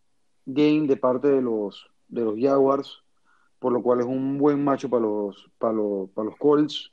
[0.46, 3.04] game de parte de los de los Jaguars,
[3.60, 6.92] por lo cual es un buen macho para los, para los, para los Colts.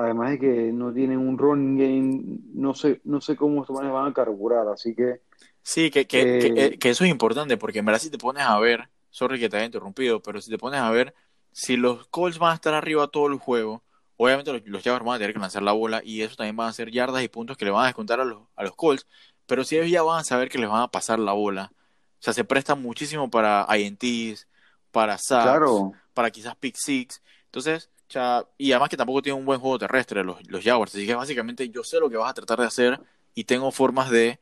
[0.00, 4.06] Además de que no tienen un running game, no sé, no sé cómo estos van
[4.06, 5.20] a carburar, así que...
[5.62, 8.42] Sí, que, que, eh, eh, que, eso es importante, porque en verdad si te pones
[8.44, 11.14] a ver, sorry que te haya interrumpido, pero si te pones a ver,
[11.52, 13.82] si los Colts van a estar arriba todo el juego,
[14.16, 16.68] obviamente los, los Jaguars van a tener que lanzar la bola y eso también van
[16.68, 19.06] a ser yardas y puntos que le van a descontar a los, a los Colts,
[19.46, 22.22] pero si ellos ya van a saber que les van a pasar la bola, o
[22.22, 24.46] sea, se presta muchísimo para INTs,
[24.90, 25.92] para sacks, Claro.
[26.14, 27.22] para quizás pick six.
[27.46, 30.94] Entonces, ya, y además que tampoco tienen un buen juego terrestre los, los Jaguars.
[30.94, 33.00] Así que básicamente yo sé lo que vas a tratar de hacer
[33.34, 34.40] y tengo formas de,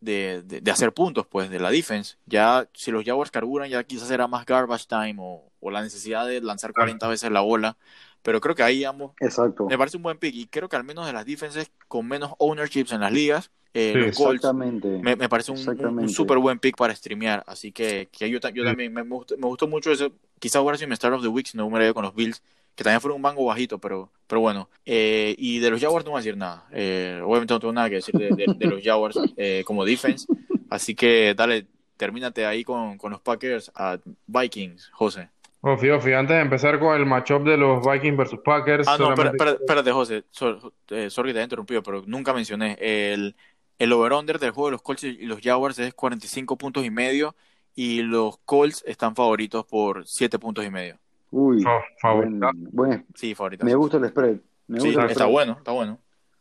[0.00, 2.16] de, de- de hacer puntos, pues, de la defense.
[2.26, 6.26] Ya, si los Jaguars carburan, ya quizás será más garbage time o, o la necesidad
[6.26, 7.76] de lanzar 40 veces la bola.
[8.22, 9.68] Pero creo que ahí ambos Exacto.
[9.68, 12.32] me parece un buen pick y creo que al menos de las defenses con menos
[12.38, 15.00] ownerships en las ligas, eh, Sí, los Colts Exactamente.
[15.00, 17.44] me, me parece un, un, súper buen pick para streamear.
[17.46, 18.64] Así que, que yo, yo Sí.
[18.64, 20.12] también me, me gustó, me gustó mucho eso.
[20.38, 22.42] Quizás hubiera sido mi Star of the Week si no hubiera ido con los Bills,
[22.76, 24.68] que también fueron un mango bajito, pero, pero bueno.
[24.84, 26.66] Eh, y de los Jaguars no voy a decir nada.
[26.70, 30.26] Eh, obviamente no tengo nada que decir de, de- de los Jaguars eh, como defense.
[30.70, 31.66] Así que dale,
[31.96, 35.30] termínate ahí con, con los Packers a Vikings, José.
[35.62, 39.08] Ofi, Ofi, antes de empezar con el matchup de los Vikings versus Packers, Ah, no,
[39.10, 40.24] espera, solamente- espera- espérate, José.
[40.30, 40.72] So-
[41.10, 42.76] sorry que te he interrumpido, pero nunca mencioné.
[42.80, 43.34] El,
[43.78, 47.34] el over-under del juego de los Colts y los Jaguars es 45 puntos y medio
[47.74, 50.98] y los Colts están favoritos por 7 puntos y medio.
[51.38, 52.46] Uy, Fa- favorita.
[52.52, 53.64] buen- buen- Sí, favoritos.
[53.66, 54.36] me gusta el spread.
[54.68, 55.32] Me Sí, gusta el está spread.
[55.32, 55.98] bueno, está bueno.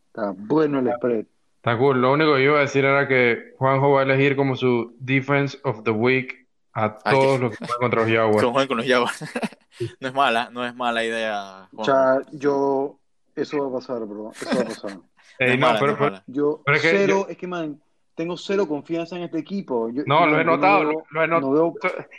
[0.08, 1.26] Está bueno el spread.
[1.58, 2.00] Está cool.
[2.02, 4.96] Lo único que yo iba a decir era que Juanjo va a elegir como su
[5.00, 8.44] Defense of the Week a todos los que juegan contra los Jaguars.
[8.44, 9.24] Con, jueguen con los Jaguars.
[10.00, 11.68] no es mala, no es mala idea.
[11.76, 11.86] O Juan.
[11.86, 13.00] sea, yo.
[13.36, 14.32] Eso va a pasar, bro.
[14.32, 14.92] Eso va a pasar.
[15.38, 16.22] No Ey, es no, mala, pero, pero-.
[16.28, 17.82] Yo, Pero es que cero, es que, man,
[18.16, 19.90] tengo cero confianza en este equipo.
[19.90, 21.74] Yo- No, yo- lo he yo no notado, veo- lo- he not- no veo-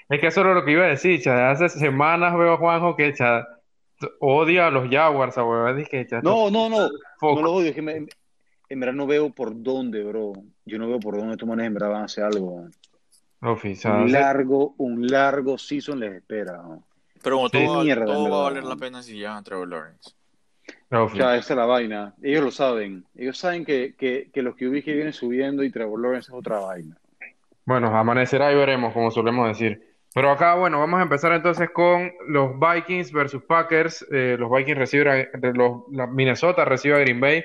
[0.09, 1.20] es que eso era lo que iba a decir.
[1.23, 3.47] cha, Hace semanas veo a Juanjo que cha,
[4.20, 6.89] odia a los Jaguars, a huevón, es que cha, No, no, no.
[7.18, 7.36] foco.
[7.40, 7.70] No lo odio.
[7.70, 8.06] Es que me-
[8.68, 10.32] en verdad no veo por dónde, bro.
[10.64, 12.66] Yo no veo por dónde estos manes en verdad van a hacer algo.
[13.43, 16.56] Ofi, Un largo, un largo season les espera.
[16.56, 16.82] ¿no?
[17.23, 17.52] Pero Sí.
[17.64, 20.10] todo, va- Mierda, en todo va a valer la pena si llegan a Trevor Lawrence.
[21.05, 22.15] O sea, esa es la vaina.
[22.23, 23.05] Ellos lo saben.
[23.17, 26.59] Ellos saben que, que, que los QB que vienen subiendo y Trevor Lawrence es otra
[26.61, 26.97] vaina.
[27.65, 29.83] Bueno, amanecerá y veremos, como solemos decir.
[30.15, 34.07] Pero acá, bueno, vamos a empezar entonces con los Vikings versus Packers.
[34.13, 37.45] Eh, los Vikings reciben a, de los, la- Minnesota recibe a Green Bay.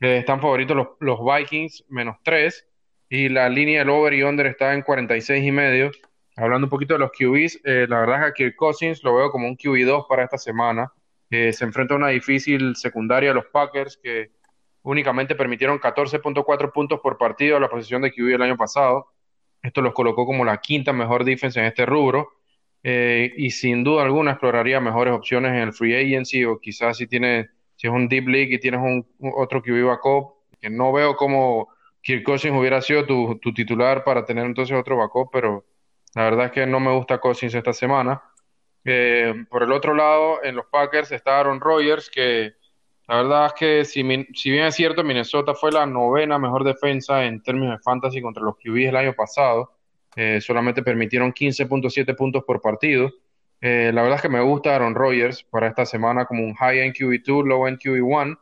[0.00, 2.66] Eh, están favoritos los, los Vikings, menos 3.
[3.08, 5.90] Y la línea del over y under está en 46 y medio.
[6.36, 9.30] Hablando un poquito de los QBs, eh, la verdad es que Kirk Cousins lo veo
[9.30, 10.92] como un QB2 para esta semana.
[11.30, 14.32] Se enfrenta a una difícil secundaria de los Packers que
[14.82, 19.12] únicamente permitieron 14.4 puntos por partido a la posición de QB el año pasado.
[19.62, 22.30] Esto los colocó como la quinta mejor defensa en este rubro.
[22.82, 27.06] Eh, y sin duda alguna exploraría mejores opciones en el free agency o quizás si
[27.06, 31.14] tiene, si es un deep league y tienes un, otro QB backup, que no veo
[31.14, 31.68] cómo
[32.00, 35.66] Kirk Cousins hubiera sido tu, tu titular para tener entonces otro backup, pero
[36.14, 38.22] la verdad es que no me gusta Cousins esta semana.
[38.84, 42.54] Eh, por el otro lado, en los Packers está Aaron Rodgers, que
[43.10, 44.26] la verdad es que si, bien
[44.64, 48.88] es cierto, Minnesota fue la novena mejor defensa en términos de fantasy contra los QBs
[48.88, 49.72] el año pasado,
[50.14, 53.10] eh, solamente permitieron 15.7 puntos por partido.
[53.60, 56.94] Eh, la verdad es que me gusta Aaron Rodgers para esta semana como un high-end
[56.94, 58.38] QB2, low-end QB1,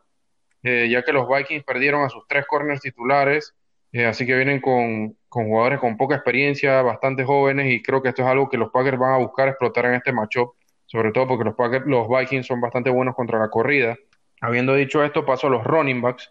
[0.63, 3.55] eh, ya que los Vikings perdieron a sus tres corners titulares,
[3.93, 8.11] eh, así que vienen con, con jugadores con poca experiencia, bastante jóvenes, y creo que
[8.11, 10.55] esto es algo que los Packers van a buscar explotar en este matchup,
[10.87, 13.97] sobre todo porque los, Packers, los Vikings son bastante buenos contra la corrida.
[14.41, 16.31] Habiendo dicho esto, paso a los running backs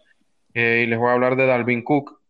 [0.54, 2.20] eh, y les voy a hablar de Dalvin Cook,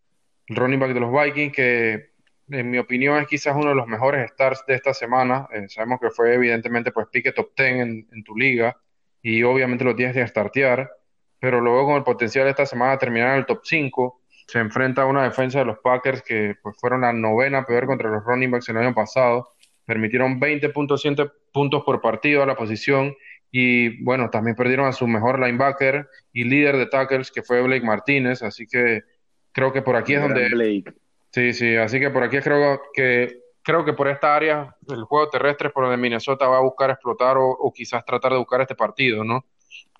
[0.47, 2.11] el running back de los Vikings, que
[2.51, 5.47] en mi opinión es quizás uno de los mejores stars de esta semana.
[5.53, 8.77] Eh, sabemos que fue evidentemente pues pique top 10 en, en tu liga
[9.23, 10.91] y obviamente lo tienes que startear,
[11.39, 15.03] pero luego con el potencial de esta semana terminar en el top 5, se enfrenta
[15.03, 18.51] a una defensa de los Packers que pues fueron la novena peor contra los running
[18.51, 19.51] backs el año pasado,
[19.85, 23.15] permitieron 20.7 puntos por partido a la posición
[23.51, 27.85] y bueno, también perdieron a su mejor linebacker y líder de tackles, que fue Blake
[27.85, 29.03] Martínez, así que
[29.53, 30.49] creo que por aquí es donde...
[30.49, 30.95] Blake.
[31.31, 35.29] Sí, sí, así que por aquí creo que creo que por esta área el juego
[35.29, 38.63] terrestre es por donde Minnesota va a buscar explotar o, o quizás tratar de buscar
[38.63, 39.45] este partido, ¿no?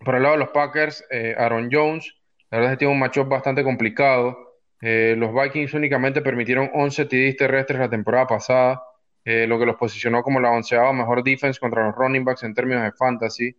[0.03, 2.18] Por el lado de los Packers, eh, Aaron Jones,
[2.51, 4.57] la verdad es que tiene un matchup bastante complicado.
[4.81, 8.83] Eh, los Vikings únicamente permitieron 11 TDs terrestres la temporada pasada,
[9.25, 12.55] eh, lo que los posicionó como la onceava mejor defense contra los running backs en
[12.55, 13.55] términos de fantasy.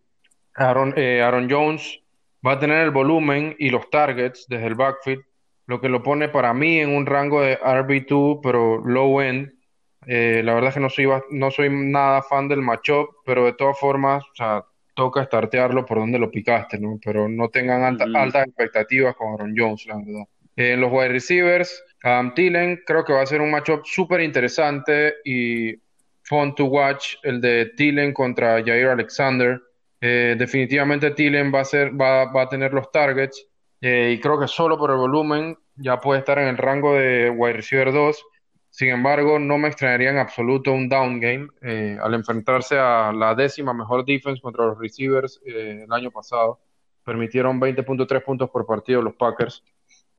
[0.55, 2.01] Aaron, eh, Aaron Jones
[2.45, 5.23] va a tener el volumen y los targets desde el backfield,
[5.67, 9.53] lo que lo pone para mí en un rango de RB2, pero low end.
[10.07, 13.77] La verdad es que no soy, no soy nada fan del matchup, pero de todas
[13.77, 14.65] formas, o sea,
[14.99, 16.99] toca startearlo por donde lo picaste, ¿no?
[17.03, 20.23] Pero no tengan alta- altas expectativas con Aaron Jones, la verdad.
[20.57, 24.19] Eh, en los wide receivers, Adam Thielen creo que va a ser un matchup súper
[24.19, 25.73] interesante y
[26.23, 29.61] fun to watch el de Thielen contra Jair Alexander.
[30.01, 33.47] Eh, definitivamente Thielen va a ser, va, va a tener los targets
[33.81, 37.29] eh, y creo que solo por el volumen ya puede estar en el rango de
[37.29, 38.25] wide receiver 2.
[38.69, 43.33] Sin embargo, no me extrañaría en absoluto un down game eh, al enfrentarse a la
[43.35, 46.59] décima mejor defense contra los receivers eh, el año pasado.
[47.03, 49.63] Permitieron 20.3 puntos por partido los Packers.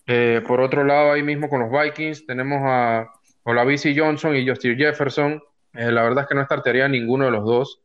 [0.06, 3.08] Eh, por otro lado, ahí mismo con los Vikings tenemos a
[3.44, 5.42] Olavisi Johnson y Justin Jefferson.
[5.72, 7.80] la verdad es que no startearía ninguno de los dos.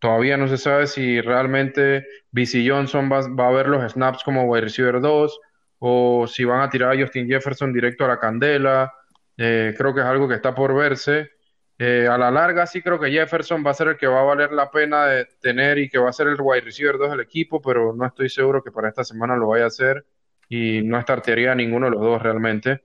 [0.00, 4.44] todavía no se sabe si realmente BC Johnson va, va, a ver los snaps como
[4.44, 5.40] wide receiver 2
[5.78, 8.92] o si van a tirar a Justin Jefferson directo a la candela
[9.36, 11.30] eh, creo que es algo que está por verse.
[11.78, 14.24] Eh, a la larga sí creo que Jefferson va a ser el que va a
[14.24, 17.20] valer la pena de tener y que va a ser el wide receiver 2 del
[17.20, 20.06] equipo, pero no estoy seguro que para esta semana lo vaya a hacer
[20.48, 22.84] y no estartearía ninguno de los dos realmente.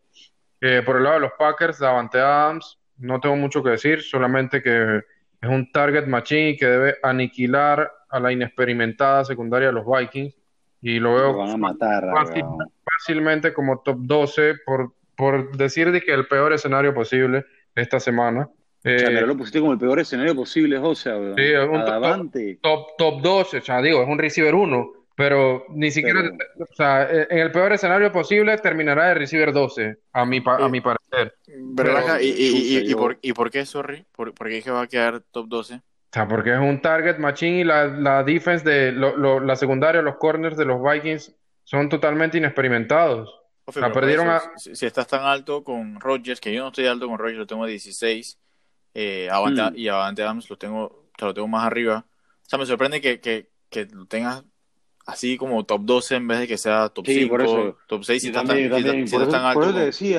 [0.59, 4.61] Eh, por el lado de los Packers, Davante Adams, no tengo mucho que decir, solamente
[4.61, 5.01] que
[5.41, 10.35] es un target machine que debe aniquilar a la inexperimentada secundaria de los Vikings
[10.81, 12.05] y lo veo a matar,
[12.83, 17.45] fácilmente como top 12 por por decir de que el peor escenario posible
[17.75, 18.49] esta semana.
[18.83, 21.85] Eh, pero lo pusiste como el peor escenario posible, o sea, sí, es un
[22.59, 26.21] top, top, 12, o sea, digo, es un receiver 1, pero ni siquiera,
[26.59, 30.81] o sea, en el peor escenario posible terminará de receiver 12, a mi, a mi
[30.81, 31.35] parecer.
[31.77, 34.03] Pero, y, y, y, por, ¿Y por qué, sorry?
[34.11, 35.75] ¿Por, por qué va a quedar top 12?
[35.75, 35.79] O
[36.11, 40.57] sea, porque es un target machine y la, la defense de la secundaria, los corners
[40.57, 41.31] de los Vikings
[41.63, 44.27] son totalmente inexperimentados perdieron
[44.57, 47.63] si, estás tan alto con Rogers, que yo no estoy alto con Rogers, lo tengo
[47.63, 48.39] a 16,
[48.93, 49.75] eh, mm.
[49.75, 52.05] y Avante Adams lo tengo, lo tengo más arriba.
[52.07, 54.43] O sea, me sorprende que, que, que lo tengas
[55.05, 58.45] así como top 12 en vez de que sea top 5, top 6 si estás
[58.45, 59.61] tan, alto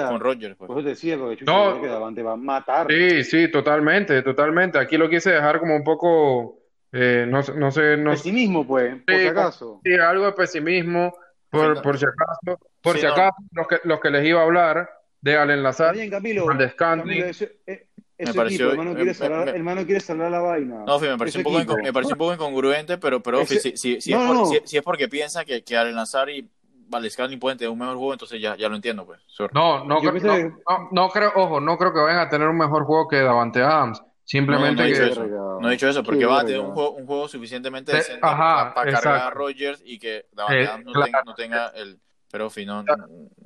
[0.09, 0.57] con, Rogers.
[0.57, 0.69] Pues.
[0.69, 2.87] Por eso te decía, porque no, que Davante va a matar.
[2.89, 4.79] Sí, sí, totalmente, totalmente.
[4.79, 6.61] Aquí lo quise dejar como un poco,
[6.93, 7.97] eh, no, no sé...
[7.97, 9.81] No, pesimismo, pues, por si acaso.
[9.85, 11.15] Sí, algo de pesimismo,
[11.51, 12.59] por, por si acaso.
[12.83, 14.91] Por si acaso, los, que, los que les iba a hablar
[15.21, 16.47] de al enlazar bien, Camilo,
[16.77, 17.87] Camilo ese, eh,
[18.19, 20.85] ese me pareció, equipo, hermano, quiere salvar, me, hermano quiere salvar la vaina.
[20.85, 24.01] No, me pareció, un poco, me pareció un poco incongruente, pero, pero ese, si, si,
[24.01, 24.47] si, no, es por, no.
[24.47, 26.49] si, si, es porque piensa que, que al enlazar y
[26.93, 29.21] Valescani pueden tener un mejor juego, entonces ya, ya lo entiendo, pues.
[29.53, 32.85] No, no, creo, no, no, creo, ojo, no creo que vayan a tener un mejor
[32.85, 34.03] juego que Davante Adams.
[34.25, 35.11] Simplemente no, no he dicho que...
[35.11, 35.59] eso.
[35.61, 38.73] No he dicho eso, porque va a tener un juego, un juego suficienmente decente para,
[38.75, 41.07] para cargar a Rogers y que Davante eh, Adams no, claro.
[41.07, 41.99] tenga, no tenga el
[42.33, 42.87] pero final.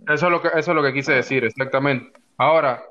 [0.08, 2.12] Eso es lo que, eso es lo que quise decir, exactamente.
[2.38, 2.84] Ahora,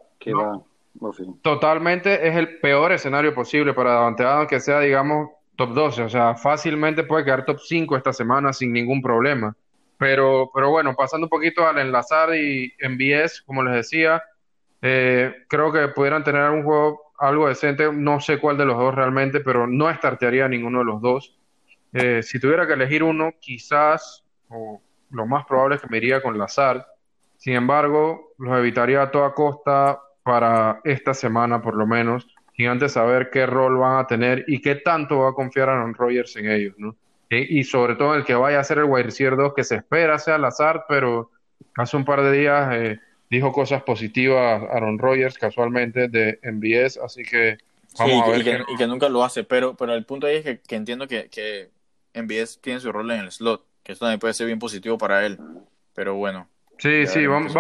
[1.42, 6.04] totalmente es el peor escenario posible para Davante Adams que sea, digamos, top 12.
[6.04, 9.56] O sea, fácilmente puede quedar top 5 esta semana sin ningún problema.
[9.98, 14.22] Pero, pero bueno, pasando un poquito al enlazar y envíes, como les decía,
[14.82, 17.90] eh, creo que pudieran tener un juego algo decente.
[17.94, 21.40] No sé cuál de los dos realmente, pero no estartearía ninguno de los dos.
[21.94, 24.82] Eh, si tuviera que elegir uno, quizás, o
[25.12, 26.84] lo más probable es que me iría con Lazard.
[27.38, 32.94] Sin embargo, los evitaría a toda costa para esta semana por lo menos, sin antes
[32.94, 36.50] saber qué rol van a tener y qué tanto va a confiar Aaron Rodgers en
[36.50, 36.96] ellos, ¿no?
[37.30, 40.18] Y, sobre todo el que vaya a ser el wide receiver 2 que se espera
[40.20, 41.32] sea Lazard, pero
[41.76, 43.00] hace un par de días eh,
[43.30, 47.58] dijo cosas positivas Aaron Rodgers casualmente de MBS, así que
[48.00, 48.40] vamos a ver.
[48.40, 50.76] Y que, y que, nunca lo hace, pero, pero el punto ahí es que, que
[50.76, 51.72] entiendo que, que
[52.14, 55.26] MBS tiene su rol en el slot que esto también puede ser bien positivo para
[55.26, 55.38] él.
[55.94, 56.50] Pero bueno.
[56.80, 57.54] Sí, sí, vamos,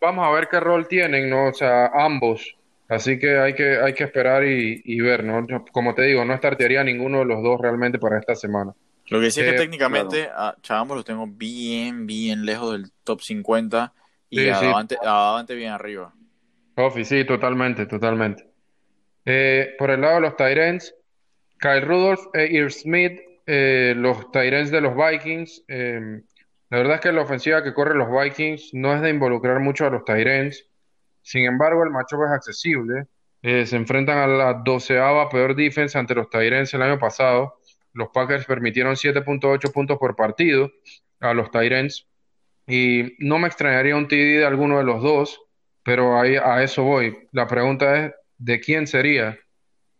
[0.00, 1.48] vamos, a ver qué rol tienen, ¿no?
[1.48, 2.54] O sea, ambos.
[2.88, 5.44] Así que hay que, hay que esperar y, ver, ¿no?
[5.72, 8.72] Como te digo, no estartearía ninguno de los dos realmente para esta semana.
[9.08, 12.92] Lo que sí es que eh, técnicamente a Chavamos los tengo bien, bien lejos del
[13.02, 13.92] top 50
[14.30, 16.12] y sí, a, bien arriba.
[16.76, 18.46] Ofi, sí, totalmente, totalmente.
[19.24, 20.94] Eh, por el lado de los Tyrants,
[21.58, 25.64] Kyle Rudolph e Ir Smith eh, los Tyrants de los Vikings.
[25.68, 26.20] Eh,
[26.68, 29.86] la verdad es que la ofensiva que corren los Vikings no es de involucrar mucho
[29.86, 30.64] a los Tyrants.
[31.22, 33.06] Sin embargo, el matchup es accesible.
[33.42, 37.60] Eh, se enfrentan a la doceava peor defensa ante los Tyrants el año pasado.
[37.92, 40.70] Los Packers permitieron 7.8 puntos por partido
[41.20, 42.08] a los Tyrants.
[42.66, 45.40] Y no me extrañaría un TD de alguno de los dos,
[45.84, 47.16] pero a eso voy.
[47.30, 49.38] La pregunta es, ¿de quién sería?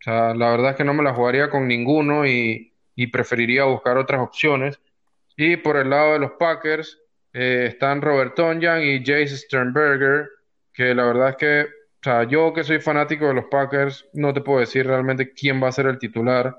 [0.00, 3.64] O sea, la verdad es que no me la jugaría con ninguno y y preferiría
[3.64, 4.80] buscar otras opciones.
[5.36, 6.98] Y por el lado de los Packers
[7.32, 10.30] eh, están Robert Tonyan y Jace Sternberger,
[10.72, 14.32] que la verdad es que, o sea, yo que soy fanático de los Packers, no
[14.32, 16.56] te puedo decir realmente quién va a ser el titular.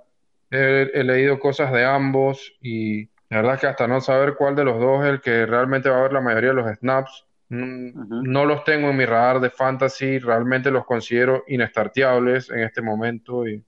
[0.49, 4.63] He, leído cosas de ambos y la verdad es que hasta no saber cuál de
[4.63, 7.25] los dos es el que realmente va a ver la mayoría de los snaps.
[7.49, 12.81] Mm, no, los tengo en mi radar de fantasy, realmente los considero inestarteables en este
[12.81, 13.63] momento y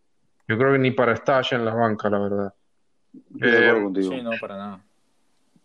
[0.47, 2.53] yo creo que ni para stash en la banca, la verdad.
[3.41, 4.85] Eh, sí, no, para nada.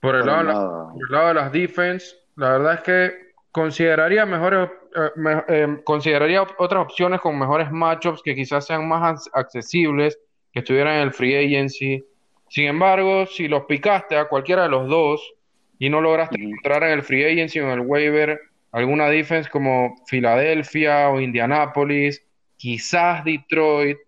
[0.01, 4.69] Por el, lado, por el lado de las defense, la verdad es que consideraría mejores,
[4.95, 10.19] eh, eh, consideraría otras opciones con mejores matchups que quizás sean más accesibles,
[10.53, 12.05] que estuvieran en el free agency.
[12.49, 15.35] Sin embargo, si los picaste a cualquiera de los dos
[15.79, 18.41] y no lograste entrar en el free agency o en el waiver
[18.73, 22.23] alguna defense como Filadelfia o Indianapolis,
[22.57, 23.99] quizás Detroit,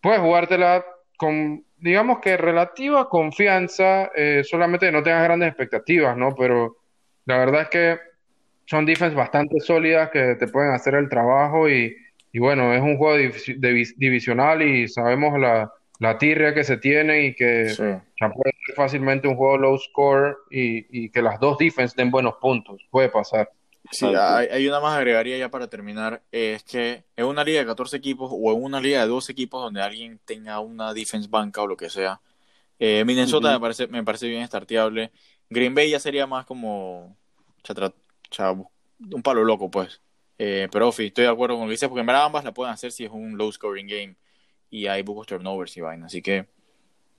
[0.00, 0.84] puedes jugártela
[1.16, 6.34] con, digamos que relativa confianza, eh, solamente no tengas grandes expectativas, ¿no?
[6.34, 6.76] Pero
[7.26, 7.98] la verdad es que
[8.66, 11.96] son defense bastante sólidas que te pueden hacer el trabajo y,
[12.38, 13.16] bueno, es un juego
[13.96, 19.26] divisional y sabemos la, la tirria que se tiene y que ya puede ser fácilmente
[19.26, 23.50] un juego low score y, y que las dos defense den buenos puntos, puede pasar.
[23.90, 27.96] Sí, hay, una más agregaría ya para terminar, es que en una liga de 14
[27.96, 31.66] equipos o en una liga de 12 equipos donde alguien tenga una defense banca o
[31.66, 32.20] lo que sea,
[32.78, 35.12] eh, Minnesota me parece me parece bien starteable.
[35.48, 37.16] Green Bay ya sería más como
[39.12, 40.00] un palo loco, pues.
[40.38, 42.54] Eh, pero Ofi, estoy de acuerdo con lo que dices, porque en verdad ambas la
[42.54, 44.16] pueden hacer si es un low scoring game
[44.70, 46.06] y hay pocos turnovers y vaina.
[46.06, 46.46] Así que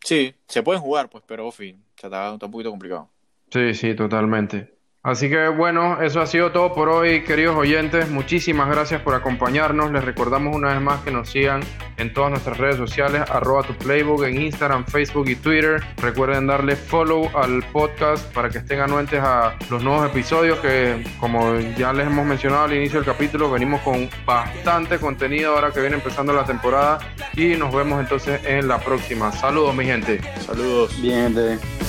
[0.03, 3.09] sí, se pueden jugar, pues, pero Ofi, está, está un poquito complicado.
[3.51, 4.80] Sí, sí, totalmente.
[5.03, 8.07] Así que bueno, eso ha sido todo por hoy, queridos oyentes.
[8.11, 9.91] Muchísimas gracias por acompañarnos.
[9.91, 11.61] Les recordamos una vez más que nos sigan
[11.97, 15.83] en todas nuestras redes sociales, arroba tu playbook en Instagram, Facebook y Twitter.
[15.97, 21.59] Recuerden darle follow al podcast para que estén anuentes a los nuevos episodios que, como
[21.59, 25.95] ya les hemos mencionado al inicio del capítulo, venimos con bastante contenido ahora que viene
[25.95, 26.99] empezando la temporada
[27.35, 29.31] y nos vemos entonces en la próxima.
[29.31, 30.21] Saludos, mi gente.
[30.45, 31.01] Saludos.
[31.01, 31.80] Bien, gente.